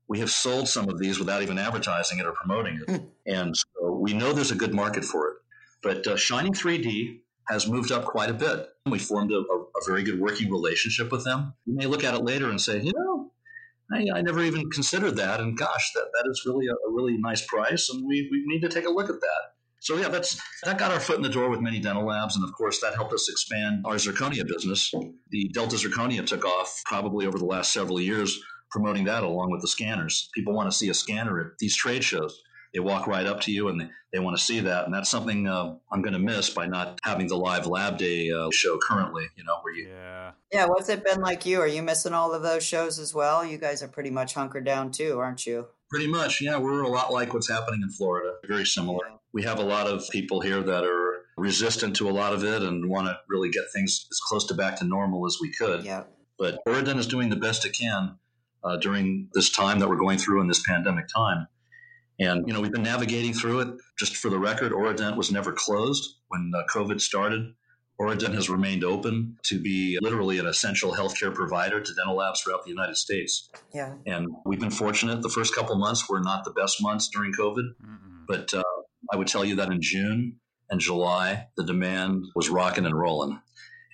We 0.08 0.20
have 0.20 0.32
sold 0.32 0.70
some 0.70 0.88
of 0.88 0.98
these 0.98 1.20
without 1.20 1.42
even 1.42 1.60
advertising 1.60 2.20
it 2.20 2.26
or 2.26 2.32
promoting 2.32 2.82
it, 2.82 2.90
hmm. 2.90 3.06
and 3.28 3.56
so 3.56 3.92
we 3.92 4.14
know 4.14 4.34
there's 4.34 4.52
a 4.52 4.56
good 4.56 4.74
market 4.74 5.04
for 5.04 5.28
it. 5.30 5.36
But 5.84 6.08
uh, 6.08 6.18
Shining 6.18 6.54
3D 6.54 7.20
has 7.50 7.68
moved 7.68 7.92
up 7.92 8.06
quite 8.06 8.30
a 8.30 8.34
bit. 8.34 8.70
We 8.86 9.00
formed 9.00 9.32
a, 9.32 9.38
a, 9.38 9.40
a 9.40 9.86
very 9.88 10.04
good 10.04 10.20
working 10.20 10.52
relationship 10.52 11.12
with 11.12 11.26
them. 11.26 11.54
You 11.66 11.76
may 11.76 11.86
look 11.86 12.04
at 12.04 12.14
it 12.14 12.24
later 12.24 12.50
and 12.50 12.62
say, 12.62 12.80
you 12.82 12.92
know, 12.96 13.09
I, 13.92 14.20
I, 14.20 14.22
never 14.22 14.42
even 14.42 14.70
considered 14.70 15.16
that. 15.18 15.40
And 15.40 15.58
gosh, 15.58 15.92
that, 15.96 16.06
that 16.14 16.30
is 16.30 16.44
really 16.46 16.68
a, 16.68 16.74
a, 16.74 16.94
really 16.94 17.18
nice 17.18 17.46
price. 17.46 17.90
And 17.90 18.06
we, 18.06 18.28
we 18.32 18.44
need 18.46 18.62
to 18.62 18.70
take 18.70 18.86
a 18.86 18.90
look 18.90 19.10
at 19.10 19.20
that. 19.20 19.42
So 19.82 19.96
yeah, 19.96 20.10
that's 20.10 20.40
that 20.66 20.78
got 20.78 20.92
our 20.92 21.00
foot 21.00 21.16
in 21.16 21.24
the 21.24 21.30
door 21.30 21.50
with 21.50 21.62
many 21.62 21.80
dental 21.80 22.06
labs, 22.06 22.36
and 22.36 22.44
of 22.44 22.54
course 22.54 22.82
that 22.82 22.96
helped 22.96 23.14
us 23.14 23.30
expand 23.30 23.84
our 23.86 23.96
zirconia 23.96 24.46
business. 24.46 24.92
The 25.30 25.50
Delta 25.54 25.78
Zirconia 25.78 26.28
took 26.28 26.44
off 26.44 26.82
probably 26.86 27.26
over 27.26 27.38
the 27.38 27.46
last 27.46 27.72
several 27.72 28.02
years, 28.02 28.38
promoting 28.72 29.06
that 29.06 29.24
along 29.24 29.52
with 29.52 29.62
the 29.62 29.70
scanners. 29.70 30.30
People 30.36 30.54
want 30.54 30.70
to 30.70 30.78
see 30.78 30.90
a 30.90 30.94
scanner 30.94 31.40
at 31.40 31.58
these 31.60 31.78
trade 31.78 32.04
shows 32.04 32.42
they 32.74 32.80
walk 32.80 33.08
right 33.08 33.26
up 33.26 33.42
to 33.42 33.52
you 33.52 33.68
and 33.70 33.82
they, 33.82 33.90
they 34.14 34.20
want 34.20 34.38
to 34.38 34.44
see 34.44 34.60
that. 34.62 34.86
And 34.86 34.94
that's 34.94 35.10
something 35.10 35.48
uh, 35.48 35.76
I'm 35.92 36.02
going 36.02 36.14
to 36.14 36.20
miss 36.20 36.50
by 36.50 36.68
not 36.68 37.00
having 37.04 37.28
the 37.28 37.36
live 37.36 37.66
lab 37.66 37.98
day 37.98 38.32
uh, 38.32 38.50
show 38.52 38.78
currently, 38.78 39.26
you 39.36 39.44
know, 39.44 39.58
where 39.62 39.74
you. 39.74 39.88
Yeah. 39.90 40.32
Yeah. 40.52 40.66
What's 40.66 40.90
it 40.90 41.04
been 41.04 41.22
like 41.22 41.46
you? 41.46 41.60
Are 41.62 41.68
you 41.68 41.82
missing 41.82 42.14
all 42.14 42.34
of 42.34 42.44
those 42.44 42.64
shows 42.64 43.00
as 43.00 43.14
well? 43.14 43.46
You 43.46 43.58
guys 43.58 43.82
are 43.82 43.88
pretty 43.88 44.12
much 44.12 44.34
hunkered 44.34 44.66
down 44.66 44.92
too, 44.92 45.20
aren't 45.20 45.46
you? 45.46 45.68
Pretty 45.90 46.08
much. 46.08 46.42
Yeah. 46.42 46.58
We're 46.58 46.84
a 46.84 46.90
lot 46.90 47.12
like 47.12 47.34
what's 47.34 47.50
happening 47.50 47.82
in 47.82 47.90
Florida. 47.90 48.36
Very 48.48 48.66
similar. 48.66 49.08
Yeah. 49.08 49.16
We 49.34 49.44
have 49.44 49.60
a 49.60 49.64
lot 49.64 49.88
of 49.88 50.08
people 50.10 50.42
here 50.42 50.62
that 50.62 50.84
are 50.84 51.26
resistant 51.38 51.96
to 51.96 52.10
a 52.10 52.12
lot 52.12 52.34
of 52.34 52.44
it 52.44 52.62
and 52.62 52.90
want 52.90 53.08
to 53.08 53.18
really 53.30 53.50
get 53.50 53.64
things 53.74 54.08
as 54.12 54.20
close 54.28 54.46
to 54.48 54.54
back 54.54 54.78
to 54.78 54.86
normal 54.86 55.26
as 55.26 55.38
we 55.42 55.52
could. 55.52 55.86
Yeah. 55.86 56.04
But 56.38 56.60
Oradent 56.68 56.98
is 56.98 57.08
doing 57.08 57.30
the 57.30 57.36
best 57.36 57.66
it 57.66 57.74
can 57.74 58.18
uh, 58.64 58.78
during 58.78 59.30
this 59.34 59.50
time 59.50 59.80
that 59.80 59.90
we're 59.90 59.98
going 59.98 60.18
through 60.18 60.42
in 60.42 60.48
this 60.48 60.64
pandemic 60.66 61.06
time 61.08 61.48
and, 62.20 62.48
you 62.48 62.54
know, 62.54 62.62
we've 62.62 62.72
been 62.72 62.84
navigating 62.84 63.34
through 63.34 63.62
it. 63.62 63.68
Just 63.98 64.18
for 64.18 64.30
the 64.30 64.40
record, 64.40 64.72
Oradent 64.72 65.16
was 65.16 65.32
never 65.32 65.52
closed 65.52 66.16
when 66.28 66.52
uh, 66.56 66.64
COVID 66.74 67.00
started. 67.02 67.54
Oradent 68.00 68.34
has 68.34 68.50
remained 68.50 68.84
open 68.84 69.38
to 69.44 69.60
be 69.60 69.98
literally 70.02 70.40
an 70.40 70.46
essential 70.46 70.94
healthcare 70.94 71.34
provider 71.34 71.82
to 71.82 71.94
dental 71.96 72.16
labs 72.16 72.42
throughout 72.42 72.64
the 72.64 72.70
United 72.70 72.96
States. 72.96 73.50
Yeah. 73.74 73.96
And 74.06 74.28
we've 74.46 74.60
been 74.60 74.70
fortunate. 74.70 75.22
The 75.22 75.30
first 75.30 75.54
couple 75.54 75.76
months 75.76 76.08
were 76.08 76.22
not 76.22 76.46
the 76.46 76.52
best 76.52 76.82
months 76.82 77.10
during 77.10 77.34
COVID, 77.34 77.74
mm-hmm. 77.84 78.24
but 78.28 78.54
uh, 78.54 78.64
I 79.12 79.18
would 79.18 79.28
tell 79.28 79.44
you 79.44 79.58
that 79.58 79.70
in 79.70 79.82
June 79.82 80.40
and 80.70 80.80
July, 80.80 81.48
the 81.58 81.66
demand 81.66 82.26
was 82.36 82.50
rocking 82.50 82.86
and 82.86 82.98
rolling. 82.98 83.42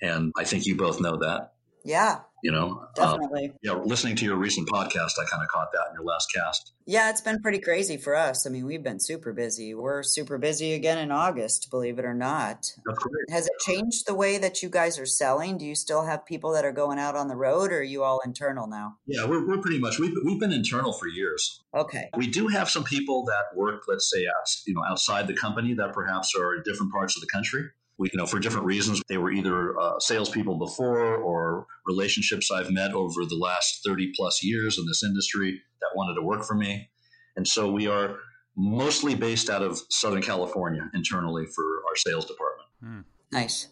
And 0.02 0.32
I 0.36 0.44
think 0.44 0.66
you 0.66 0.76
both 0.76 1.00
know 1.00 1.16
that. 1.16 1.52
Yeah. 1.86 2.20
You 2.42 2.52
know, 2.52 2.86
uh, 2.98 3.16
definitely. 3.16 3.52
Yeah, 3.62 3.72
listening 3.72 4.14
to 4.16 4.24
your 4.24 4.36
recent 4.36 4.68
podcast, 4.68 5.12
I 5.20 5.24
kind 5.24 5.42
of 5.42 5.48
caught 5.48 5.72
that 5.72 5.86
in 5.88 5.94
your 5.94 6.04
last 6.04 6.30
cast. 6.32 6.72
Yeah, 6.84 7.10
it's 7.10 7.20
been 7.20 7.40
pretty 7.40 7.58
crazy 7.58 7.96
for 7.96 8.14
us. 8.14 8.46
I 8.46 8.50
mean, 8.50 8.66
we've 8.66 8.82
been 8.82 9.00
super 9.00 9.32
busy. 9.32 9.74
We're 9.74 10.02
super 10.02 10.38
busy 10.38 10.74
again 10.74 10.98
in 10.98 11.10
August, 11.10 11.68
believe 11.70 11.98
it 11.98 12.04
or 12.04 12.14
not. 12.14 12.72
That's 12.84 12.98
great. 12.98 13.30
Has 13.30 13.46
it 13.46 13.52
changed 13.60 14.06
the 14.06 14.14
way 14.14 14.38
that 14.38 14.62
you 14.62 14.68
guys 14.68 14.98
are 14.98 15.06
selling? 15.06 15.58
Do 15.58 15.64
you 15.64 15.74
still 15.74 16.04
have 16.04 16.26
people 16.26 16.52
that 16.52 16.64
are 16.64 16.72
going 16.72 16.98
out 16.98 17.16
on 17.16 17.28
the 17.28 17.36
road, 17.36 17.72
or 17.72 17.78
are 17.78 17.82
you 17.82 18.04
all 18.04 18.20
internal 18.24 18.68
now? 18.68 18.98
Yeah, 19.06 19.26
we're, 19.26 19.46
we're 19.46 19.60
pretty 19.60 19.78
much 19.78 19.98
we've, 19.98 20.14
we've 20.24 20.38
been 20.38 20.52
internal 20.52 20.92
for 20.92 21.08
years. 21.08 21.62
Okay. 21.74 22.10
We 22.16 22.28
do 22.28 22.48
have 22.48 22.68
some 22.68 22.84
people 22.84 23.24
that 23.24 23.56
work, 23.56 23.84
let's 23.88 24.10
say, 24.10 24.26
you 24.66 24.74
know, 24.74 24.84
outside 24.86 25.26
the 25.26 25.36
company 25.36 25.74
that 25.74 25.92
perhaps 25.92 26.34
are 26.38 26.54
in 26.54 26.62
different 26.64 26.92
parts 26.92 27.16
of 27.16 27.22
the 27.22 27.28
country 27.28 27.70
we, 27.98 28.10
you 28.12 28.18
know, 28.18 28.26
for 28.26 28.38
different 28.38 28.66
reasons, 28.66 29.00
they 29.08 29.16
were 29.16 29.30
either 29.30 29.78
uh, 29.78 29.98
salespeople 29.98 30.58
before 30.58 31.16
or 31.16 31.66
relationships 31.86 32.50
I've 32.50 32.70
met 32.70 32.92
over 32.92 33.24
the 33.24 33.36
last 33.36 33.80
30 33.84 34.12
plus 34.14 34.42
years 34.42 34.78
in 34.78 34.86
this 34.86 35.02
industry 35.02 35.62
that 35.80 35.88
wanted 35.94 36.14
to 36.14 36.22
work 36.22 36.44
for 36.44 36.54
me. 36.54 36.90
And 37.36 37.46
so 37.46 37.70
we 37.70 37.86
are 37.86 38.18
mostly 38.56 39.14
based 39.14 39.50
out 39.50 39.62
of 39.62 39.80
Southern 39.90 40.22
California 40.22 40.90
internally 40.94 41.46
for 41.46 41.64
our 41.88 41.96
sales 41.96 42.26
department. 42.26 42.68
Hmm. 42.82 43.00
Nice. 43.32 43.68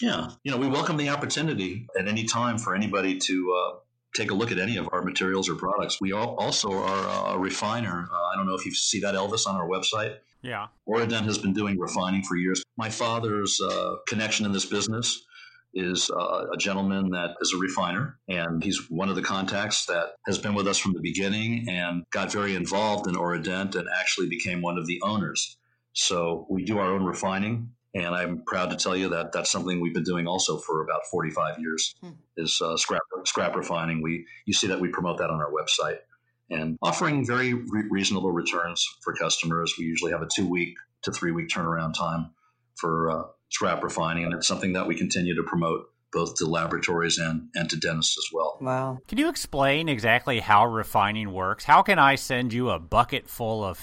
Yeah. 0.00 0.30
You 0.44 0.52
know, 0.52 0.58
we 0.58 0.68
welcome 0.68 0.96
the 0.96 1.08
opportunity 1.08 1.86
at 1.98 2.06
any 2.06 2.24
time 2.24 2.58
for 2.58 2.74
anybody 2.74 3.18
to 3.18 3.54
uh, 3.56 3.76
take 4.14 4.30
a 4.30 4.34
look 4.34 4.52
at 4.52 4.58
any 4.58 4.76
of 4.76 4.88
our 4.92 5.02
materials 5.02 5.48
or 5.48 5.54
products. 5.54 6.00
We 6.00 6.12
also 6.12 6.70
are 6.72 7.34
a 7.34 7.38
refiner. 7.38 8.08
Uh, 8.12 8.26
I 8.32 8.36
don't 8.36 8.46
know 8.46 8.54
if 8.54 8.64
you 8.64 8.72
see 8.72 9.00
that, 9.00 9.14
Elvis, 9.14 9.46
on 9.46 9.56
our 9.56 9.68
website. 9.68 10.16
Yeah. 10.42 10.68
Oradent 10.88 11.24
has 11.24 11.38
been 11.38 11.52
doing 11.52 11.78
refining 11.78 12.22
for 12.22 12.36
years. 12.36 12.62
My 12.76 12.90
father's 12.90 13.60
uh, 13.60 13.96
connection 14.06 14.46
in 14.46 14.52
this 14.52 14.66
business 14.66 15.24
is 15.74 16.10
uh, 16.10 16.46
a 16.52 16.56
gentleman 16.56 17.10
that 17.10 17.36
is 17.40 17.52
a 17.52 17.58
refiner, 17.58 18.18
and 18.28 18.62
he's 18.62 18.90
one 18.90 19.08
of 19.08 19.16
the 19.16 19.22
contacts 19.22 19.86
that 19.86 20.14
has 20.26 20.38
been 20.38 20.54
with 20.54 20.66
us 20.66 20.78
from 20.78 20.92
the 20.94 21.00
beginning 21.00 21.66
and 21.68 22.04
got 22.10 22.32
very 22.32 22.54
involved 22.54 23.06
in 23.06 23.14
Oradent 23.14 23.74
and 23.74 23.88
actually 23.98 24.28
became 24.28 24.62
one 24.62 24.78
of 24.78 24.86
the 24.86 25.00
owners. 25.02 25.56
So 25.92 26.46
we 26.48 26.64
do 26.64 26.78
our 26.78 26.92
own 26.92 27.04
refining, 27.04 27.72
and 27.94 28.14
I'm 28.14 28.42
proud 28.46 28.70
to 28.70 28.76
tell 28.76 28.96
you 28.96 29.10
that 29.10 29.32
that's 29.32 29.50
something 29.50 29.80
we've 29.80 29.94
been 29.94 30.04
doing 30.04 30.26
also 30.26 30.58
for 30.58 30.82
about 30.82 31.02
45 31.10 31.58
years. 31.58 31.94
Hmm. 32.00 32.10
Is 32.36 32.60
uh, 32.62 32.76
scrap 32.76 33.02
scrap 33.24 33.56
refining. 33.56 34.00
We 34.00 34.24
you 34.46 34.52
see 34.52 34.68
that 34.68 34.80
we 34.80 34.88
promote 34.88 35.18
that 35.18 35.30
on 35.30 35.40
our 35.40 35.50
website 35.50 35.98
and 36.50 36.78
offering 36.82 37.26
very 37.26 37.54
re- 37.54 37.84
reasonable 37.90 38.32
returns 38.32 38.86
for 39.02 39.14
customers. 39.14 39.74
We 39.78 39.84
usually 39.84 40.12
have 40.12 40.22
a 40.22 40.28
two 40.34 40.48
week 40.48 40.74
to 41.02 41.12
three 41.12 41.32
week 41.32 41.48
turnaround 41.48 41.94
time 41.94 42.30
for 42.76 43.10
uh, 43.10 43.24
scrap 43.50 43.82
refining, 43.82 44.24
and 44.24 44.34
it's 44.34 44.46
something 44.46 44.72
that 44.74 44.86
we 44.86 44.94
continue 44.94 45.34
to 45.36 45.42
promote 45.42 45.86
both 46.12 46.36
to 46.36 46.46
laboratories 46.46 47.18
and, 47.18 47.48
and 47.54 47.68
to 47.68 47.76
dentists 47.76 48.16
as 48.18 48.32
well. 48.32 48.58
Wow. 48.60 48.98
Can 49.08 49.18
you 49.18 49.28
explain 49.28 49.88
exactly 49.88 50.40
how 50.40 50.66
refining 50.66 51.32
works? 51.32 51.64
How 51.64 51.82
can 51.82 51.98
I 51.98 52.14
send 52.14 52.52
you 52.52 52.70
a 52.70 52.78
bucket 52.78 53.28
full 53.28 53.62
of 53.62 53.78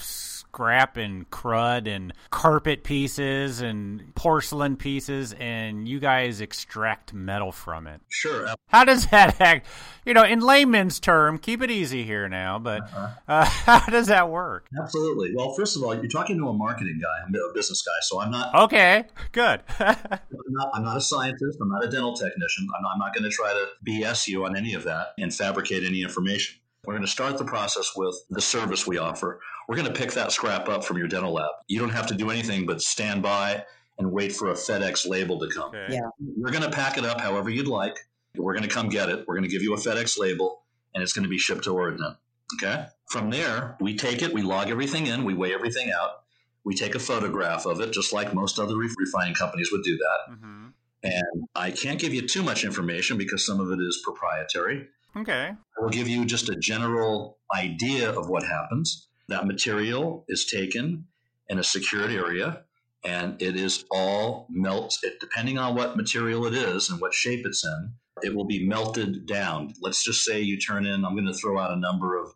scrap 0.56 0.96
and 0.96 1.30
crud 1.30 1.86
and 1.86 2.14
carpet 2.30 2.86
pieces 2.86 3.60
and 3.60 4.16
porcelain 4.16 4.78
pieces, 4.78 5.34
and 5.38 5.86
you 5.86 6.00
guys 6.00 6.40
extract 6.40 7.14
metal 7.14 7.52
from 7.52 7.88
it. 7.88 8.00
Sure. 8.08 8.48
How 8.70 8.86
does 8.86 9.06
that 9.08 9.42
act? 9.42 9.68
You 10.06 10.14
know, 10.14 10.24
in 10.24 10.40
layman's 10.40 11.02
term, 11.02 11.40
keep 11.40 11.62
it 11.62 11.70
easy 11.70 12.06
here 12.06 12.30
now, 12.30 12.58
but 12.58 12.84
uh-huh. 12.84 13.08
uh, 13.28 13.46
how 13.80 13.86
does 13.88 14.08
that 14.08 14.30
work? 14.30 14.68
Absolutely. 14.82 15.34
Well, 15.36 15.54
first 15.56 15.76
of 15.76 15.84
all, 15.84 15.94
you're 15.94 16.08
talking 16.08 16.38
to 16.38 16.48
a 16.48 16.54
marketing 16.54 17.02
guy. 17.02 17.26
I'm 17.28 17.36
a 17.36 17.54
business 17.54 17.82
guy, 17.82 18.00
so 18.04 18.22
I'm 18.22 18.32
not. 18.32 18.56
Okay, 18.56 19.04
good. 19.34 19.62
I'm, 19.80 19.98
not, 20.00 20.70
I'm, 20.74 20.84
not, 20.86 20.96
a 20.96 21.02
scientist. 21.02 21.58
I'm 21.62 21.68
not 21.68 21.84
a 21.84 21.90
dental 21.90 22.16
technician. 22.16 22.66
I'm 22.78 22.82
not, 22.82 22.92
I'm 22.94 23.00
not 23.00 23.14
going 23.14 23.30
to 23.30 23.30
try 23.30 23.52
to 23.52 23.68
BS 23.86 24.30
you 24.30 24.46
on 24.46 24.56
any 24.56 24.74
of 24.74 24.86
that 24.86 25.08
and 25.18 25.36
fabricate 25.36 25.84
any 25.84 26.02
information. 26.02 26.62
We're 26.86 26.94
going 26.94 27.06
to 27.06 27.12
start 27.12 27.38
the 27.38 27.46
process 27.46 27.92
with 27.96 28.16
the 28.30 28.42
service 28.42 28.86
we 28.86 29.00
offer. 29.00 29.42
We're 29.68 29.76
going 29.76 29.92
to 29.92 29.94
pick 29.94 30.12
that 30.14 30.32
scrap 30.32 30.70
up 30.70 30.86
from 30.86 30.98
your 30.98 31.08
dental 31.08 31.34
lab. 31.34 31.50
You 31.68 31.80
don't 31.80 31.90
have 31.90 32.08
to 32.08 32.16
do 32.16 32.30
anything 32.30 32.66
but 32.66 32.82
stand 32.82 33.22
by 33.22 33.64
and 33.98 34.12
wait 34.12 34.34
for 34.34 34.50
a 34.50 34.54
FedEx 34.54 35.08
label 35.08 35.40
to 35.40 35.48
come. 35.48 35.70
Okay. 35.70 35.88
Yeah. 35.90 36.10
We're 36.20 36.52
going 36.52 36.64
to 36.64 36.70
pack 36.70 36.98
it 36.98 37.06
up 37.06 37.22
however 37.22 37.50
you'd 37.50 37.68
like. 37.68 37.98
We're 38.36 38.54
going 38.54 38.68
to 38.68 38.74
come 38.74 38.90
get 38.90 39.10
it. 39.10 39.26
We're 39.28 39.36
going 39.36 39.48
to 39.48 39.50
give 39.50 39.64
you 39.64 39.74
a 39.74 39.78
FedEx 39.78 40.20
label 40.20 40.64
and 40.94 41.02
it's 41.02 41.14
going 41.14 41.24
to 41.24 41.30
be 41.30 41.38
shipped 41.38 41.64
to 41.66 41.72
Oradent. 41.72 42.18
Okay. 42.56 42.86
From 43.10 43.30
there, 43.30 43.76
we 43.80 43.96
take 43.96 44.22
it, 44.22 44.34
we 44.34 44.42
log 44.42 44.70
everything 44.70 45.08
in, 45.08 45.24
we 45.24 45.34
weigh 45.34 45.54
everything 45.54 45.92
out, 45.92 46.24
we 46.64 46.76
take 46.76 46.96
a 46.96 47.00
photograph 47.00 47.66
of 47.66 47.80
it, 47.82 47.92
just 47.92 48.14
like 48.14 48.34
most 48.34 48.60
other 48.60 48.76
refining 48.76 49.36
companies 49.36 49.72
would 49.72 49.84
do 49.84 49.98
that. 49.98 50.34
Mm-hmm. 50.34 50.68
And 51.04 51.48
I 51.56 51.72
can't 51.72 52.00
give 52.00 52.14
you 52.14 52.28
too 52.28 52.44
much 52.44 52.64
information 52.64 53.18
because 53.18 53.46
some 53.46 53.60
of 53.60 53.72
it 53.72 53.80
is 53.80 54.02
proprietary. 54.04 54.88
Okay. 55.16 55.52
I 55.54 55.82
will 55.82 55.90
give 55.90 56.08
you 56.08 56.26
just 56.26 56.50
a 56.50 56.56
general 56.56 57.38
idea 57.56 58.10
of 58.12 58.28
what 58.28 58.44
happens. 58.44 59.08
That 59.28 59.48
material 59.48 60.26
is 60.28 60.46
taken 60.46 61.06
in 61.50 61.60
a 61.60 61.64
secured 61.64 62.12
area 62.12 62.64
and 63.04 63.40
it 63.42 63.56
is 63.56 63.86
all 63.92 64.48
melt 64.50 64.98
it, 65.04 65.20
depending 65.20 65.58
on 65.58 65.76
what 65.76 65.96
material 65.96 66.46
it 66.46 66.54
is 66.54 66.90
and 66.90 67.00
what 67.00 67.14
shape 67.14 67.46
it's 67.46 67.64
in 67.64 67.94
it 68.24 68.34
will 68.34 68.46
be 68.46 68.66
melted 68.66 69.26
down. 69.26 69.74
Let's 69.82 70.04
just 70.04 70.24
say 70.24 70.42
you 70.42 70.58
turn 70.58 70.86
in 70.86 71.06
i'm 71.06 71.14
going 71.16 71.28
to 71.28 71.34
throw 71.34 71.60
out 71.60 71.72
a 71.72 71.80
number 71.80 72.18
of 72.18 72.34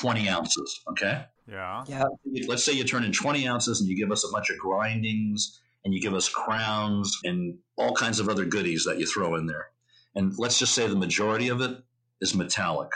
20 0.00 0.28
ounces 0.28 0.80
okay? 0.90 1.24
Yeah. 1.48 1.84
Yeah. 1.88 2.04
Let's 2.46 2.64
say 2.64 2.72
you 2.72 2.84
turn 2.84 3.04
in 3.04 3.12
20 3.12 3.48
ounces 3.48 3.80
and 3.80 3.88
you 3.88 3.96
give 3.96 4.12
us 4.12 4.24
a 4.24 4.32
bunch 4.32 4.50
of 4.50 4.58
grindings 4.58 5.60
and 5.84 5.92
you 5.92 6.00
give 6.00 6.14
us 6.14 6.28
crowns 6.28 7.18
and 7.24 7.58
all 7.76 7.94
kinds 7.94 8.20
of 8.20 8.28
other 8.28 8.44
goodies 8.44 8.84
that 8.84 8.98
you 8.98 9.06
throw 9.06 9.34
in 9.34 9.46
there. 9.46 9.68
And 10.14 10.32
let's 10.38 10.58
just 10.58 10.74
say 10.74 10.86
the 10.86 10.96
majority 10.96 11.48
of 11.48 11.60
it 11.60 11.78
is 12.20 12.34
metallic. 12.34 12.90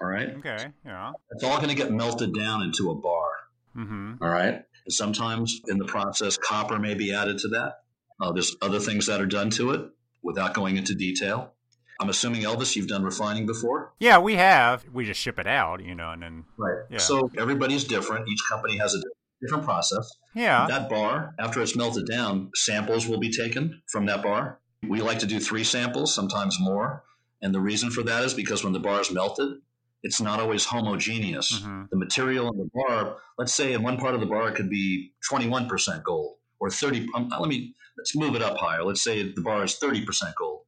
All 0.00 0.08
right. 0.08 0.30
Okay. 0.38 0.66
Yeah. 0.84 1.12
It's 1.30 1.44
all 1.44 1.56
going 1.56 1.68
to 1.68 1.74
get 1.74 1.90
melted 1.90 2.34
down 2.34 2.62
into 2.62 2.90
a 2.90 2.94
bar. 2.94 3.28
Mm-hmm. 3.76 4.14
All 4.22 4.28
right. 4.28 4.62
Sometimes 4.88 5.60
in 5.68 5.78
the 5.78 5.84
process, 5.84 6.36
copper 6.36 6.78
may 6.78 6.94
be 6.94 7.12
added 7.12 7.38
to 7.38 7.48
that. 7.48 7.80
Uh, 8.20 8.32
there's 8.32 8.56
other 8.62 8.78
things 8.78 9.06
that 9.06 9.20
are 9.20 9.26
done 9.26 9.50
to 9.50 9.72
it 9.72 9.90
without 10.22 10.54
going 10.54 10.76
into 10.76 10.94
detail. 10.94 11.52
I'm 12.00 12.08
assuming 12.10 12.42
Elvis, 12.42 12.76
you've 12.76 12.88
done 12.88 13.04
refining 13.04 13.46
before. 13.46 13.92
Yeah, 13.98 14.18
we 14.18 14.34
have. 14.34 14.84
We 14.92 15.06
just 15.06 15.20
ship 15.20 15.38
it 15.38 15.46
out, 15.46 15.82
you 15.82 15.94
know, 15.94 16.10
and 16.10 16.22
then 16.22 16.44
right. 16.58 16.84
Yeah. 16.90 16.98
So 16.98 17.30
everybody's 17.38 17.84
different. 17.84 18.28
Each 18.28 18.42
company 18.48 18.76
has 18.76 18.94
a 18.94 18.98
different 19.40 19.64
process. 19.64 20.08
Yeah. 20.34 20.66
That 20.66 20.90
bar, 20.90 21.34
after 21.38 21.62
it's 21.62 21.74
melted 21.74 22.06
down, 22.06 22.50
samples 22.54 23.06
will 23.06 23.18
be 23.18 23.30
taken 23.30 23.82
from 23.90 24.06
that 24.06 24.22
bar. 24.22 24.60
We 24.86 25.00
like 25.00 25.20
to 25.20 25.26
do 25.26 25.40
three 25.40 25.64
samples, 25.64 26.14
sometimes 26.14 26.58
more. 26.60 27.02
And 27.42 27.54
the 27.54 27.60
reason 27.60 27.90
for 27.90 28.02
that 28.02 28.24
is 28.24 28.34
because 28.34 28.62
when 28.62 28.72
the 28.72 28.80
bar 28.80 29.00
is 29.00 29.10
melted, 29.10 29.58
it's 30.02 30.20
not 30.20 30.40
always 30.40 30.64
homogeneous. 30.64 31.60
Mm-hmm. 31.60 31.84
The 31.90 31.96
material 31.96 32.50
in 32.50 32.58
the 32.58 32.70
bar, 32.74 33.16
let's 33.38 33.54
say 33.54 33.72
in 33.72 33.82
one 33.82 33.96
part 33.96 34.14
of 34.14 34.20
the 34.20 34.26
bar, 34.26 34.48
it 34.48 34.54
could 34.54 34.70
be 34.70 35.12
21% 35.30 36.02
gold, 36.02 36.36
or 36.60 36.70
30. 36.70 37.08
Um, 37.14 37.28
let 37.38 37.48
me 37.48 37.74
let's 37.98 38.14
move 38.14 38.34
it 38.34 38.42
up 38.42 38.56
higher. 38.56 38.84
Let's 38.84 39.02
say 39.02 39.32
the 39.32 39.42
bar 39.42 39.64
is 39.64 39.78
30% 39.82 40.04
gold, 40.38 40.62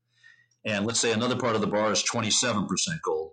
and 0.64 0.86
let's 0.86 1.00
say 1.00 1.12
another 1.12 1.36
part 1.36 1.54
of 1.54 1.60
the 1.60 1.66
bar 1.66 1.92
is 1.92 2.02
27% 2.02 2.66
gold, 3.04 3.32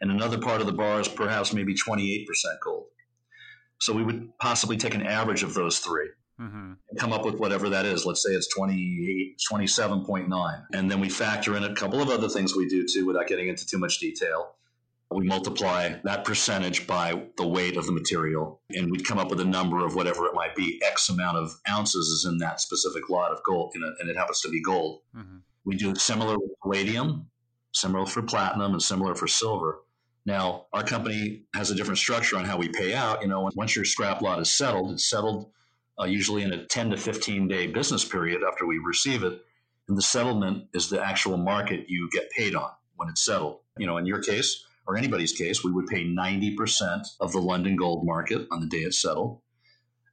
and 0.00 0.10
another 0.10 0.38
part 0.38 0.60
of 0.60 0.66
the 0.66 0.72
bar 0.72 1.00
is 1.00 1.08
perhaps 1.08 1.52
maybe 1.52 1.74
28% 1.74 2.26
gold. 2.62 2.86
So 3.80 3.92
we 3.92 4.04
would 4.04 4.38
possibly 4.38 4.76
take 4.76 4.94
an 4.94 5.04
average 5.04 5.42
of 5.42 5.54
those 5.54 5.80
3 5.80 6.08
Mm-hmm. 6.40 6.72
and 6.90 6.98
come 6.98 7.12
up 7.12 7.24
with 7.24 7.36
whatever 7.36 7.68
that 7.68 7.84
is. 7.84 8.04
Let's 8.04 8.22
say 8.24 8.32
it's 8.32 8.48
28, 8.48 9.36
27.9. 9.52 10.64
And 10.72 10.90
then 10.90 10.98
we 10.98 11.08
factor 11.08 11.56
in 11.56 11.62
a 11.62 11.74
couple 11.74 12.00
of 12.00 12.08
other 12.08 12.28
things 12.28 12.56
we 12.56 12.66
do 12.68 12.84
too 12.84 13.06
without 13.06 13.28
getting 13.28 13.48
into 13.48 13.64
too 13.64 13.78
much 13.78 14.00
detail. 14.00 14.56
We 15.14 15.26
multiply 15.26 15.94
that 16.04 16.24
percentage 16.24 16.86
by 16.86 17.22
the 17.36 17.46
weight 17.46 17.76
of 17.76 17.86
the 17.86 17.92
material, 17.92 18.60
and 18.70 18.90
we'd 18.90 19.06
come 19.06 19.18
up 19.18 19.30
with 19.30 19.40
a 19.40 19.44
number 19.44 19.84
of 19.84 19.94
whatever 19.94 20.26
it 20.26 20.34
might 20.34 20.54
be. 20.54 20.80
X 20.84 21.08
amount 21.08 21.36
of 21.36 21.52
ounces 21.68 22.08
is 22.08 22.24
in 22.24 22.38
that 22.38 22.60
specific 22.60 23.08
lot 23.08 23.32
of 23.32 23.42
gold, 23.42 23.72
you 23.74 23.80
know, 23.80 23.92
and 24.00 24.08
it 24.08 24.16
happens 24.16 24.40
to 24.40 24.48
be 24.48 24.62
gold. 24.62 25.00
Mm-hmm. 25.16 25.38
We 25.64 25.76
do 25.76 25.94
similar 25.94 26.38
with 26.38 26.50
palladium, 26.62 27.30
similar 27.72 28.06
for 28.06 28.22
platinum, 28.22 28.72
and 28.72 28.82
similar 28.82 29.14
for 29.14 29.28
silver. 29.28 29.80
Now, 30.24 30.66
our 30.72 30.84
company 30.84 31.42
has 31.54 31.70
a 31.70 31.74
different 31.74 31.98
structure 31.98 32.36
on 32.36 32.44
how 32.44 32.56
we 32.56 32.68
pay 32.68 32.94
out. 32.94 33.22
You 33.22 33.28
know, 33.28 33.50
once 33.54 33.74
your 33.74 33.84
scrap 33.84 34.22
lot 34.22 34.40
is 34.40 34.50
settled, 34.50 34.92
it's 34.92 35.08
settled 35.08 35.50
uh, 36.00 36.04
usually 36.04 36.42
in 36.42 36.52
a 36.52 36.64
10 36.64 36.90
to 36.90 36.96
15 36.96 37.48
day 37.48 37.66
business 37.66 38.04
period 38.04 38.42
after 38.48 38.66
we 38.66 38.78
receive 38.78 39.22
it. 39.24 39.44
And 39.88 39.98
the 39.98 40.02
settlement 40.02 40.68
is 40.74 40.88
the 40.88 41.04
actual 41.04 41.36
market 41.36 41.86
you 41.88 42.08
get 42.12 42.30
paid 42.30 42.54
on 42.54 42.70
when 42.96 43.08
it's 43.08 43.24
settled. 43.24 43.60
You 43.78 43.86
know, 43.86 43.96
in 43.96 44.06
your 44.06 44.20
case, 44.20 44.64
or 44.86 44.96
anybody's 44.96 45.32
case, 45.32 45.62
we 45.62 45.72
would 45.72 45.86
pay 45.86 46.04
90% 46.04 47.02
of 47.20 47.32
the 47.32 47.40
London 47.40 47.76
gold 47.76 48.04
market 48.04 48.46
on 48.50 48.60
the 48.60 48.66
day 48.66 48.78
it's 48.78 49.00
settled. 49.00 49.40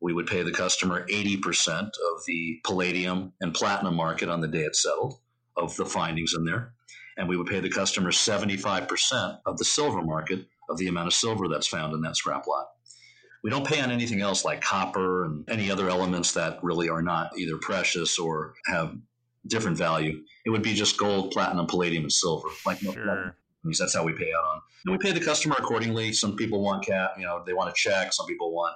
We 0.01 0.13
would 0.13 0.27
pay 0.27 0.43
the 0.43 0.51
customer 0.51 1.05
80% 1.07 1.87
of 1.87 2.25
the 2.25 2.59
palladium 2.63 3.33
and 3.41 3.53
platinum 3.53 3.95
market 3.95 4.29
on 4.29 4.41
the 4.41 4.47
day 4.47 4.61
it's 4.61 4.81
settled, 4.81 5.19
of 5.57 5.75
the 5.75 5.85
findings 5.85 6.33
in 6.37 6.45
there. 6.45 6.73
And 7.17 7.27
we 7.27 7.35
would 7.35 7.47
pay 7.47 7.59
the 7.59 7.69
customer 7.69 8.11
75% 8.11 9.39
of 9.45 9.57
the 9.57 9.65
silver 9.65 10.01
market 10.01 10.45
of 10.69 10.77
the 10.77 10.87
amount 10.87 11.07
of 11.07 11.13
silver 11.13 11.47
that's 11.49 11.67
found 11.67 11.93
in 11.93 12.01
that 12.01 12.15
scrap 12.15 12.47
lot. 12.47 12.67
We 13.43 13.49
don't 13.49 13.67
pay 13.67 13.81
on 13.81 13.91
anything 13.91 14.21
else 14.21 14.45
like 14.45 14.61
copper 14.61 15.25
and 15.25 15.49
any 15.49 15.71
other 15.71 15.89
elements 15.89 16.33
that 16.33 16.63
really 16.63 16.89
are 16.89 17.01
not 17.01 17.37
either 17.37 17.57
precious 17.57 18.19
or 18.19 18.53
have 18.65 18.95
different 19.47 19.77
value. 19.77 20.21
It 20.45 20.49
would 20.49 20.61
be 20.61 20.73
just 20.73 20.97
gold, 20.97 21.31
platinum, 21.31 21.67
palladium, 21.67 22.03
and 22.03 22.11
silver. 22.11 22.49
Like 22.65 22.79
Sure. 22.79 23.35
Companies. 23.61 23.79
That's 23.79 23.95
how 23.95 24.03
we 24.03 24.13
pay 24.13 24.31
out 24.31 24.43
on. 24.43 24.61
And 24.85 24.91
we 24.91 24.97
pay 24.97 25.17
the 25.17 25.23
customer 25.23 25.55
accordingly. 25.57 26.13
Some 26.13 26.35
people 26.35 26.61
want 26.61 26.85
cat, 26.85 27.11
you 27.17 27.25
know, 27.25 27.43
they 27.45 27.53
want 27.53 27.69
a 27.69 27.73
check. 27.75 28.13
Some 28.13 28.25
people 28.25 28.53
want 28.53 28.75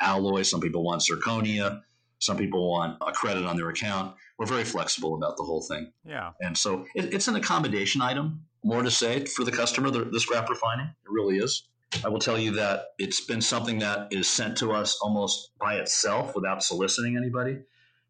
alloy. 0.00 0.42
Some 0.42 0.60
people 0.60 0.82
want 0.82 1.02
zirconia. 1.02 1.82
Some 2.18 2.36
people 2.36 2.70
want 2.70 2.98
a 3.06 3.12
credit 3.12 3.44
on 3.44 3.56
their 3.56 3.68
account. 3.68 4.14
We're 4.38 4.46
very 4.46 4.64
flexible 4.64 5.14
about 5.14 5.36
the 5.36 5.42
whole 5.42 5.62
thing. 5.62 5.92
Yeah. 6.04 6.30
And 6.40 6.56
so 6.56 6.86
it, 6.94 7.12
it's 7.12 7.28
an 7.28 7.36
accommodation 7.36 8.02
item, 8.02 8.44
more 8.64 8.82
to 8.82 8.90
say, 8.90 9.24
for 9.26 9.44
the 9.44 9.52
customer, 9.52 9.90
the, 9.90 10.04
the 10.04 10.20
scrap 10.20 10.48
refining. 10.48 10.86
It 10.86 11.10
really 11.10 11.38
is. 11.38 11.68
I 12.04 12.08
will 12.08 12.18
tell 12.18 12.38
you 12.38 12.52
that 12.52 12.86
it's 12.98 13.20
been 13.20 13.40
something 13.40 13.78
that 13.80 14.08
is 14.10 14.28
sent 14.28 14.56
to 14.58 14.72
us 14.72 14.98
almost 15.00 15.50
by 15.60 15.74
itself 15.74 16.34
without 16.34 16.62
soliciting 16.62 17.16
anybody. 17.16 17.58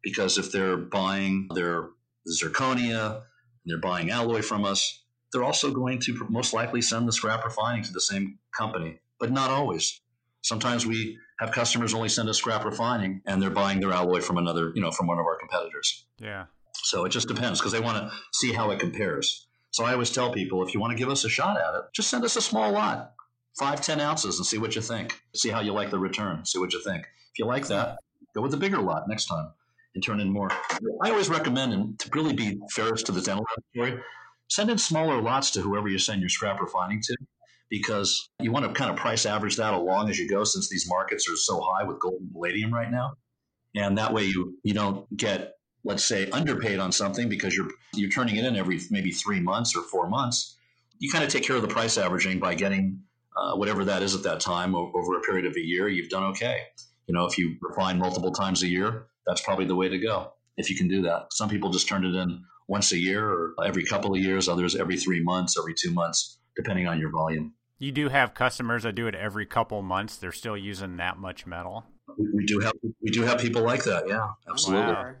Because 0.01 0.37
if 0.37 0.51
they're 0.51 0.77
buying 0.77 1.49
their 1.53 1.89
zirconia 2.27 3.15
and 3.15 3.23
they're 3.65 3.79
buying 3.79 4.11
alloy 4.11 4.41
from 4.41 4.65
us, 4.65 5.03
they're 5.35 5.43
also 5.43 5.69
going 5.69 5.99
to 5.99 6.25
most 6.29 6.53
likely 6.53 6.81
send 6.81 7.05
the 7.05 7.11
scrap 7.11 7.43
refining 7.43 7.83
to 7.83 7.91
the 7.91 7.99
same 7.99 8.39
company, 8.57 8.99
but 9.19 9.33
not 9.33 9.49
always. 9.49 9.99
Sometimes 10.41 10.85
we 10.85 11.17
have 11.39 11.51
customers 11.51 11.93
only 11.93 12.07
send 12.07 12.29
us 12.29 12.37
scrap 12.37 12.63
refining 12.63 13.21
and 13.25 13.41
they're 13.41 13.49
buying 13.49 13.81
their 13.81 13.91
alloy 13.91 14.21
from 14.21 14.37
another, 14.37 14.71
you 14.75 14.81
know, 14.81 14.91
from 14.91 15.07
one 15.07 15.19
of 15.19 15.25
our 15.25 15.37
competitors. 15.37 16.05
Yeah. 16.19 16.45
So 16.73 17.03
it 17.03 17.09
just 17.09 17.27
depends 17.27 17.59
because 17.59 17.73
they 17.73 17.81
want 17.81 17.97
to 17.97 18.17
see 18.31 18.53
how 18.53 18.71
it 18.71 18.79
compares. 18.79 19.47
So 19.71 19.83
I 19.83 19.91
always 19.91 20.09
tell 20.09 20.31
people 20.31 20.65
if 20.65 20.73
you 20.73 20.79
want 20.79 20.91
to 20.91 20.97
give 20.97 21.09
us 21.09 21.25
a 21.25 21.29
shot 21.29 21.57
at 21.57 21.75
it, 21.75 21.81
just 21.93 22.09
send 22.09 22.23
us 22.23 22.37
a 22.37 22.41
small 22.41 22.71
lot, 22.71 23.11
five, 23.59 23.81
ten 23.81 23.99
ounces, 23.99 24.37
and 24.37 24.45
see 24.45 24.57
what 24.57 24.73
you 24.73 24.81
think. 24.81 25.19
See 25.35 25.49
how 25.49 25.59
you 25.59 25.73
like 25.73 25.89
the 25.89 25.99
return. 25.99 26.45
See 26.45 26.59
what 26.59 26.71
you 26.71 26.81
think. 26.81 27.01
If 27.33 27.39
you 27.39 27.45
like 27.45 27.67
that, 27.67 27.97
go 28.33 28.41
with 28.41 28.51
the 28.51 28.57
bigger 28.57 28.79
lot 28.79 29.09
next 29.09 29.25
time 29.25 29.49
and 29.95 30.01
turn 30.01 30.21
in 30.21 30.29
more. 30.29 30.49
I 31.03 31.09
always 31.09 31.27
recommend, 31.27 31.73
and 31.73 31.99
to 31.99 32.09
really 32.13 32.33
be 32.33 32.57
fairest 32.71 33.07
to 33.07 33.11
the 33.11 33.21
dental 33.21 33.45
laboratory, 33.75 34.01
send 34.49 34.69
in 34.69 34.77
smaller 34.77 35.21
lots 35.21 35.51
to 35.51 35.61
whoever 35.61 35.87
you 35.87 35.97
send 35.97 36.21
your 36.21 36.29
scrap 36.29 36.59
refining 36.59 37.01
to 37.01 37.15
because 37.69 38.29
you 38.39 38.51
want 38.51 38.65
to 38.65 38.71
kind 38.73 38.91
of 38.91 38.97
price 38.97 39.25
average 39.25 39.55
that 39.57 39.73
along 39.73 40.09
as 40.09 40.19
you 40.19 40.29
go 40.29 40.43
since 40.43 40.69
these 40.69 40.87
markets 40.87 41.27
are 41.29 41.35
so 41.35 41.59
high 41.61 41.83
with 41.83 41.99
gold 41.99 42.21
and 42.21 42.31
palladium 42.31 42.73
right 42.73 42.91
now. 42.91 43.13
And 43.75 43.97
that 43.97 44.13
way 44.13 44.25
you, 44.25 44.57
you 44.63 44.73
don't 44.73 45.05
get 45.17 45.55
let's 45.85 46.03
say 46.03 46.29
underpaid 46.31 46.79
on 46.79 46.91
something 46.91 47.29
because 47.29 47.55
you're 47.55 47.69
you're 47.93 48.09
turning 48.09 48.35
it 48.35 48.43
in 48.43 48.55
every 48.55 48.79
maybe 48.89 49.11
three 49.11 49.39
months 49.39 49.75
or 49.75 49.83
four 49.83 50.09
months, 50.09 50.57
you 50.99 51.09
kind 51.11 51.23
of 51.23 51.29
take 51.29 51.43
care 51.43 51.55
of 51.55 51.61
the 51.61 51.67
price 51.67 51.97
averaging 51.97 52.39
by 52.39 52.55
getting 52.55 52.99
uh, 53.37 53.55
whatever 53.55 53.85
that 53.85 54.01
is 54.01 54.15
at 54.15 54.23
that 54.23 54.39
time 54.39 54.75
over 54.75 55.17
a 55.17 55.21
period 55.21 55.45
of 55.45 55.55
a 55.55 55.61
year. 55.61 55.87
You've 55.87 56.09
done 56.09 56.23
okay. 56.23 56.63
You 57.07 57.13
know, 57.13 57.25
if 57.25 57.37
you 57.37 57.55
refine 57.61 57.99
multiple 57.99 58.31
times 58.31 58.63
a 58.63 58.67
year, 58.67 59.07
that's 59.27 59.41
probably 59.41 59.65
the 59.65 59.75
way 59.75 59.87
to 59.87 59.97
go. 59.97 60.33
If 60.57 60.69
you 60.69 60.75
can 60.75 60.87
do 60.87 61.03
that, 61.03 61.27
some 61.31 61.49
people 61.49 61.69
just 61.69 61.87
turn 61.87 62.03
it 62.03 62.15
in 62.15 62.43
once 62.67 62.91
a 62.91 62.97
year 62.97 63.27
or 63.27 63.53
every 63.63 63.83
couple 63.83 64.13
of 64.13 64.19
years. 64.19 64.47
Others 64.47 64.75
every 64.75 64.97
three 64.97 65.21
months, 65.21 65.57
every 65.57 65.73
two 65.77 65.91
months, 65.91 66.39
depending 66.55 66.87
on 66.87 66.99
your 66.99 67.11
volume. 67.11 67.53
You 67.77 67.91
do 67.91 68.09
have 68.09 68.33
customers 68.33 68.83
that 68.83 68.95
do 68.95 69.07
it 69.07 69.15
every 69.15 69.45
couple 69.45 69.81
months. 69.81 70.15
They're 70.15 70.31
still 70.31 70.57
using 70.57 70.97
that 70.97 71.17
much 71.17 71.45
metal. 71.45 71.85
We, 72.17 72.27
we 72.33 72.45
do 72.45 72.59
have 72.59 72.73
we 73.01 73.11
do 73.11 73.23
have 73.23 73.39
people 73.39 73.63
like 73.63 73.83
that. 73.83 74.07
Yeah, 74.07 74.27
absolutely. 74.49 74.93
Wow. 74.93 75.13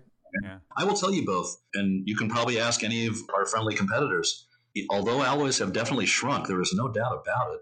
Yeah. 0.43 0.57
I 0.77 0.83
will 0.83 0.95
tell 0.95 1.13
you 1.13 1.25
both, 1.25 1.55
and 1.73 2.03
you 2.05 2.15
can 2.15 2.29
probably 2.29 2.59
ask 2.59 2.83
any 2.83 3.07
of 3.07 3.17
our 3.33 3.45
friendly 3.45 3.75
competitors. 3.75 4.47
Although 4.89 5.23
alloys 5.23 5.59
have 5.59 5.71
definitely 5.71 6.05
shrunk, 6.05 6.47
there 6.47 6.61
is 6.61 6.73
no 6.75 6.89
doubt 6.89 7.21
about 7.21 7.53
it. 7.53 7.61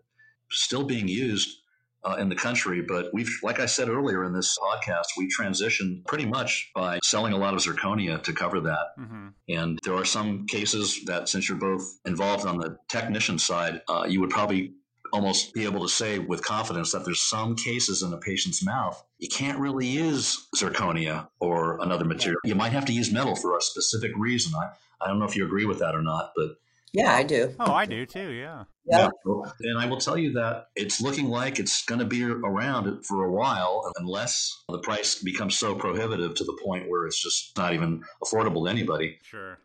Still 0.49 0.83
being 0.83 1.07
used 1.07 1.62
uh, 2.05 2.15
in 2.15 2.29
the 2.29 2.35
country, 2.35 2.81
but 2.81 3.09
we've, 3.13 3.31
like 3.43 3.59
I 3.59 3.65
said 3.65 3.89
earlier 3.89 4.23
in 4.23 4.33
this 4.33 4.57
podcast, 4.57 5.05
we 5.17 5.29
transitioned 5.29 6.05
pretty 6.05 6.25
much 6.25 6.71
by 6.75 6.99
selling 7.03 7.33
a 7.33 7.37
lot 7.37 7.53
of 7.53 7.59
zirconia 7.59 8.21
to 8.23 8.33
cover 8.33 8.59
that. 8.61 8.87
hmm 8.97 9.27
And 9.49 9.79
there 9.83 9.95
are 9.95 10.05
some 10.05 10.45
cases 10.47 11.03
that, 11.05 11.29
since 11.29 11.47
you're 11.47 11.57
both 11.57 11.99
involved 12.05 12.45
on 12.45 12.57
the 12.57 12.77
technician 12.89 13.39
side, 13.39 13.81
uh, 13.87 14.05
you 14.07 14.19
would 14.21 14.29
probably 14.29 14.73
almost 15.11 15.53
be 15.53 15.63
able 15.63 15.81
to 15.81 15.89
say 15.89 16.17
with 16.17 16.43
confidence 16.43 16.91
that 16.91 17.05
there's 17.05 17.21
some 17.21 17.55
cases 17.55 18.01
in 18.01 18.11
a 18.13 18.17
patient's 18.17 18.63
mouth 18.63 19.03
you 19.23 19.29
can't 19.29 19.57
really 19.57 19.87
use 19.87 20.49
zirconia 20.53 21.29
or 21.39 21.81
another 21.81 22.03
material. 22.03 22.41
You 22.43 22.55
might 22.55 22.73
have 22.73 22.83
to 22.85 22.93
use 22.93 23.09
metal 23.09 23.37
for 23.37 23.57
a 23.57 23.61
specific 23.61 24.11
reason. 24.17 24.51
I, 24.53 24.71
I 24.99 25.07
don't 25.07 25.17
know 25.17 25.23
if 25.23 25.37
you 25.37 25.45
agree 25.45 25.63
with 25.63 25.79
that 25.79 25.95
or 25.95 26.01
not, 26.01 26.33
but 26.35 26.57
Yeah, 26.93 27.11
I 27.13 27.23
do. 27.23 27.55
Oh, 27.59 27.73
I 27.73 27.85
do 27.85 28.05
too. 28.05 28.29
Yeah. 28.31 28.65
Yeah. 28.85 29.09
and 29.61 29.79
I 29.79 29.85
will 29.87 29.97
tell 29.97 30.17
you 30.17 30.33
that 30.33 30.67
it's 30.75 31.01
looking 31.01 31.27
like 31.27 31.57
it's 31.57 31.83
going 31.85 31.99
to 31.99 32.05
be 32.05 32.23
around 32.23 33.05
for 33.05 33.23
a 33.25 33.31
while 33.31 33.91
unless 33.97 34.63
the 34.69 34.79
price 34.79 35.15
becomes 35.15 35.57
so 35.57 35.73
prohibitive 35.73 36.35
to 36.35 36.43
the 36.43 36.59
point 36.63 36.89
where 36.89 37.07
it's 37.07 37.21
just 37.21 37.57
not 37.57 37.73
even 37.73 38.03
affordable 38.23 38.65
to 38.65 38.69
anybody. 38.69 39.17
Sure. 39.23 39.57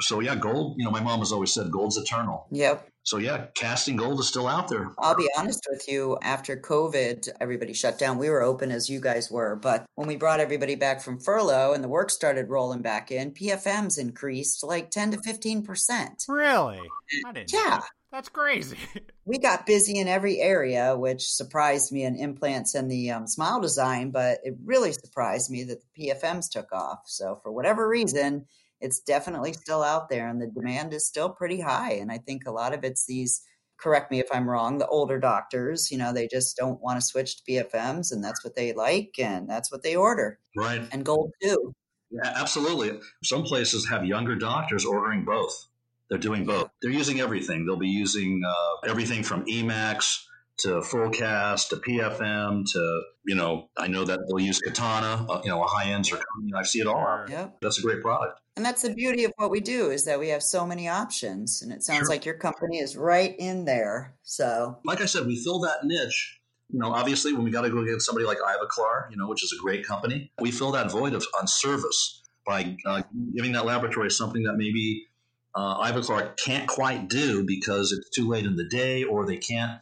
So 0.00 0.20
yeah, 0.20 0.36
gold. 0.36 0.76
You 0.78 0.84
know, 0.84 0.90
my 0.90 1.00
mom 1.00 1.18
has 1.20 1.32
always 1.32 1.52
said 1.52 1.70
gold's 1.72 1.96
eternal. 1.96 2.46
Yep. 2.52 2.88
So 3.08 3.16
yeah, 3.16 3.46
casting 3.54 3.96
gold 3.96 4.20
is 4.20 4.28
still 4.28 4.46
out 4.46 4.68
there. 4.68 4.92
I'll 4.98 5.16
be 5.16 5.30
honest 5.38 5.66
with 5.70 5.88
you, 5.88 6.18
after 6.20 6.58
COVID, 6.58 7.26
everybody 7.40 7.72
shut 7.72 7.98
down. 7.98 8.18
We 8.18 8.28
were 8.28 8.42
open 8.42 8.70
as 8.70 8.90
you 8.90 9.00
guys 9.00 9.30
were, 9.30 9.56
but 9.56 9.86
when 9.94 10.06
we 10.06 10.16
brought 10.16 10.40
everybody 10.40 10.74
back 10.74 11.00
from 11.00 11.18
furlough 11.18 11.72
and 11.72 11.82
the 11.82 11.88
work 11.88 12.10
started 12.10 12.50
rolling 12.50 12.82
back 12.82 13.10
in, 13.10 13.32
PFMs 13.32 13.98
increased 13.98 14.62
like 14.62 14.90
10 14.90 15.12
to 15.12 15.16
15%. 15.16 16.28
Really? 16.28 16.82
I 17.24 17.32
didn't. 17.32 17.50
Yeah. 17.50 17.78
that. 17.80 17.84
That's 18.12 18.28
crazy. 18.28 18.76
We 19.24 19.36
got 19.36 19.66
busy 19.66 19.98
in 19.98 20.08
every 20.08 20.40
area, 20.40 20.96
which 20.96 21.28
surprised 21.28 21.92
me 21.92 22.04
in 22.04 22.16
implants 22.16 22.74
and 22.74 22.90
the 22.90 23.10
um, 23.10 23.26
smile 23.26 23.60
design, 23.60 24.10
but 24.10 24.38
it 24.42 24.54
really 24.64 24.94
surprised 24.94 25.50
me 25.50 25.64
that 25.64 25.82
the 25.82 26.08
PFMs 26.08 26.50
took 26.50 26.72
off. 26.72 27.00
So, 27.04 27.38
for 27.42 27.52
whatever 27.52 27.86
reason, 27.86 28.46
it's 28.80 29.00
definitely 29.00 29.52
still 29.52 29.82
out 29.82 30.08
there 30.08 30.28
and 30.28 30.40
the 30.40 30.46
demand 30.46 30.92
is 30.92 31.06
still 31.06 31.30
pretty 31.30 31.60
high. 31.60 31.92
And 31.92 32.10
I 32.12 32.18
think 32.18 32.46
a 32.46 32.52
lot 32.52 32.72
of 32.72 32.84
it's 32.84 33.06
these, 33.06 33.42
correct 33.78 34.10
me 34.10 34.20
if 34.20 34.28
I'm 34.32 34.48
wrong, 34.48 34.78
the 34.78 34.86
older 34.86 35.18
doctors, 35.18 35.90
you 35.90 35.98
know, 35.98 36.12
they 36.12 36.28
just 36.28 36.56
don't 36.56 36.80
want 36.80 37.00
to 37.00 37.06
switch 37.06 37.36
to 37.36 37.50
PFMs 37.50 38.12
and 38.12 38.22
that's 38.22 38.44
what 38.44 38.54
they 38.54 38.72
like 38.72 39.14
and 39.18 39.48
that's 39.48 39.72
what 39.72 39.82
they 39.82 39.96
order. 39.96 40.38
Right. 40.56 40.82
And 40.92 41.04
gold 41.04 41.32
too. 41.42 41.74
Yeah, 42.10 42.32
absolutely. 42.36 42.98
Some 43.22 43.42
places 43.42 43.88
have 43.88 44.04
younger 44.04 44.34
doctors 44.34 44.84
ordering 44.84 45.24
both. 45.24 45.66
They're 46.08 46.18
doing 46.18 46.46
both. 46.46 46.70
They're 46.80 46.90
using 46.90 47.20
everything. 47.20 47.66
They'll 47.66 47.76
be 47.76 47.88
using 47.88 48.40
uh, 48.46 48.88
everything 48.88 49.22
from 49.22 49.44
e.max 49.46 50.26
to 50.58 50.82
full 50.82 51.10
cast 51.10 51.70
to 51.70 51.76
PFM 51.76 52.64
to 52.72 53.02
you 53.26 53.34
know 53.34 53.68
I 53.76 53.86
know 53.88 54.04
that 54.04 54.18
they'll 54.28 54.44
use 54.44 54.60
Katana. 54.60 55.26
Uh, 55.28 55.40
you 55.44 55.50
know 55.50 55.62
a 55.62 55.66
high 55.66 55.90
end 55.90 56.04
zirconia. 56.04 56.56
I 56.56 56.62
see 56.62 56.80
it 56.80 56.86
all. 56.86 57.24
Yep. 57.28 57.58
That's 57.60 57.78
a 57.78 57.82
great 57.82 58.02
product. 58.02 58.40
And 58.56 58.64
that's 58.66 58.82
the 58.82 58.92
beauty 58.92 59.22
of 59.22 59.32
what 59.36 59.52
we 59.52 59.60
do 59.60 59.90
is 59.90 60.04
that 60.06 60.18
we 60.18 60.30
have 60.30 60.42
so 60.42 60.66
many 60.66 60.88
options. 60.88 61.62
And 61.62 61.72
it 61.72 61.84
sounds 61.84 62.00
Sure. 62.00 62.08
like 62.08 62.24
your 62.24 62.34
company 62.34 62.78
is 62.78 62.96
right 62.96 63.36
in 63.38 63.64
there. 63.66 64.16
So 64.24 64.78
Like 64.84 65.00
I 65.00 65.04
said, 65.06 65.26
we 65.28 65.36
fill 65.36 65.60
that 65.60 65.84
niche 65.84 66.40
You 66.70 66.80
know, 66.80 66.92
obviously, 66.92 67.32
when 67.32 67.44
we 67.44 67.50
got 67.52 67.62
to 67.62 67.70
go 67.70 67.84
get 67.84 68.02
somebody 68.02 68.26
like 68.26 68.38
Ivoclar, 68.38 69.10
you 69.10 69.16
know, 69.16 69.28
which 69.28 69.44
is 69.44 69.52
a 69.56 69.62
great 69.62 69.86
company, 69.86 70.32
we 70.40 70.50
fill 70.50 70.72
that 70.72 70.90
void 70.90 71.14
of 71.14 71.24
on 71.40 71.46
service 71.46 72.22
by 72.44 72.76
uh, 72.84 73.02
giving 73.34 73.52
that 73.52 73.64
laboratory 73.64 74.10
something 74.10 74.42
that 74.42 74.54
maybe 74.56 75.06
uh, 75.54 75.80
Ivoclar 75.90 76.36
can't 76.36 76.66
quite 76.66 77.08
do 77.08 77.44
because 77.44 77.92
it's 77.92 78.10
too 78.10 78.28
late 78.28 78.44
in 78.44 78.56
the 78.56 78.68
day, 78.68 79.04
or 79.04 79.24
they 79.24 79.36
can't 79.36 79.80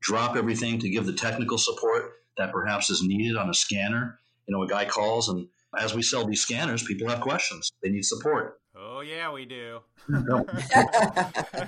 drop 0.00 0.36
everything 0.36 0.78
to 0.80 0.88
give 0.88 1.06
the 1.06 1.12
technical 1.12 1.58
support 1.58 2.12
that 2.38 2.52
perhaps 2.52 2.90
is 2.90 3.02
needed 3.02 3.36
on 3.36 3.48
a 3.48 3.54
scanner. 3.54 4.18
You 4.46 4.54
know, 4.54 4.62
a 4.62 4.68
guy 4.68 4.84
calls, 4.84 5.28
and 5.28 5.48
as 5.78 5.94
we 5.94 6.02
sell 6.02 6.24
these 6.26 6.42
scanners, 6.42 6.82
people 6.82 7.08
have 7.08 7.20
questions. 7.20 7.72
They 7.82 7.90
need 7.90 8.04
support. 8.04 8.60
Oh 8.76 9.00
yeah, 9.00 9.32
we 9.32 9.44
do. 9.44 9.80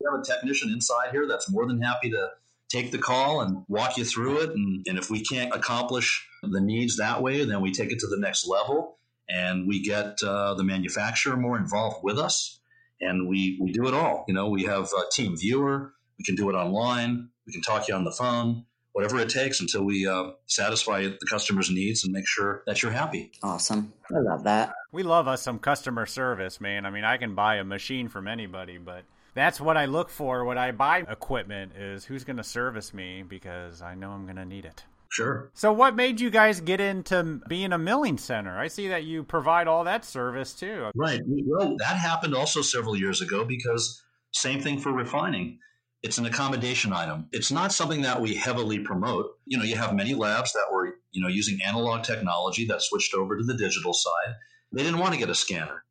We 0.00 0.06
have 0.10 0.20
a 0.20 0.24
technician 0.24 0.70
inside 0.70 1.10
here 1.10 1.26
that's 1.28 1.50
more 1.50 1.66
than 1.66 1.80
happy 1.82 2.10
to 2.10 2.30
take 2.68 2.90
the 2.92 2.98
call 2.98 3.40
and 3.40 3.64
walk 3.68 3.96
you 3.96 4.04
through 4.04 4.42
it. 4.42 4.50
And, 4.50 4.84
and 4.86 4.98
if 4.98 5.10
we 5.10 5.22
can't 5.22 5.54
accomplish 5.54 6.26
the 6.42 6.60
needs 6.60 6.96
that 6.96 7.22
way, 7.22 7.44
then 7.44 7.60
we 7.60 7.72
take 7.72 7.92
it 7.92 7.98
to 8.00 8.06
the 8.06 8.18
next 8.18 8.46
level 8.46 8.98
and 9.28 9.66
we 9.66 9.82
get 9.82 10.22
uh, 10.22 10.54
the 10.54 10.64
manufacturer 10.64 11.36
more 11.36 11.56
involved 11.56 12.02
with 12.02 12.18
us. 12.18 12.60
And 13.00 13.28
we, 13.28 13.58
we 13.60 13.72
do 13.72 13.86
it 13.86 13.94
all. 13.94 14.24
You 14.26 14.34
know, 14.34 14.48
we 14.48 14.64
have 14.64 14.84
a 14.84 15.10
team 15.12 15.36
viewer. 15.36 15.92
We 16.18 16.24
can 16.24 16.34
do 16.34 16.48
it 16.50 16.54
online. 16.54 17.28
We 17.46 17.52
can 17.52 17.62
talk 17.62 17.88
you 17.88 17.94
on 17.94 18.04
the 18.04 18.12
phone, 18.12 18.64
whatever 18.92 19.18
it 19.20 19.28
takes 19.28 19.60
until 19.60 19.84
we 19.84 20.06
uh, 20.06 20.30
satisfy 20.46 21.02
the 21.02 21.26
customer's 21.30 21.70
needs 21.70 22.04
and 22.04 22.12
make 22.12 22.26
sure 22.26 22.62
that 22.66 22.82
you're 22.82 22.92
happy. 22.92 23.30
Awesome. 23.42 23.92
I 24.10 24.18
love 24.20 24.44
that. 24.44 24.72
We 24.92 25.02
love 25.02 25.28
us 25.28 25.42
some 25.42 25.58
customer 25.58 26.06
service, 26.06 26.60
man. 26.60 26.86
I 26.86 26.90
mean, 26.90 27.04
I 27.04 27.16
can 27.18 27.34
buy 27.34 27.56
a 27.56 27.64
machine 27.64 28.08
from 28.08 28.26
anybody, 28.26 28.78
but 28.78 29.04
that's 29.34 29.60
what 29.60 29.76
I 29.76 29.84
look 29.84 30.08
for 30.08 30.44
when 30.44 30.56
I 30.56 30.70
buy 30.70 31.00
equipment 31.00 31.72
is 31.76 32.06
who's 32.06 32.24
going 32.24 32.38
to 32.38 32.44
service 32.44 32.94
me 32.94 33.22
because 33.22 33.82
I 33.82 33.94
know 33.94 34.10
I'm 34.10 34.24
going 34.24 34.36
to 34.36 34.46
need 34.46 34.64
it. 34.64 34.84
Sure. 35.10 35.50
So 35.54 35.72
what 35.72 35.94
made 35.94 36.20
you 36.20 36.30
guys 36.30 36.60
get 36.60 36.80
into 36.80 37.40
being 37.48 37.72
a 37.72 37.78
milling 37.78 38.18
center? 38.18 38.58
I 38.58 38.68
see 38.68 38.88
that 38.88 39.04
you 39.04 39.22
provide 39.22 39.68
all 39.68 39.84
that 39.84 40.04
service 40.04 40.52
too. 40.52 40.90
Right. 40.94 41.20
Well, 41.26 41.76
that 41.78 41.96
happened 41.96 42.34
also 42.34 42.62
several 42.62 42.96
years 42.96 43.20
ago 43.20 43.44
because 43.44 44.02
same 44.32 44.60
thing 44.60 44.80
for 44.80 44.92
refining. 44.92 45.58
It's 46.06 46.18
an 46.18 46.26
accommodation 46.26 46.92
item. 46.92 47.28
It's 47.32 47.52
not 47.52 47.72
something 47.72 48.02
that 48.02 48.20
we 48.20 48.34
heavily 48.34 48.78
promote. 48.78 49.32
You 49.44 49.58
know, 49.58 49.64
you 49.64 49.76
have 49.76 49.94
many 49.94 50.14
labs 50.14 50.52
that 50.52 50.66
were, 50.72 50.94
you 51.10 51.22
know, 51.22 51.28
using 51.28 51.58
analog 51.66 52.04
technology 52.04 52.66
that 52.66 52.80
switched 52.80 53.14
over 53.14 53.36
to 53.36 53.44
the 53.44 53.56
digital 53.56 53.92
side. 53.92 54.34
They 54.72 54.82
didn't 54.82 55.00
want 55.00 55.12
to 55.12 55.18
get 55.18 55.30
a 55.30 55.34
scanner 55.34 55.84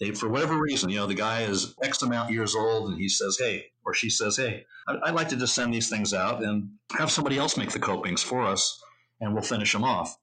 they, 0.00 0.12
for 0.12 0.28
whatever 0.28 0.58
reason, 0.58 0.90
you 0.90 0.96
know, 0.96 1.06
the 1.06 1.14
guy 1.14 1.42
is 1.42 1.74
X 1.82 2.02
amount 2.02 2.30
years 2.30 2.54
old 2.54 2.90
and 2.90 2.98
he 2.98 3.08
says, 3.08 3.36
hey, 3.38 3.66
or 3.84 3.94
she 3.94 4.10
says, 4.10 4.36
hey, 4.36 4.64
I'd 4.86 5.14
like 5.14 5.28
to 5.30 5.36
just 5.36 5.54
send 5.54 5.74
these 5.74 5.88
things 5.88 6.14
out 6.14 6.42
and 6.42 6.70
have 6.96 7.10
somebody 7.10 7.38
else 7.38 7.56
make 7.56 7.72
the 7.72 7.80
copings 7.80 8.22
for 8.22 8.42
us 8.42 8.80
and 9.20 9.34
we'll 9.34 9.42
finish 9.42 9.72
them 9.72 9.84
off. 9.84 10.16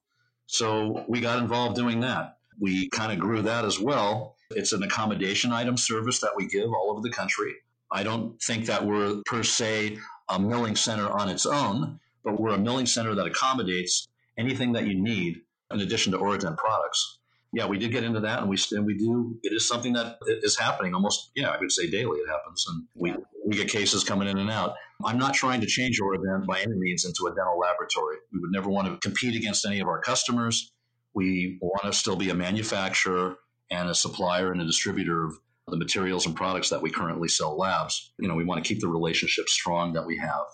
So 0.46 1.04
we 1.08 1.20
got 1.20 1.40
involved 1.40 1.76
doing 1.76 2.00
that. 2.00 2.38
We 2.58 2.88
kind 2.88 3.12
of 3.12 3.18
grew 3.18 3.42
that 3.42 3.64
as 3.64 3.78
well. 3.78 4.36
It's 4.50 4.72
an 4.72 4.82
accommodation 4.82 5.52
item 5.52 5.76
service 5.76 6.20
that 6.20 6.34
we 6.36 6.46
give 6.46 6.70
all 6.70 6.90
over 6.90 7.00
the 7.02 7.10
country. 7.10 7.52
I 7.92 8.02
don't 8.02 8.40
think 8.42 8.66
that 8.66 8.84
we're 8.84 9.22
per 9.26 9.42
se 9.42 9.98
a 10.28 10.38
milling 10.38 10.76
center 10.76 11.08
on 11.08 11.28
its 11.28 11.46
own, 11.46 12.00
but 12.24 12.40
we're 12.40 12.54
a 12.54 12.58
milling 12.58 12.86
center 12.86 13.14
that 13.14 13.26
accommodates 13.26 14.08
anything 14.38 14.72
that 14.72 14.86
you 14.86 15.00
need 15.00 15.42
in 15.72 15.80
addition 15.80 16.12
to 16.12 16.18
Oradent 16.18 16.56
products 16.56 17.18
yeah, 17.56 17.66
we 17.66 17.78
did 17.78 17.90
get 17.90 18.04
into 18.04 18.20
that, 18.20 18.40
and 18.40 18.50
we 18.50 18.58
and 18.72 18.84
we 18.84 18.94
do. 18.94 19.38
It 19.42 19.54
is 19.54 19.66
something 19.66 19.94
that 19.94 20.18
is 20.26 20.58
happening 20.58 20.92
almost. 20.92 21.30
Yeah, 21.34 21.48
I 21.48 21.58
would 21.58 21.72
say 21.72 21.88
daily. 21.88 22.18
It 22.18 22.28
happens, 22.28 22.66
and 22.68 22.84
we 22.94 23.14
we 23.46 23.56
get 23.56 23.68
cases 23.68 24.04
coming 24.04 24.28
in 24.28 24.36
and 24.36 24.50
out. 24.50 24.74
I'm 25.02 25.16
not 25.16 25.32
trying 25.32 25.62
to 25.62 25.66
change 25.66 25.98
Oradent 25.98 26.46
by 26.46 26.60
any 26.60 26.74
means 26.74 27.06
into 27.06 27.26
a 27.26 27.34
dental 27.34 27.58
laboratory. 27.58 28.16
We 28.30 28.40
would 28.40 28.50
never 28.52 28.68
want 28.68 28.88
to 28.88 28.98
compete 28.98 29.36
against 29.36 29.64
any 29.64 29.80
of 29.80 29.88
our 29.88 30.00
customers. 30.00 30.70
We 31.14 31.58
want 31.62 31.84
to 31.84 31.98
still 31.98 32.16
be 32.16 32.28
a 32.28 32.34
manufacturer 32.34 33.36
and 33.70 33.88
a 33.88 33.94
supplier 33.94 34.52
and 34.52 34.60
a 34.60 34.66
distributor 34.66 35.24
of 35.24 35.38
the 35.68 35.76
materials 35.76 36.26
and 36.26 36.36
products 36.36 36.70
that 36.70 36.80
we 36.80 36.90
currently 36.90 37.28
sell 37.28 37.56
labs. 37.56 38.12
You 38.18 38.28
know, 38.28 38.34
we 38.34 38.44
want 38.44 38.62
to 38.62 38.68
keep 38.68 38.80
the 38.80 38.88
relationship 38.88 39.48
strong 39.48 39.92
that 39.94 40.06
we 40.06 40.18
have. 40.18 40.44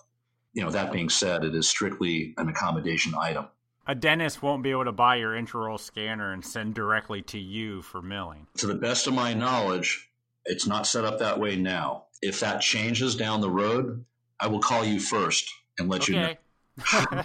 You 0.53 0.63
know, 0.63 0.71
that 0.71 0.91
being 0.91 1.09
said, 1.09 1.43
it 1.43 1.55
is 1.55 1.67
strictly 1.67 2.33
an 2.37 2.49
accommodation 2.49 3.13
item 3.19 3.47
a 3.85 3.95
dentist 3.95 4.41
won't 4.41 4.63
be 4.63 4.71
able 4.71 4.85
to 4.85 4.91
buy 4.91 5.15
your 5.15 5.33
intraoral 5.33 5.79
scanner 5.79 6.31
and 6.31 6.43
send 6.43 6.73
directly 6.73 7.21
to 7.23 7.39
you 7.39 7.81
for 7.81 8.01
milling. 8.01 8.47
To 8.57 8.67
the 8.67 8.75
best 8.75 9.07
of 9.07 9.13
my 9.13 9.33
knowledge, 9.33 10.09
it's 10.45 10.65
not 10.67 10.87
set 10.87 11.05
up 11.05 11.19
that 11.19 11.39
way 11.39 11.55
now. 11.55 12.05
If 12.21 12.39
that 12.39 12.61
changes 12.61 13.15
down 13.15 13.41
the 13.41 13.49
road, 13.49 14.03
I 14.39 14.47
will 14.47 14.59
call 14.59 14.85
you 14.85 14.99
first 14.99 15.49
and 15.77 15.89
let 15.89 16.03
okay. 16.03 16.13
you 16.13 16.19
know. 16.19 17.23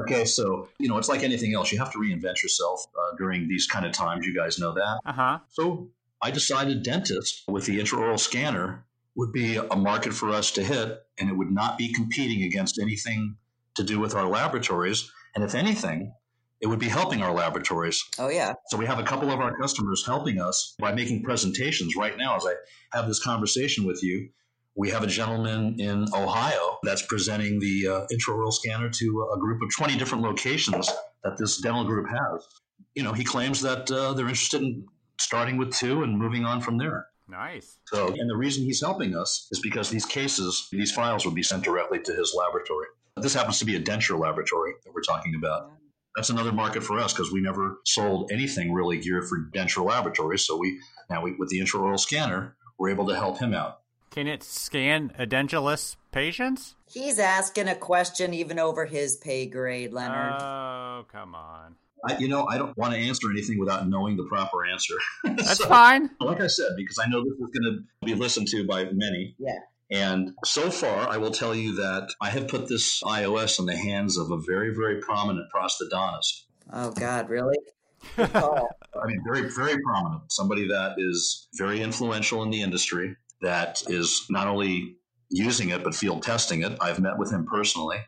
okay, 0.00 0.24
so 0.24 0.68
you 0.78 0.88
know 0.88 0.98
it's 0.98 1.08
like 1.08 1.22
anything 1.22 1.54
else. 1.54 1.70
You 1.70 1.78
have 1.78 1.92
to 1.92 1.98
reinvent 1.98 2.42
yourself 2.42 2.84
uh, 2.98 3.16
during 3.16 3.46
these 3.46 3.66
kind 3.66 3.86
of 3.86 3.92
times. 3.92 4.26
You 4.26 4.34
guys 4.34 4.58
know 4.58 4.72
that. 4.72 5.00
Uh 5.04 5.12
huh. 5.12 5.38
So 5.50 5.88
I 6.24 6.30
decided 6.30 6.82
dentists 6.82 7.44
with 7.46 7.66
the 7.66 7.78
intraoral 7.78 8.18
scanner 8.18 8.86
would 9.14 9.30
be 9.30 9.56
a 9.56 9.76
market 9.76 10.14
for 10.14 10.30
us 10.30 10.50
to 10.52 10.64
hit, 10.64 11.02
and 11.18 11.28
it 11.28 11.36
would 11.36 11.50
not 11.50 11.76
be 11.76 11.92
competing 11.92 12.44
against 12.44 12.80
anything 12.80 13.36
to 13.74 13.84
do 13.84 14.00
with 14.00 14.14
our 14.14 14.26
laboratories. 14.26 15.12
And 15.34 15.44
if 15.44 15.54
anything, 15.54 16.14
it 16.62 16.66
would 16.68 16.78
be 16.78 16.88
helping 16.88 17.20
our 17.20 17.34
laboratories. 17.34 18.02
Oh, 18.18 18.30
yeah. 18.30 18.54
So 18.68 18.78
we 18.78 18.86
have 18.86 18.98
a 18.98 19.02
couple 19.02 19.30
of 19.30 19.40
our 19.40 19.54
customers 19.58 20.06
helping 20.06 20.40
us 20.40 20.74
by 20.78 20.94
making 20.94 21.24
presentations 21.24 21.94
right 21.94 22.16
now 22.16 22.36
as 22.36 22.46
I 22.46 22.54
have 22.96 23.06
this 23.06 23.22
conversation 23.22 23.84
with 23.84 24.02
you. 24.02 24.30
We 24.76 24.88
have 24.90 25.02
a 25.02 25.06
gentleman 25.06 25.78
in 25.78 26.06
Ohio 26.14 26.78
that's 26.84 27.02
presenting 27.02 27.60
the 27.60 27.86
uh, 27.86 28.06
intraoral 28.10 28.50
scanner 28.50 28.88
to 28.88 29.30
a 29.34 29.38
group 29.38 29.60
of 29.60 29.68
20 29.76 29.98
different 29.98 30.24
locations 30.24 30.90
that 31.22 31.36
this 31.36 31.60
dental 31.60 31.84
group 31.84 32.08
has. 32.08 32.46
You 32.94 33.02
know, 33.02 33.12
he 33.12 33.24
claims 33.24 33.60
that 33.60 33.90
uh, 33.90 34.14
they're 34.14 34.26
interested 34.26 34.62
in 34.62 34.86
starting 35.18 35.56
with 35.56 35.74
two 35.74 36.02
and 36.02 36.18
moving 36.18 36.44
on 36.44 36.60
from 36.60 36.78
there. 36.78 37.06
Nice. 37.28 37.78
So, 37.86 38.08
and 38.08 38.28
the 38.28 38.36
reason 38.36 38.64
he's 38.64 38.82
helping 38.82 39.16
us 39.16 39.48
is 39.50 39.60
because 39.60 39.88
these 39.88 40.04
cases, 40.04 40.68
these 40.70 40.92
files 40.92 41.24
would 41.24 41.34
be 41.34 41.42
sent 41.42 41.64
directly 41.64 41.98
to 42.00 42.12
his 42.12 42.34
laboratory. 42.36 42.86
This 43.16 43.34
happens 43.34 43.58
to 43.60 43.64
be 43.64 43.76
a 43.76 43.80
denture 43.80 44.18
laboratory 44.18 44.72
that 44.84 44.92
we're 44.92 45.02
talking 45.02 45.34
about. 45.36 45.70
That's 46.16 46.30
another 46.30 46.52
market 46.52 46.82
for 46.82 46.98
us 46.98 47.12
because 47.12 47.32
we 47.32 47.40
never 47.40 47.78
sold 47.84 48.30
anything 48.32 48.72
really 48.72 48.98
geared 48.98 49.28
for 49.28 49.38
denture 49.54 49.84
laboratories. 49.84 50.46
So 50.46 50.56
we 50.56 50.78
now 51.10 51.22
we, 51.22 51.34
with 51.34 51.48
the 51.48 51.60
intraoral 51.60 51.98
scanner, 51.98 52.56
we're 52.78 52.90
able 52.90 53.06
to 53.08 53.16
help 53.16 53.38
him 53.38 53.54
out. 53.54 53.80
Can 54.10 54.28
it 54.28 54.44
scan 54.44 55.12
edentulous 55.18 55.96
patients? 56.12 56.76
He's 56.86 57.18
asking 57.18 57.66
a 57.66 57.74
question 57.74 58.32
even 58.32 58.60
over 58.60 58.84
his 58.86 59.16
pay 59.16 59.46
grade, 59.46 59.92
Leonard. 59.92 60.40
Oh, 60.40 61.04
come 61.10 61.34
on. 61.34 61.74
I, 62.06 62.16
you 62.18 62.28
know, 62.28 62.46
I 62.46 62.58
don't 62.58 62.76
want 62.76 62.94
to 62.94 62.98
answer 62.98 63.30
anything 63.30 63.58
without 63.58 63.88
knowing 63.88 64.16
the 64.16 64.24
proper 64.24 64.66
answer. 64.66 64.94
That's 65.24 65.58
so, 65.58 65.68
fine. 65.68 66.10
Like 66.20 66.40
I 66.40 66.46
said, 66.46 66.70
because 66.76 66.98
I 66.98 67.08
know 67.08 67.22
this 67.22 67.32
is 67.32 67.58
going 67.58 67.74
to 67.74 68.06
be 68.06 68.14
listened 68.14 68.48
to 68.48 68.66
by 68.66 68.84
many. 68.92 69.34
Yeah. 69.38 69.58
And 69.90 70.32
so 70.44 70.70
far, 70.70 71.08
I 71.08 71.18
will 71.18 71.30
tell 71.30 71.54
you 71.54 71.76
that 71.76 72.12
I 72.20 72.30
have 72.30 72.48
put 72.48 72.68
this 72.68 73.02
iOS 73.02 73.58
in 73.58 73.66
the 73.66 73.76
hands 73.76 74.16
of 74.16 74.30
a 74.30 74.38
very, 74.38 74.74
very 74.74 75.00
prominent 75.00 75.46
prosthodontist. 75.54 76.44
Oh, 76.72 76.90
God, 76.90 77.28
really? 77.28 77.56
I 78.18 79.06
mean, 79.06 79.22
very, 79.26 79.50
very 79.50 79.80
prominent. 79.82 80.32
Somebody 80.32 80.68
that 80.68 80.94
is 80.98 81.48
very 81.54 81.80
influential 81.80 82.42
in 82.42 82.50
the 82.50 82.62
industry, 82.62 83.16
that 83.42 83.82
is 83.86 84.26
not 84.30 84.48
only 84.48 84.96
using 85.30 85.70
it, 85.70 85.84
but 85.84 85.94
field 85.94 86.22
testing 86.22 86.62
it. 86.62 86.76
I've 86.80 87.00
met 87.00 87.18
with 87.18 87.30
him 87.30 87.46
personally, 87.46 87.98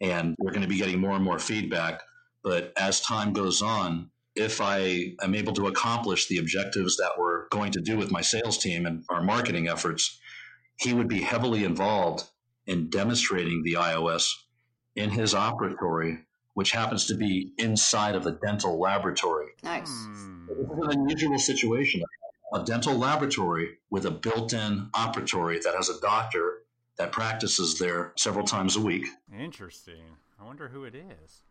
and 0.00 0.34
we're 0.38 0.52
going 0.52 0.62
to 0.62 0.68
be 0.68 0.78
getting 0.78 1.00
more 1.00 1.12
and 1.12 1.24
more 1.24 1.38
feedback. 1.38 2.02
But 2.44 2.72
as 2.76 3.00
time 3.00 3.32
goes 3.32 3.62
on, 3.62 4.10
if 4.36 4.60
I 4.60 5.14
am 5.22 5.34
able 5.34 5.54
to 5.54 5.66
accomplish 5.66 6.28
the 6.28 6.38
objectives 6.38 6.96
that 6.98 7.12
we're 7.18 7.48
going 7.48 7.72
to 7.72 7.80
do 7.80 7.96
with 7.96 8.10
my 8.10 8.20
sales 8.20 8.58
team 8.58 8.84
and 8.84 9.02
our 9.08 9.22
marketing 9.22 9.68
efforts, 9.68 10.20
he 10.76 10.92
would 10.92 11.08
be 11.08 11.22
heavily 11.22 11.64
involved 11.64 12.24
in 12.66 12.90
demonstrating 12.90 13.62
the 13.64 13.74
iOS 13.74 14.30
in 14.94 15.10
his 15.10 15.34
operatory, 15.34 16.22
which 16.54 16.72
happens 16.72 17.06
to 17.06 17.14
be 17.14 17.52
inside 17.58 18.14
of 18.14 18.26
a 18.26 18.32
dental 18.32 18.78
laboratory. 18.78 19.48
Nice. 19.62 19.90
Hmm. 19.90 20.46
This 20.46 20.58
is 20.58 20.78
an 20.82 21.00
unusual 21.00 21.38
situation. 21.38 22.02
A 22.52 22.62
dental 22.62 22.94
laboratory 22.94 23.78
with 23.90 24.04
a 24.04 24.10
built 24.10 24.52
in 24.52 24.88
operatory 24.94 25.62
that 25.62 25.74
has 25.74 25.88
a 25.88 25.98
doctor 26.00 26.63
that 26.98 27.12
practices 27.12 27.78
there 27.78 28.12
several 28.16 28.44
times 28.44 28.76
a 28.76 28.80
week. 28.80 29.06
Interesting. 29.36 30.16
I 30.40 30.44
wonder 30.44 30.68
who 30.68 30.84
it 30.84 30.94
is. 30.94 31.42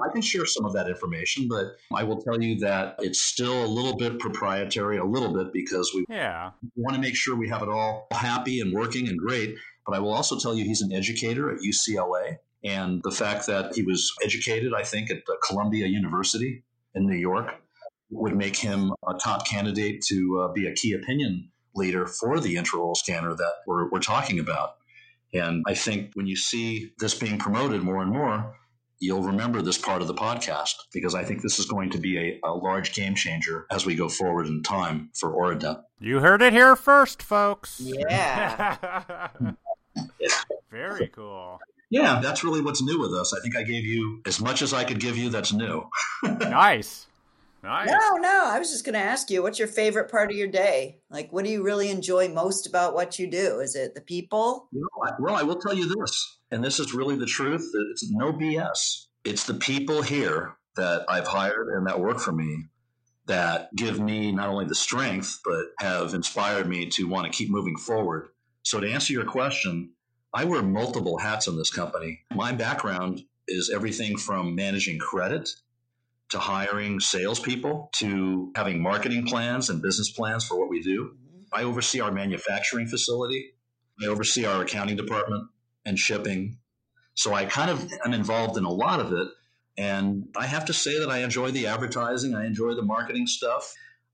I 0.00 0.08
can 0.12 0.22
share 0.22 0.46
some 0.46 0.64
of 0.64 0.72
that 0.72 0.88
information, 0.88 1.46
but 1.48 1.76
I 1.94 2.04
will 2.04 2.20
tell 2.22 2.40
you 2.40 2.58
that 2.60 2.96
it's 3.00 3.20
still 3.20 3.64
a 3.64 3.66
little 3.66 3.96
bit 3.96 4.18
proprietary, 4.18 4.96
a 4.98 5.04
little 5.04 5.32
bit 5.32 5.52
because 5.52 5.92
we 5.94 6.04
yeah. 6.08 6.50
want 6.74 6.94
to 6.94 7.00
make 7.00 7.14
sure 7.14 7.36
we 7.36 7.48
have 7.48 7.62
it 7.62 7.68
all 7.68 8.06
happy 8.12 8.60
and 8.60 8.72
working 8.72 9.08
and 9.08 9.18
great. 9.18 9.56
But 9.86 9.96
I 9.96 9.98
will 9.98 10.12
also 10.12 10.38
tell 10.38 10.54
you 10.54 10.64
he's 10.64 10.82
an 10.82 10.92
educator 10.92 11.50
at 11.50 11.58
UCLA. 11.60 12.38
And 12.64 13.00
the 13.02 13.10
fact 13.10 13.46
that 13.46 13.74
he 13.74 13.82
was 13.82 14.10
educated, 14.22 14.72
I 14.74 14.82
think, 14.82 15.10
at 15.10 15.22
Columbia 15.46 15.86
University 15.86 16.62
in 16.94 17.06
New 17.06 17.16
York 17.16 17.48
would 18.10 18.36
make 18.36 18.56
him 18.56 18.92
a 19.06 19.14
top 19.14 19.46
candidate 19.46 20.02
to 20.08 20.40
uh, 20.40 20.52
be 20.52 20.66
a 20.66 20.74
key 20.74 20.92
opinion 20.92 21.48
leader 21.80 22.06
for 22.06 22.38
the 22.38 22.54
intraoral 22.54 22.96
scanner 22.96 23.34
that 23.34 23.52
we're, 23.66 23.90
we're 23.90 24.00
talking 24.00 24.38
about. 24.38 24.76
And 25.32 25.64
I 25.66 25.74
think 25.74 26.10
when 26.14 26.26
you 26.26 26.36
see 26.36 26.92
this 26.98 27.14
being 27.14 27.38
promoted 27.38 27.82
more 27.82 28.02
and 28.02 28.10
more, 28.10 28.54
you'll 29.00 29.22
remember 29.22 29.62
this 29.62 29.78
part 29.78 30.02
of 30.02 30.08
the 30.08 30.14
podcast 30.14 30.74
because 30.92 31.14
I 31.14 31.24
think 31.24 31.42
this 31.42 31.58
is 31.58 31.66
going 31.66 31.90
to 31.90 31.98
be 31.98 32.18
a, 32.18 32.40
a 32.44 32.52
large 32.52 32.94
game 32.94 33.14
changer 33.14 33.66
as 33.70 33.86
we 33.86 33.94
go 33.94 34.08
forward 34.08 34.46
in 34.46 34.62
time 34.62 35.10
for 35.18 35.32
Oradent. 35.32 35.82
You 35.98 36.20
heard 36.20 36.42
it 36.42 36.52
here 36.52 36.76
first, 36.76 37.22
folks. 37.22 37.80
Yeah. 37.80 39.28
Very 40.70 41.08
cool. 41.08 41.58
Yeah, 41.90 42.20
that's 42.22 42.44
really 42.44 42.60
what's 42.60 42.82
new 42.82 43.00
with 43.00 43.12
us. 43.12 43.34
I 43.34 43.40
think 43.40 43.56
I 43.56 43.62
gave 43.62 43.84
you 43.84 44.20
as 44.24 44.40
much 44.40 44.62
as 44.62 44.72
I 44.72 44.84
could 44.84 45.00
give 45.00 45.16
you 45.16 45.28
that's 45.28 45.52
new. 45.52 45.88
nice. 46.22 47.06
Nice. 47.62 47.88
No, 47.88 48.16
no. 48.16 48.44
I 48.46 48.58
was 48.58 48.70
just 48.70 48.84
going 48.84 48.94
to 48.94 49.00
ask 49.00 49.30
you, 49.30 49.42
what's 49.42 49.58
your 49.58 49.68
favorite 49.68 50.10
part 50.10 50.30
of 50.30 50.36
your 50.36 50.48
day? 50.48 51.00
Like, 51.10 51.32
what 51.32 51.44
do 51.44 51.50
you 51.50 51.62
really 51.62 51.90
enjoy 51.90 52.28
most 52.28 52.66
about 52.66 52.94
what 52.94 53.18
you 53.18 53.30
do? 53.30 53.60
Is 53.60 53.74
it 53.74 53.94
the 53.94 54.00
people? 54.00 54.68
You 54.72 54.80
know, 54.80 55.06
I, 55.06 55.12
well, 55.20 55.34
I 55.34 55.42
will 55.42 55.60
tell 55.60 55.74
you 55.74 55.94
this, 55.94 56.38
and 56.50 56.64
this 56.64 56.80
is 56.80 56.94
really 56.94 57.16
the 57.16 57.26
truth. 57.26 57.70
It's 57.90 58.10
no 58.10 58.32
BS. 58.32 59.06
It's 59.24 59.44
the 59.44 59.54
people 59.54 60.02
here 60.02 60.56
that 60.76 61.04
I've 61.08 61.26
hired 61.26 61.68
and 61.68 61.86
that 61.86 62.00
work 62.00 62.18
for 62.18 62.32
me 62.32 62.64
that 63.26 63.74
give 63.76 64.00
me 64.00 64.32
not 64.32 64.48
only 64.48 64.64
the 64.64 64.74
strength, 64.74 65.40
but 65.44 65.66
have 65.78 66.14
inspired 66.14 66.66
me 66.66 66.86
to 66.86 67.08
want 67.08 67.30
to 67.30 67.36
keep 67.36 67.50
moving 67.50 67.76
forward. 67.76 68.28
So, 68.62 68.80
to 68.80 68.90
answer 68.90 69.12
your 69.12 69.24
question, 69.24 69.92
I 70.32 70.44
wear 70.44 70.62
multiple 70.62 71.18
hats 71.18 71.46
in 71.46 71.56
this 71.56 71.70
company. 71.70 72.20
My 72.34 72.52
background 72.52 73.22
is 73.46 73.70
everything 73.74 74.16
from 74.16 74.54
managing 74.54 74.98
credit 74.98 75.50
to 76.30 76.38
hiring 76.38 77.00
salespeople 77.00 77.90
to 77.94 78.52
having 78.54 78.82
marketing 78.82 79.26
plans 79.26 79.68
and 79.68 79.82
business 79.82 80.10
plans 80.10 80.44
for 80.44 80.58
what 80.58 80.68
we 80.68 80.80
do. 80.80 81.04
Mm-hmm. 81.04 81.40
I 81.52 81.64
oversee 81.64 82.00
our 82.00 82.12
manufacturing 82.12 82.86
facility. 82.86 83.52
I 84.02 84.06
oversee 84.06 84.44
our 84.44 84.62
accounting 84.62 84.96
department 84.96 85.48
and 85.84 85.98
shipping. 85.98 86.58
So 87.14 87.34
I 87.34 87.44
kind 87.44 87.70
of 87.70 87.86
am 88.04 88.14
involved 88.14 88.56
in 88.56 88.64
a 88.64 88.70
lot 88.70 89.00
of 89.00 89.12
it. 89.12 89.28
And 89.76 90.28
I 90.36 90.46
have 90.46 90.66
to 90.66 90.72
say 90.72 90.98
that 90.98 91.10
I 91.10 91.18
enjoy 91.18 91.50
the 91.50 91.66
advertising, 91.66 92.34
I 92.34 92.46
enjoy 92.46 92.74
the 92.74 92.82
marketing 92.82 93.26
stuff. 93.26 93.72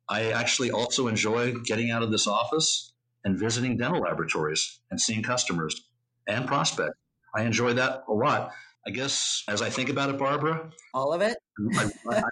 I 0.09 0.31
actually 0.31 0.71
also 0.71 1.09
enjoy 1.09 1.55
getting 1.55 1.91
out 1.91 2.03
of 2.03 2.11
this 2.11 2.27
office 2.27 2.93
and 3.25 3.39
visiting 3.39 3.77
dental 3.77 4.01
laboratories 4.01 4.81
and 4.91 5.01
seeing 5.01 5.23
customers 5.23 5.89
and 6.29 6.47
prospects. 6.47 6.97
I 7.35 7.43
enjoy 7.43 7.75
that 7.75 8.05
a 8.09 8.13
lot. 8.13 8.53
I 8.87 8.91
guess 8.91 9.43
as 9.49 9.63
I 9.63 9.71
think 9.71 9.89
about 9.89 10.11
it, 10.11 10.19
Barbara, 10.19 10.71
all 10.95 11.13
of 11.13 11.21
it. 11.21 11.37
I, 11.77 11.91
I, 12.11 12.23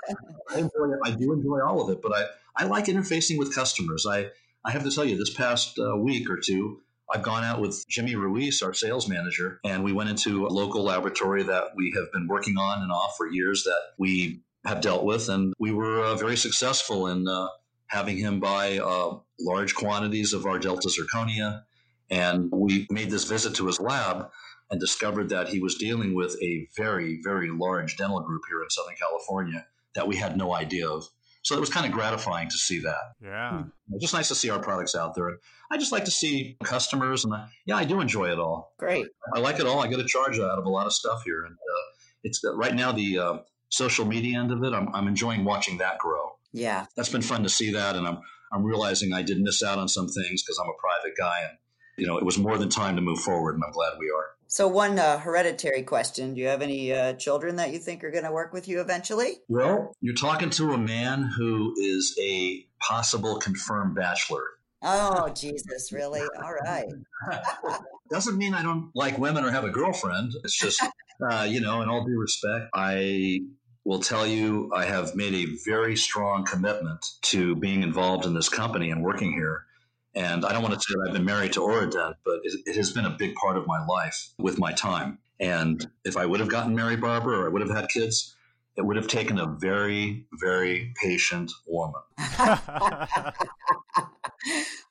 I, 0.50 0.58
enjoy. 0.58 0.92
I 1.04 1.10
do 1.10 1.32
enjoy 1.32 1.60
all 1.66 1.80
of 1.82 1.90
it, 1.90 2.00
but 2.00 2.12
I, 2.14 2.26
I 2.56 2.66
like 2.66 2.86
interfacing 2.86 3.38
with 3.38 3.54
customers. 3.54 4.06
I, 4.08 4.28
I 4.64 4.70
have 4.70 4.84
to 4.84 4.90
tell 4.90 5.04
you, 5.04 5.16
this 5.16 5.34
past 5.34 5.78
uh, 5.78 5.96
week 5.96 6.30
or 6.30 6.38
two, 6.38 6.80
I've 7.12 7.22
gone 7.22 7.44
out 7.44 7.60
with 7.60 7.84
Jimmy 7.88 8.14
Ruiz, 8.14 8.62
our 8.62 8.72
sales 8.72 9.08
manager, 9.08 9.60
and 9.64 9.82
we 9.82 9.92
went 9.92 10.10
into 10.10 10.46
a 10.46 10.48
local 10.48 10.84
laboratory 10.84 11.42
that 11.42 11.72
we 11.76 11.92
have 11.96 12.12
been 12.12 12.28
working 12.28 12.56
on 12.56 12.82
and 12.82 12.92
off 12.92 13.16
for 13.16 13.26
years 13.26 13.64
that 13.64 13.80
we 13.98 14.42
have 14.64 14.80
dealt 14.80 15.04
with, 15.04 15.28
and 15.28 15.52
we 15.58 15.72
were 15.72 16.02
uh, 16.04 16.14
very 16.14 16.36
successful 16.36 17.08
in 17.08 17.26
uh, 17.26 17.48
having 17.86 18.16
him 18.16 18.40
buy 18.40 18.78
uh, 18.78 19.18
large 19.40 19.74
quantities 19.74 20.32
of 20.32 20.46
our 20.46 20.58
Delta 20.58 20.88
zirconia. 20.88 21.64
And 22.10 22.50
we 22.52 22.86
made 22.90 23.10
this 23.10 23.24
visit 23.24 23.54
to 23.56 23.66
his 23.66 23.80
lab 23.80 24.30
and 24.74 24.80
discovered 24.80 25.28
that 25.28 25.46
he 25.48 25.60
was 25.60 25.76
dealing 25.76 26.14
with 26.14 26.36
a 26.42 26.66
very, 26.76 27.20
very 27.22 27.48
large 27.48 27.96
dental 27.96 28.18
group 28.18 28.42
here 28.48 28.60
in 28.60 28.68
Southern 28.68 28.96
California 28.96 29.64
that 29.94 30.08
we 30.08 30.16
had 30.16 30.36
no 30.36 30.52
idea 30.52 30.88
of. 30.88 31.04
So 31.42 31.56
it 31.56 31.60
was 31.60 31.70
kind 31.70 31.86
of 31.86 31.92
gratifying 31.92 32.48
to 32.48 32.56
see 32.56 32.80
that. 32.80 33.12
Yeah. 33.22 33.62
It's 33.92 34.02
just 34.02 34.14
nice 34.14 34.26
to 34.28 34.34
see 34.34 34.50
our 34.50 34.58
products 34.58 34.96
out 34.96 35.14
there. 35.14 35.38
I 35.70 35.76
just 35.76 35.92
like 35.92 36.06
to 36.06 36.10
see 36.10 36.56
customers, 36.64 37.24
and 37.24 37.32
I, 37.32 37.46
yeah, 37.66 37.76
I 37.76 37.84
do 37.84 38.00
enjoy 38.00 38.32
it 38.32 38.40
all. 38.40 38.74
Great. 38.76 39.06
I 39.32 39.38
like 39.38 39.60
it 39.60 39.66
all. 39.66 39.78
I 39.78 39.86
get 39.86 40.00
a 40.00 40.04
charge 40.04 40.40
out 40.40 40.58
of 40.58 40.64
a 40.64 40.68
lot 40.68 40.86
of 40.86 40.92
stuff 40.92 41.22
here, 41.24 41.44
and 41.44 41.54
uh, 41.54 41.92
it's 42.24 42.44
uh, 42.44 42.56
right 42.56 42.74
now 42.74 42.90
the 42.90 43.18
uh, 43.20 43.38
social 43.68 44.04
media 44.06 44.40
end 44.40 44.50
of 44.50 44.64
it. 44.64 44.72
I'm, 44.72 44.92
I'm 44.92 45.06
enjoying 45.06 45.44
watching 45.44 45.78
that 45.78 45.98
grow. 45.98 46.32
Yeah, 46.52 46.86
that's 46.96 47.10
been 47.10 47.22
fun 47.22 47.44
to 47.44 47.48
see 47.48 47.70
that, 47.70 47.94
and 47.94 48.08
I'm 48.08 48.18
I'm 48.52 48.64
realizing 48.64 49.12
I 49.12 49.22
did 49.22 49.38
miss 49.40 49.62
out 49.62 49.78
on 49.78 49.86
some 49.86 50.08
things 50.08 50.42
because 50.42 50.58
I'm 50.58 50.68
a 50.68 50.80
private 50.80 51.16
guy, 51.16 51.42
and 51.48 51.58
you 51.96 52.08
know 52.08 52.18
it 52.18 52.24
was 52.24 52.38
more 52.38 52.58
than 52.58 52.70
time 52.70 52.96
to 52.96 53.02
move 53.02 53.20
forward, 53.20 53.54
and 53.54 53.62
I'm 53.64 53.72
glad 53.72 53.92
we 54.00 54.10
are. 54.10 54.33
So, 54.54 54.68
one 54.68 55.00
uh, 55.00 55.18
hereditary 55.18 55.82
question: 55.82 56.34
Do 56.34 56.40
you 56.40 56.46
have 56.46 56.62
any 56.62 56.92
uh, 56.92 57.14
children 57.14 57.56
that 57.56 57.72
you 57.72 57.80
think 57.80 58.04
are 58.04 58.12
going 58.12 58.22
to 58.22 58.30
work 58.30 58.52
with 58.52 58.68
you 58.68 58.80
eventually? 58.80 59.32
Well, 59.48 59.92
you're 60.00 60.14
talking 60.14 60.50
to 60.50 60.70
a 60.74 60.78
man 60.78 61.24
who 61.24 61.74
is 61.76 62.16
a 62.22 62.64
possible 62.78 63.40
confirmed 63.40 63.96
bachelor. 63.96 64.44
Oh, 64.80 65.28
Jesus, 65.30 65.90
really? 65.90 66.20
All 66.20 66.54
right. 66.54 66.86
Doesn't 68.12 68.38
mean 68.38 68.54
I 68.54 68.62
don't 68.62 68.92
like 68.94 69.18
women 69.18 69.42
or 69.42 69.50
have 69.50 69.64
a 69.64 69.70
girlfriend. 69.70 70.34
It's 70.44 70.56
just, 70.56 70.80
uh, 71.28 71.48
you 71.50 71.60
know, 71.60 71.82
in 71.82 71.88
all 71.88 72.04
due 72.04 72.16
respect, 72.16 72.66
I 72.72 73.40
will 73.84 73.98
tell 73.98 74.24
you 74.24 74.70
I 74.72 74.84
have 74.84 75.16
made 75.16 75.34
a 75.34 75.46
very 75.66 75.96
strong 75.96 76.44
commitment 76.44 77.04
to 77.22 77.56
being 77.56 77.82
involved 77.82 78.24
in 78.24 78.34
this 78.34 78.48
company 78.48 78.92
and 78.92 79.02
working 79.02 79.32
here. 79.32 79.66
And 80.14 80.44
I 80.44 80.52
don't 80.52 80.62
want 80.62 80.74
to 80.74 80.80
say 80.80 80.94
that 80.94 81.08
I've 81.08 81.14
been 81.14 81.24
married 81.24 81.54
to 81.54 81.60
Oradent, 81.60 82.14
but 82.24 82.40
it, 82.44 82.60
it, 82.66 82.76
has 82.76 82.92
been 82.92 83.04
a 83.04 83.16
big 83.18 83.34
part 83.34 83.56
of 83.56 83.66
my 83.66 83.84
life 83.84 84.30
with 84.38 84.58
my 84.58 84.72
time. 84.72 85.18
And 85.40 85.84
if 86.04 86.16
I 86.16 86.24
would 86.24 86.38
have 86.40 86.48
gotten 86.48 86.74
married, 86.74 87.00
Barbara, 87.00 87.40
or 87.40 87.46
I 87.46 87.48
would 87.48 87.62
have 87.62 87.74
had 87.74 87.88
kids, 87.88 88.36
it 88.76 88.82
would 88.82 88.96
have 88.96 89.08
taken 89.08 89.38
a 89.38 89.46
very, 89.46 90.26
very 90.40 90.92
patient 91.02 91.50
woman. 91.66 92.00
well, 92.38 92.58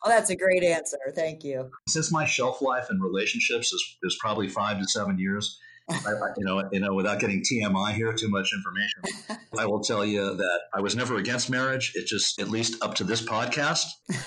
that's 0.06 0.30
a 0.30 0.36
great 0.36 0.64
answer. 0.64 0.98
Thank 1.16 1.44
you. 1.44 1.70
Since 1.88 2.12
my 2.12 2.26
shelf 2.26 2.62
life 2.62 2.88
in 2.90 3.00
relationships 3.00 3.72
is, 3.74 3.98
is 4.04 4.18
probably 4.20 4.50
five 4.50 4.80
to 4.80 4.88
seven 4.88 5.20
years, 5.20 5.60
I, 5.90 6.12
you 6.38 6.46
know, 6.46 6.64
you 6.72 6.80
know, 6.80 6.94
without 6.94 7.20
getting 7.20 7.42
TMI 7.42 7.94
here, 7.94 8.14
too 8.14 8.30
much 8.30 8.52
information. 8.54 9.02
I 9.58 9.66
will 9.66 9.82
tell 9.82 10.06
you 10.06 10.36
that 10.36 10.60
I 10.74 10.82
was 10.82 10.96
never 10.96 11.18
against 11.18 11.50
marriage. 11.50 11.92
It 11.96 12.08
just, 12.08 12.40
at 12.40 12.50
least 12.50 12.82
up 12.82 12.96
to 12.96 13.04
this 13.04 13.22
podcast, 13.22 13.86
it's 14.10 14.22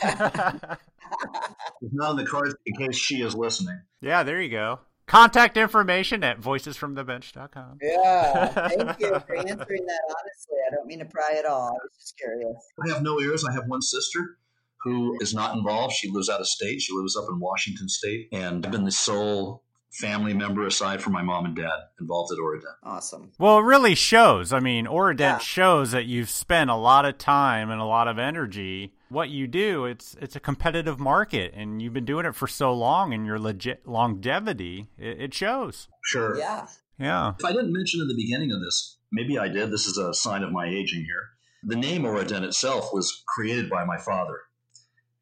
not 1.92 2.10
in 2.10 2.16
the 2.16 2.26
cards 2.26 2.54
in 2.66 2.76
case 2.76 2.96
she 2.96 3.22
is 3.22 3.34
listening. 3.34 3.80
Yeah, 4.00 4.22
there 4.22 4.40
you 4.40 4.50
go. 4.50 4.80
Contact 5.06 5.56
information 5.56 6.24
at 6.24 6.40
voicesfromthebench.com. 6.40 7.78
Yeah, 7.80 8.46
thank 8.48 9.00
you 9.00 9.20
for 9.20 9.36
answering 9.36 9.86
that 9.86 10.00
honestly. 10.08 10.56
I 10.66 10.74
don't 10.74 10.86
mean 10.86 10.98
to 10.98 11.04
pry 11.04 11.36
at 11.38 11.46
all. 11.46 11.68
I 11.68 11.78
was 11.82 11.92
just 11.98 12.18
curious. 12.18 12.56
I 12.84 12.92
have 12.92 13.02
no 13.02 13.20
ears. 13.20 13.44
I 13.44 13.52
have 13.52 13.64
one 13.68 13.82
sister 13.82 14.38
who 14.82 15.16
is 15.20 15.32
not 15.32 15.56
involved. 15.56 15.94
She 15.94 16.10
lives 16.10 16.28
out 16.28 16.40
of 16.40 16.48
state. 16.48 16.80
She 16.80 16.92
lives 16.92 17.16
up 17.16 17.26
in 17.30 17.38
Washington 17.38 17.88
State. 17.88 18.28
And 18.32 18.66
I've 18.66 18.72
been 18.72 18.84
the 18.84 18.90
sole 18.90 19.62
family 19.96 20.34
member 20.34 20.66
aside 20.66 21.02
from 21.02 21.12
my 21.12 21.22
mom 21.22 21.46
and 21.46 21.56
dad 21.56 21.78
involved 22.00 22.32
at 22.32 22.38
Oradent. 22.38 22.74
Awesome. 22.82 23.32
Well, 23.38 23.58
it 23.58 23.62
really 23.62 23.94
shows. 23.94 24.52
I 24.52 24.60
mean, 24.60 24.86
Oradent 24.86 25.18
yeah. 25.18 25.38
shows 25.38 25.92
that 25.92 26.06
you've 26.06 26.30
spent 26.30 26.70
a 26.70 26.76
lot 26.76 27.04
of 27.04 27.18
time 27.18 27.70
and 27.70 27.80
a 27.80 27.84
lot 27.84 28.08
of 28.08 28.18
energy. 28.18 28.92
What 29.08 29.30
you 29.30 29.46
do, 29.46 29.84
it's 29.84 30.16
it's 30.20 30.36
a 30.36 30.40
competitive 30.40 30.98
market, 30.98 31.54
and 31.54 31.80
you've 31.80 31.92
been 31.92 32.04
doing 32.04 32.26
it 32.26 32.34
for 32.34 32.48
so 32.48 32.74
long, 32.74 33.14
and 33.14 33.24
your 33.24 33.38
legit 33.38 33.86
longevity, 33.86 34.88
it, 34.98 35.20
it 35.20 35.34
shows. 35.34 35.88
Sure. 36.04 36.36
Yeah. 36.36 36.66
Yeah. 36.98 37.32
If 37.38 37.44
I 37.44 37.52
didn't 37.52 37.72
mention 37.72 38.00
in 38.00 38.08
the 38.08 38.14
beginning 38.14 38.52
of 38.52 38.60
this, 38.60 38.98
maybe 39.12 39.38
I 39.38 39.48
did. 39.48 39.70
This 39.70 39.86
is 39.86 39.98
a 39.98 40.14
sign 40.14 40.42
of 40.42 40.52
my 40.52 40.66
aging 40.66 41.04
here. 41.04 41.30
The 41.64 41.76
name 41.76 42.02
Oradent 42.02 42.44
itself 42.44 42.90
was 42.92 43.22
created 43.26 43.70
by 43.70 43.84
my 43.84 43.98
father, 43.98 44.40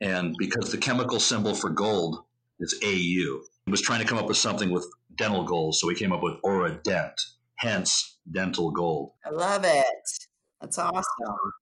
and 0.00 0.34
because 0.38 0.70
the 0.70 0.78
chemical 0.78 1.20
symbol 1.20 1.54
for 1.54 1.70
gold 1.70 2.24
is 2.64 2.78
AU. 2.82 3.42
He 3.66 3.70
was 3.70 3.80
trying 3.80 4.00
to 4.00 4.06
come 4.06 4.18
up 4.18 4.26
with 4.26 4.36
something 4.36 4.70
with 4.70 4.86
dental 5.14 5.44
gold, 5.44 5.76
so 5.76 5.88
he 5.88 5.94
came 5.94 6.12
up 6.12 6.22
with 6.22 6.34
Oradent, 6.44 7.14
hence 7.56 8.18
dental 8.30 8.70
gold. 8.70 9.12
I 9.24 9.30
love 9.30 9.64
it. 9.64 9.86
That's 10.60 10.78
awesome. 10.78 11.04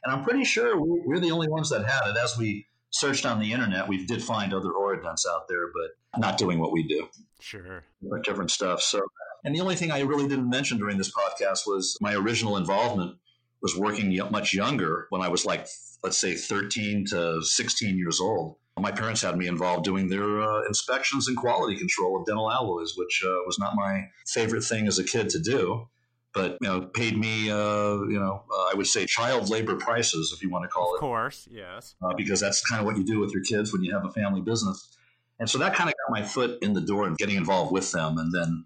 And 0.04 0.14
I'm 0.14 0.24
pretty 0.24 0.44
sure 0.44 0.80
we're 0.80 1.20
the 1.20 1.32
only 1.32 1.48
ones 1.48 1.70
that 1.70 1.84
had 1.84 2.10
it. 2.10 2.16
As 2.16 2.38
we 2.38 2.66
searched 2.90 3.26
on 3.26 3.40
the 3.40 3.52
internet, 3.52 3.88
we 3.88 4.06
did 4.06 4.22
find 4.22 4.54
other 4.54 4.70
Oradents 4.70 5.26
out 5.28 5.48
there, 5.48 5.66
but 5.72 6.20
not 6.20 6.38
doing 6.38 6.58
what 6.58 6.72
we 6.72 6.86
do. 6.86 7.08
Sure. 7.40 7.84
Different 8.22 8.50
stuff. 8.50 8.80
So, 8.80 9.00
and 9.44 9.54
the 9.54 9.60
only 9.60 9.74
thing 9.74 9.90
I 9.90 10.00
really 10.00 10.28
didn't 10.28 10.48
mention 10.48 10.78
during 10.78 10.98
this 10.98 11.10
podcast 11.12 11.66
was 11.66 11.96
my 12.00 12.14
original 12.14 12.56
involvement 12.56 13.16
was 13.60 13.76
working 13.76 14.16
much 14.30 14.54
younger 14.54 15.06
when 15.10 15.22
I 15.22 15.28
was 15.28 15.44
like, 15.44 15.66
let's 16.04 16.18
say, 16.18 16.34
13 16.34 17.06
to 17.10 17.42
16 17.42 17.98
years 17.98 18.20
old. 18.20 18.56
My 18.80 18.90
parents 18.90 19.20
had 19.22 19.36
me 19.36 19.46
involved 19.48 19.84
doing 19.84 20.08
their 20.08 20.40
uh, 20.40 20.62
inspections 20.66 21.28
and 21.28 21.36
quality 21.36 21.76
control 21.76 22.18
of 22.18 22.26
dental 22.26 22.50
alloys, 22.50 22.94
which 22.96 23.22
uh, 23.24 23.28
was 23.46 23.58
not 23.58 23.74
my 23.74 24.08
favorite 24.26 24.64
thing 24.64 24.86
as 24.86 24.98
a 24.98 25.04
kid 25.04 25.28
to 25.30 25.38
do, 25.38 25.88
but 26.32 26.56
you 26.60 26.68
know, 26.68 26.80
paid 26.80 27.18
me, 27.18 27.50
uh, 27.50 28.00
you 28.08 28.18
know, 28.18 28.42
uh, 28.50 28.70
I 28.72 28.74
would 28.74 28.86
say 28.86 29.04
child 29.04 29.50
labor 29.50 29.76
prices, 29.76 30.32
if 30.34 30.42
you 30.42 30.50
want 30.50 30.64
to 30.64 30.68
call 30.68 30.94
it. 30.94 30.96
Of 30.96 31.00
course, 31.00 31.46
yes. 31.50 31.94
Uh, 32.02 32.14
because 32.16 32.40
that's 32.40 32.62
kind 32.62 32.80
of 32.80 32.86
what 32.86 32.96
you 32.96 33.04
do 33.04 33.20
with 33.20 33.32
your 33.32 33.42
kids 33.42 33.72
when 33.72 33.82
you 33.82 33.92
have 33.92 34.06
a 34.06 34.10
family 34.10 34.40
business. 34.40 34.96
And 35.38 35.50
so 35.50 35.58
that 35.58 35.74
kind 35.74 35.90
of 35.90 35.94
got 35.94 36.20
my 36.20 36.26
foot 36.26 36.58
in 36.62 36.72
the 36.72 36.80
door 36.80 37.06
and 37.06 37.18
getting 37.18 37.36
involved 37.36 37.72
with 37.72 37.92
them. 37.92 38.16
And 38.16 38.32
then 38.32 38.64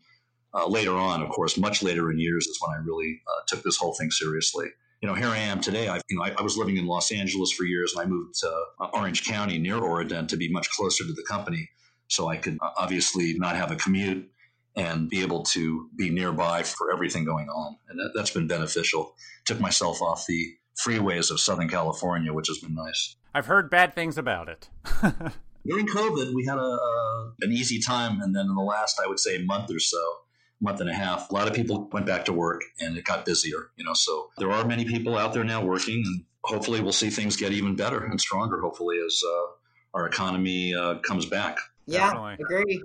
uh, 0.54 0.68
later 0.68 0.92
on, 0.92 1.20
of 1.20 1.30
course, 1.30 1.58
much 1.58 1.82
later 1.82 2.10
in 2.12 2.20
years 2.20 2.46
is 2.46 2.58
when 2.60 2.78
I 2.78 2.82
really 2.82 3.22
took 3.48 3.62
this 3.64 3.76
whole 3.76 3.94
thing 3.94 4.10
seriously 4.10 4.68
you 5.06 5.12
know, 5.12 5.18
here 5.18 5.28
I 5.28 5.38
am 5.38 5.60
today. 5.60 5.86
I, 5.86 6.00
you 6.08 6.16
know, 6.16 6.24
I, 6.24 6.34
I, 6.36 6.42
was 6.42 6.56
living 6.56 6.78
in 6.78 6.86
Los 6.88 7.12
Angeles 7.12 7.52
for 7.52 7.62
years, 7.62 7.94
and 7.94 8.02
I 8.02 8.06
moved 8.06 8.40
to 8.40 8.48
uh, 8.80 8.88
Orange 8.92 9.24
County 9.24 9.56
near 9.56 9.76
Oradent 9.76 10.26
to 10.30 10.36
be 10.36 10.48
much 10.48 10.68
closer 10.70 11.04
to 11.06 11.12
the 11.12 11.22
company. 11.22 11.70
so 12.08 12.26
I 12.26 12.36
could 12.38 12.58
uh, 12.60 12.70
obviously 12.76 13.34
not 13.34 13.54
have 13.54 13.70
a 13.70 13.76
commute 13.76 14.28
and 14.74 15.08
be 15.08 15.22
able 15.22 15.44
to 15.44 15.88
be 15.96 16.10
nearby 16.10 16.64
for 16.64 16.92
everything 16.92 17.24
going 17.24 17.48
on. 17.48 17.76
And 17.88 18.00
that, 18.00 18.14
that's 18.16 18.32
been 18.32 18.48
beneficial. 18.48 19.14
Took 19.44 19.60
myself 19.60 20.02
off 20.02 20.26
the 20.26 20.44
freeways 20.84 21.30
of 21.30 21.38
Southern 21.38 21.68
California, 21.68 22.32
which 22.32 22.48
has 22.48 22.58
been 22.58 22.74
nice. 22.74 23.14
I've 23.32 23.46
heard 23.46 23.70
bad 23.70 23.94
things 23.94 24.18
about 24.18 24.48
it. 24.48 24.68
During 25.64 25.86
COVID, 25.86 26.34
we 26.34 26.44
had 26.46 26.58
a, 26.58 26.60
a, 26.60 27.32
an 27.42 27.52
easy 27.52 27.78
time, 27.78 28.20
and 28.22 28.34
then 28.34 28.46
in 28.46 28.56
the 28.56 28.60
last, 28.60 29.00
I 29.00 29.06
would 29.06 29.20
say, 29.20 29.38
month 29.44 29.70
or 29.70 29.78
so, 29.78 30.04
month 30.60 30.80
and 30.80 30.88
a 30.88 30.94
half, 30.94 31.30
a 31.30 31.34
lot 31.34 31.48
of 31.48 31.54
people 31.54 31.88
went 31.92 32.06
back 32.06 32.24
to 32.26 32.32
work, 32.32 32.62
and 32.80 32.96
it 32.96 33.04
got 33.04 33.24
busier. 33.24 33.70
You 33.76 33.84
know, 33.84 33.94
so 33.94 34.30
there 34.38 34.50
are 34.50 34.64
many 34.64 34.84
people 34.84 35.16
out 35.16 35.32
there 35.32 35.44
now 35.44 35.64
working, 35.64 36.02
and 36.04 36.24
hopefully, 36.44 36.80
we'll 36.80 36.92
see 36.92 37.10
things 37.10 37.36
get 37.36 37.52
even 37.52 37.76
better 37.76 38.04
and 38.04 38.20
stronger. 38.20 38.60
Hopefully, 38.60 38.98
as 39.04 39.20
uh, 39.26 39.98
our 39.98 40.06
economy 40.06 40.74
uh, 40.74 40.96
comes 40.98 41.26
back. 41.26 41.58
Yeah, 41.86 42.12
Definitely. 42.12 42.44
agree. 42.44 42.82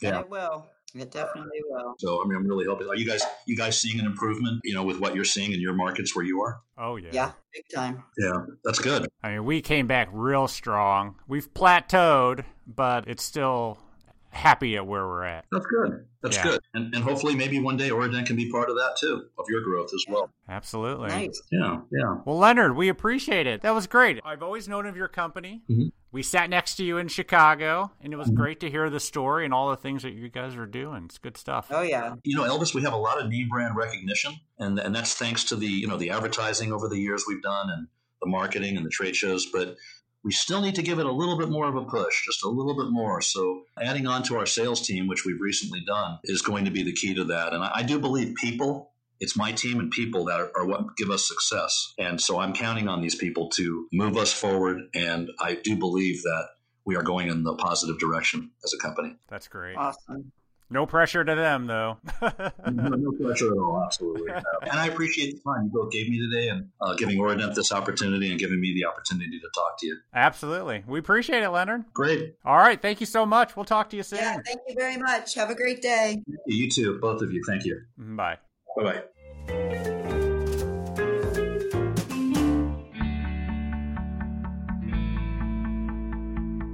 Yeah. 0.00 0.08
And 0.08 0.18
it 0.20 0.30
will. 0.30 0.66
It 0.94 1.10
definitely 1.10 1.60
will. 1.68 1.94
So, 1.98 2.22
I 2.22 2.26
mean, 2.26 2.36
I'm 2.36 2.46
really 2.46 2.64
hoping. 2.64 2.88
Are 2.88 2.96
you 2.96 3.06
guys, 3.06 3.22
you 3.46 3.56
guys 3.56 3.78
seeing 3.78 4.00
an 4.00 4.06
improvement? 4.06 4.60
You 4.64 4.74
know, 4.74 4.82
with 4.84 4.98
what 4.98 5.14
you're 5.14 5.24
seeing 5.24 5.52
in 5.52 5.60
your 5.60 5.74
markets 5.74 6.16
where 6.16 6.24
you 6.24 6.40
are? 6.40 6.62
Oh 6.78 6.96
yeah. 6.96 7.10
Yeah, 7.12 7.32
big 7.52 7.64
time. 7.74 8.04
Yeah, 8.16 8.46
that's 8.64 8.78
good. 8.78 9.06
I 9.22 9.32
mean, 9.32 9.44
we 9.44 9.60
came 9.60 9.86
back 9.86 10.08
real 10.12 10.48
strong. 10.48 11.16
We've 11.26 11.52
plateaued, 11.52 12.44
but 12.66 13.06
it's 13.06 13.22
still 13.22 13.78
happy 14.38 14.76
at 14.76 14.86
where 14.86 15.06
we're 15.06 15.24
at. 15.24 15.44
That's 15.52 15.66
good. 15.66 16.06
That's 16.22 16.36
Yeah. 16.36 16.42
good. 16.44 16.60
And, 16.74 16.94
and 16.94 17.04
hopefully, 17.04 17.34
maybe 17.34 17.60
one 17.60 17.76
day 17.76 17.90
Oradent 17.90 18.26
can 18.26 18.36
be 18.36 18.50
part 18.50 18.70
of 18.70 18.76
that 18.76 18.96
too, 18.98 19.26
of 19.38 19.44
your 19.48 19.62
growth 19.62 19.90
as 19.94 20.04
well. 20.08 20.30
Absolutely. 20.48 21.08
Nice. 21.08 21.42
Yeah, 21.52 21.80
yeah. 21.92 22.16
Well, 22.24 22.38
Leonard, 22.38 22.76
we 22.76 22.88
appreciate 22.88 23.46
it. 23.46 23.62
That 23.62 23.74
was 23.74 23.86
great. 23.86 24.20
I've 24.24 24.42
always 24.42 24.68
known 24.68 24.86
of 24.86 24.96
your 24.96 25.08
company. 25.08 25.62
Mhm. 25.70 25.90
We 26.10 26.22
sat 26.22 26.48
next 26.48 26.76
to 26.76 26.84
you 26.84 26.96
in 26.98 27.08
Chicago, 27.08 27.92
and 28.00 28.12
it 28.12 28.16
was 28.16 28.28
Mhm. 28.30 28.34
great 28.34 28.60
to 28.60 28.70
hear 28.70 28.88
the 28.88 29.00
story 29.00 29.44
and 29.44 29.52
all 29.52 29.70
the 29.70 29.76
things 29.76 30.02
that 30.04 30.12
you 30.14 30.28
guys 30.28 30.56
are 30.56 30.66
doing. 30.66 31.04
It's 31.04 31.18
good 31.18 31.36
stuff. 31.36 31.68
Oh 31.70 31.82
yeah. 31.82 32.14
You 32.24 32.36
know, 32.36 32.44
Elvis, 32.44 32.74
we 32.74 32.82
have 32.82 32.94
a 32.94 32.96
lot 32.98 33.20
of 33.20 33.28
name 33.28 33.48
brand 33.48 33.76
recognition, 33.76 34.32
and 34.58 34.78
and 34.78 34.94
that's 34.94 35.14
thanks 35.14 35.44
to 35.44 35.56
the 35.56 35.66
you 35.66 35.86
know 35.86 35.96
the 35.98 36.10
advertising 36.10 36.72
over 36.72 36.88
the 36.88 36.98
years 36.98 37.24
we've 37.28 37.42
done 37.42 37.70
and 37.70 37.88
the 38.22 38.28
marketing 38.28 38.76
and 38.76 38.84
the 38.86 38.90
trade 38.90 39.14
shows. 39.14 39.46
But 39.46 39.76
we 40.24 40.32
still 40.32 40.60
need 40.60 40.74
to 40.74 40.82
give 40.82 40.98
it 40.98 41.06
a 41.06 41.12
little 41.12 41.38
bit 41.38 41.48
more 41.48 41.68
of 41.68 41.76
a 41.76 41.84
push, 41.84 42.24
just 42.26 42.44
a 42.44 42.48
little 42.48 42.76
bit 42.76 42.90
more. 42.90 43.20
So 43.20 43.62
adding 43.80 44.06
on 44.06 44.22
to 44.24 44.36
our 44.36 44.46
sales 44.46 44.86
team, 44.86 45.06
which 45.06 45.24
we've 45.24 45.40
recently 45.40 45.80
done, 45.86 46.18
is 46.24 46.42
going 46.42 46.64
to 46.64 46.70
be 46.70 46.82
the 46.82 46.92
key 46.92 47.14
to 47.14 47.24
that. 47.24 47.52
And 47.52 47.62
I, 47.62 47.70
I 47.76 47.82
do 47.82 47.98
believe 47.98 48.34
people. 48.36 48.90
It's 49.20 49.36
my 49.36 49.52
team 49.52 49.80
and 49.80 49.90
people 49.90 50.26
that 50.26 50.40
are, 50.40 50.50
are 50.56 50.66
what 50.66 50.96
give 50.96 51.10
us 51.10 51.26
success. 51.26 51.92
And 51.98 52.20
so 52.20 52.38
I'm 52.38 52.52
counting 52.52 52.88
on 52.88 53.00
these 53.00 53.16
people 53.16 53.48
to 53.50 53.88
move 53.92 54.16
us 54.16 54.32
forward. 54.32 54.82
And 54.94 55.30
I 55.40 55.54
do 55.54 55.76
believe 55.76 56.22
that 56.22 56.48
we 56.84 56.96
are 56.96 57.02
going 57.02 57.28
in 57.28 57.42
the 57.42 57.54
positive 57.54 57.98
direction 57.98 58.50
as 58.64 58.72
a 58.72 58.78
company. 58.78 59.16
That's 59.28 59.48
great. 59.48 59.76
Awesome. 59.76 60.32
No 60.70 60.84
pressure 60.84 61.24
to 61.24 61.34
them, 61.34 61.66
though. 61.66 61.98
no, 62.22 62.88
no 62.88 63.12
pressure 63.12 63.52
at 63.52 63.58
all, 63.58 63.82
absolutely. 63.84 64.32
And 64.62 64.72
I 64.72 64.86
appreciate 64.88 65.34
the 65.34 65.40
time 65.40 65.64
you 65.64 65.70
both 65.72 65.90
gave 65.90 66.08
me 66.08 66.18
today 66.18 66.48
and 66.48 66.68
uh, 66.80 66.94
giving 66.94 67.18
Oradent 67.18 67.54
this 67.54 67.72
opportunity 67.72 68.30
and 68.30 68.38
giving 68.38 68.60
me 68.60 68.74
the 68.74 68.84
opportunity 68.84 69.38
to 69.38 69.48
talk 69.54 69.78
to 69.78 69.86
you. 69.86 69.96
Absolutely. 70.12 70.84
We 70.86 70.98
appreciate 70.98 71.42
it, 71.42 71.48
Leonard. 71.48 71.84
Great. 71.94 72.34
All 72.44 72.58
right. 72.58 72.80
Thank 72.80 73.00
you 73.00 73.06
so 73.06 73.24
much. 73.24 73.56
We'll 73.56 73.64
talk 73.64 73.88
to 73.90 73.96
you 73.96 74.02
soon. 74.02 74.18
Yeah, 74.18 74.38
thank 74.44 74.60
you 74.68 74.74
very 74.76 74.98
much. 74.98 75.34
Have 75.34 75.50
a 75.50 75.54
great 75.54 75.80
day. 75.80 76.22
You 76.46 76.70
too, 76.70 76.98
both 77.00 77.22
of 77.22 77.32
you. 77.32 77.42
Thank 77.46 77.64
you. 77.64 77.80
Bye. 77.96 78.36
Bye 78.76 79.02
bye. 79.48 79.84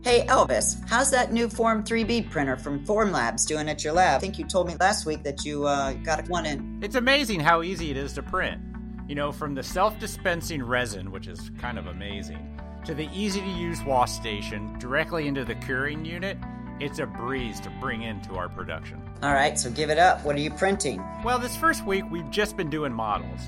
Hey 0.05 0.27
Elvis, 0.27 0.87
how's 0.87 1.11
that 1.13 1.33
new 1.33 1.49
Form 1.49 1.83
3B 1.83 2.29
printer 2.29 2.59
from 2.59 2.85
Formlabs 2.85 3.47
doing 3.47 3.71
at 3.71 3.83
your 3.83 3.95
lab? 3.95 4.17
I 4.17 4.19
think 4.19 4.39
you 4.39 4.45
told 4.45 4.67
me 4.67 4.77
last 4.79 5.07
week 5.07 5.23
that 5.23 5.47
you 5.47 5.65
uh, 5.65 5.95
got 5.95 6.29
one 6.29 6.45
in. 6.45 6.79
It's 6.83 6.95
amazing 6.95 7.41
how 7.41 7.63
easy 7.63 7.91
it 7.91 7.97
is 7.97 8.13
to 8.13 8.23
print. 8.23 8.61
You 9.09 9.15
know, 9.15 9.33
from 9.33 9.55
the 9.55 9.63
self 9.63 9.99
dispensing 9.99 10.63
resin, 10.63 11.11
which 11.11 11.27
is 11.27 11.51
kind 11.59 11.79
of 11.79 11.87
amazing, 11.87 12.61
to 12.85 12.93
the 12.93 13.09
easy 13.15 13.41
to 13.41 13.49
use 13.49 13.83
wash 13.83 14.13
station 14.13 14.79
directly 14.79 15.27
into 15.27 15.43
the 15.43 15.55
curing 15.55 16.05
unit, 16.05 16.37
it's 16.81 16.99
a 16.99 17.07
breeze 17.07 17.59
to 17.61 17.71
bring 17.81 18.03
into 18.03 18.35
our 18.35 18.51
production. 18.51 19.01
All 19.23 19.33
right, 19.33 19.59
so 19.59 19.71
give 19.71 19.89
it 19.89 19.97
up. 19.99 20.23
What 20.23 20.37
are 20.37 20.41
you 20.41 20.51
printing? 20.51 21.03
Well, 21.25 21.39
this 21.39 21.57
first 21.57 21.87
week 21.87 22.05
we've 22.11 22.31
just 22.31 22.59
been 22.59 22.69
doing 22.69 22.93
models, 22.93 23.41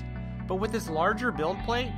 but 0.47 0.55
with 0.55 0.71
this 0.71 0.89
larger 0.89 1.31
build 1.31 1.59
plate, 1.65 1.91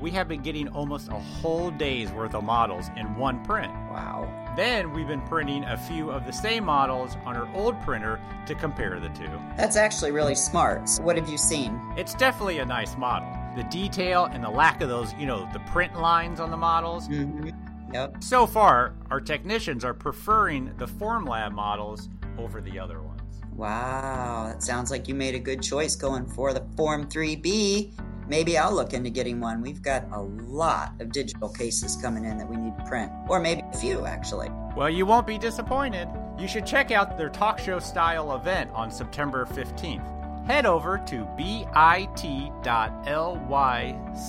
we 0.00 0.10
have 0.10 0.28
been 0.28 0.42
getting 0.42 0.68
almost 0.68 1.08
a 1.08 1.18
whole 1.18 1.70
day's 1.70 2.10
worth 2.12 2.34
of 2.34 2.44
models 2.44 2.90
in 2.96 3.16
one 3.16 3.42
print. 3.44 3.72
Wow. 3.90 4.30
Then 4.56 4.92
we've 4.92 5.06
been 5.06 5.22
printing 5.22 5.64
a 5.64 5.76
few 5.76 6.10
of 6.10 6.26
the 6.26 6.32
same 6.32 6.64
models 6.64 7.16
on 7.24 7.36
our 7.36 7.48
old 7.54 7.80
printer 7.82 8.20
to 8.46 8.54
compare 8.54 8.98
the 9.00 9.08
two. 9.10 9.30
That's 9.56 9.76
actually 9.76 10.12
really 10.12 10.34
smart. 10.34 10.88
So 10.88 11.02
what 11.02 11.16
have 11.16 11.28
you 11.28 11.38
seen? 11.38 11.80
It's 11.96 12.14
definitely 12.14 12.58
a 12.58 12.66
nice 12.66 12.96
model. 12.96 13.28
The 13.54 13.64
detail 13.64 14.26
and 14.26 14.44
the 14.44 14.50
lack 14.50 14.82
of 14.82 14.88
those, 14.88 15.14
you 15.14 15.26
know, 15.26 15.48
the 15.52 15.60
print 15.60 15.98
lines 15.98 16.40
on 16.40 16.50
the 16.50 16.56
models. 16.56 17.08
Mm-hmm. 17.08 17.50
Yep. 17.92 18.22
So 18.22 18.46
far, 18.46 18.94
our 19.10 19.20
technicians 19.20 19.84
are 19.84 19.94
preferring 19.94 20.72
the 20.76 20.86
Formlab 20.86 21.52
models 21.52 22.08
over 22.38 22.60
the 22.60 22.78
other 22.78 23.00
ones. 23.00 23.22
Wow, 23.54 24.48
that 24.48 24.62
sounds 24.62 24.90
like 24.90 25.08
you 25.08 25.14
made 25.14 25.34
a 25.34 25.38
good 25.38 25.62
choice 25.62 25.96
going 25.96 26.26
for 26.26 26.52
the 26.52 26.62
Form 26.76 27.08
3B. 27.08 27.94
Maybe 28.28 28.58
I'll 28.58 28.74
look 28.74 28.92
into 28.92 29.10
getting 29.10 29.40
one. 29.40 29.60
We've 29.60 29.82
got 29.82 30.04
a 30.12 30.20
lot 30.20 30.92
of 31.00 31.12
digital 31.12 31.48
cases 31.48 31.96
coming 31.96 32.24
in 32.24 32.38
that 32.38 32.48
we 32.48 32.56
need 32.56 32.76
to 32.76 32.84
print, 32.84 33.12
or 33.28 33.38
maybe 33.38 33.62
a 33.72 33.76
few 33.76 34.04
actually. 34.04 34.50
Well, 34.76 34.90
you 34.90 35.06
won't 35.06 35.26
be 35.26 35.38
disappointed. 35.38 36.08
You 36.38 36.48
should 36.48 36.66
check 36.66 36.90
out 36.90 37.16
their 37.16 37.30
talk 37.30 37.58
show 37.58 37.78
style 37.78 38.34
event 38.34 38.70
on 38.72 38.90
September 38.90 39.46
15th. 39.46 40.15
Head 40.46 40.64
over 40.66 40.98
to 41.06 41.24
bit.ly 41.36 42.14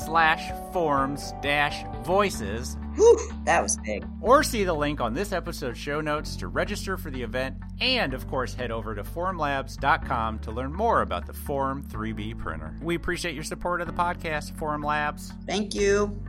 slash 0.05 0.51
forms 0.73 1.33
dash 1.41 1.83
voices 2.03 2.75
Whew, 2.95 3.19
that 3.45 3.61
was 3.61 3.77
big. 3.85 4.03
or 4.21 4.41
see 4.43 4.63
the 4.63 4.73
link 4.73 4.99
on 4.99 5.13
this 5.13 5.31
episode's 5.31 5.77
show 5.77 6.01
notes 6.01 6.35
to 6.37 6.47
register 6.47 6.97
for 6.97 7.11
the 7.11 7.21
event, 7.21 7.57
and 7.79 8.15
of 8.15 8.27
course, 8.27 8.55
head 8.55 8.71
over 8.71 8.95
to 8.95 9.03
formlabs.com 9.03 10.39
to 10.39 10.51
learn 10.51 10.73
more 10.73 11.01
about 11.03 11.27
the 11.27 11.33
Form 11.33 11.83
3B 11.83 12.39
printer. 12.39 12.75
We 12.81 12.95
appreciate 12.95 13.35
your 13.35 13.43
support 13.43 13.81
of 13.81 13.87
the 13.87 13.93
podcast, 13.93 14.53
Formlabs. 14.53 15.31
Thank 15.45 15.75
you. 15.75 16.19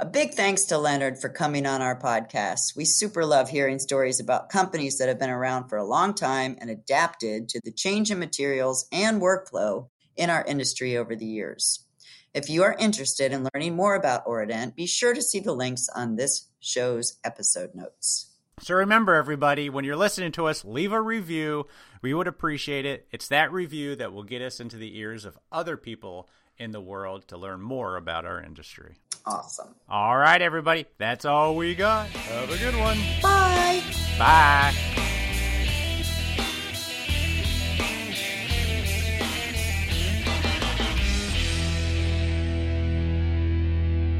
A 0.00 0.04
big 0.04 0.34
thanks 0.34 0.64
to 0.64 0.78
Leonard 0.78 1.20
for 1.20 1.28
coming 1.28 1.66
on 1.66 1.80
our 1.80 1.96
podcast. 1.96 2.76
We 2.76 2.84
super 2.84 3.24
love 3.24 3.48
hearing 3.48 3.78
stories 3.78 4.18
about 4.18 4.48
companies 4.48 4.98
that 4.98 5.06
have 5.06 5.20
been 5.20 5.30
around 5.30 5.68
for 5.68 5.78
a 5.78 5.84
long 5.84 6.14
time 6.14 6.56
and 6.60 6.68
adapted 6.68 7.48
to 7.50 7.60
the 7.62 7.70
change 7.70 8.10
in 8.10 8.18
materials 8.18 8.88
and 8.90 9.22
workflow 9.22 9.88
in 10.16 10.30
our 10.30 10.44
industry 10.44 10.96
over 10.96 11.14
the 11.14 11.24
years. 11.24 11.86
If 12.34 12.50
you 12.50 12.64
are 12.64 12.74
interested 12.76 13.30
in 13.30 13.46
learning 13.54 13.76
more 13.76 13.94
about 13.94 14.26
Oradent, 14.26 14.74
be 14.74 14.86
sure 14.86 15.14
to 15.14 15.22
see 15.22 15.38
the 15.38 15.54
links 15.54 15.88
on 15.88 16.16
this 16.16 16.48
show's 16.58 17.16
episode 17.22 17.76
notes. 17.76 18.32
So 18.62 18.74
remember, 18.74 19.14
everybody, 19.14 19.70
when 19.70 19.84
you're 19.84 19.94
listening 19.94 20.32
to 20.32 20.46
us, 20.46 20.64
leave 20.64 20.90
a 20.90 21.00
review. 21.00 21.68
We 22.02 22.14
would 22.14 22.26
appreciate 22.26 22.84
it. 22.84 23.06
It's 23.12 23.28
that 23.28 23.52
review 23.52 23.94
that 23.94 24.12
will 24.12 24.24
get 24.24 24.42
us 24.42 24.58
into 24.58 24.76
the 24.76 24.98
ears 24.98 25.24
of 25.24 25.38
other 25.52 25.76
people 25.76 26.28
in 26.58 26.72
the 26.72 26.80
world 26.80 27.28
to 27.28 27.36
learn 27.36 27.60
more 27.60 27.96
about 27.96 28.24
our 28.24 28.40
industry. 28.40 28.96
Awesome. 29.26 29.74
All 29.88 30.16
right, 30.16 30.40
everybody, 30.40 30.86
that's 30.98 31.24
all 31.24 31.56
we 31.56 31.74
got. 31.74 32.08
Have 32.08 32.50
a 32.50 32.58
good 32.58 32.76
one. 32.76 32.98
Bye. 33.22 33.82
Bye. 34.18 34.74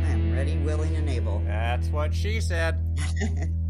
I 0.04 0.10
am 0.10 0.32
ready, 0.34 0.56
willing, 0.58 0.96
and 0.96 1.08
able. 1.08 1.42
That's 1.46 1.88
what 1.88 2.14
she 2.14 2.40
said. 2.40 2.80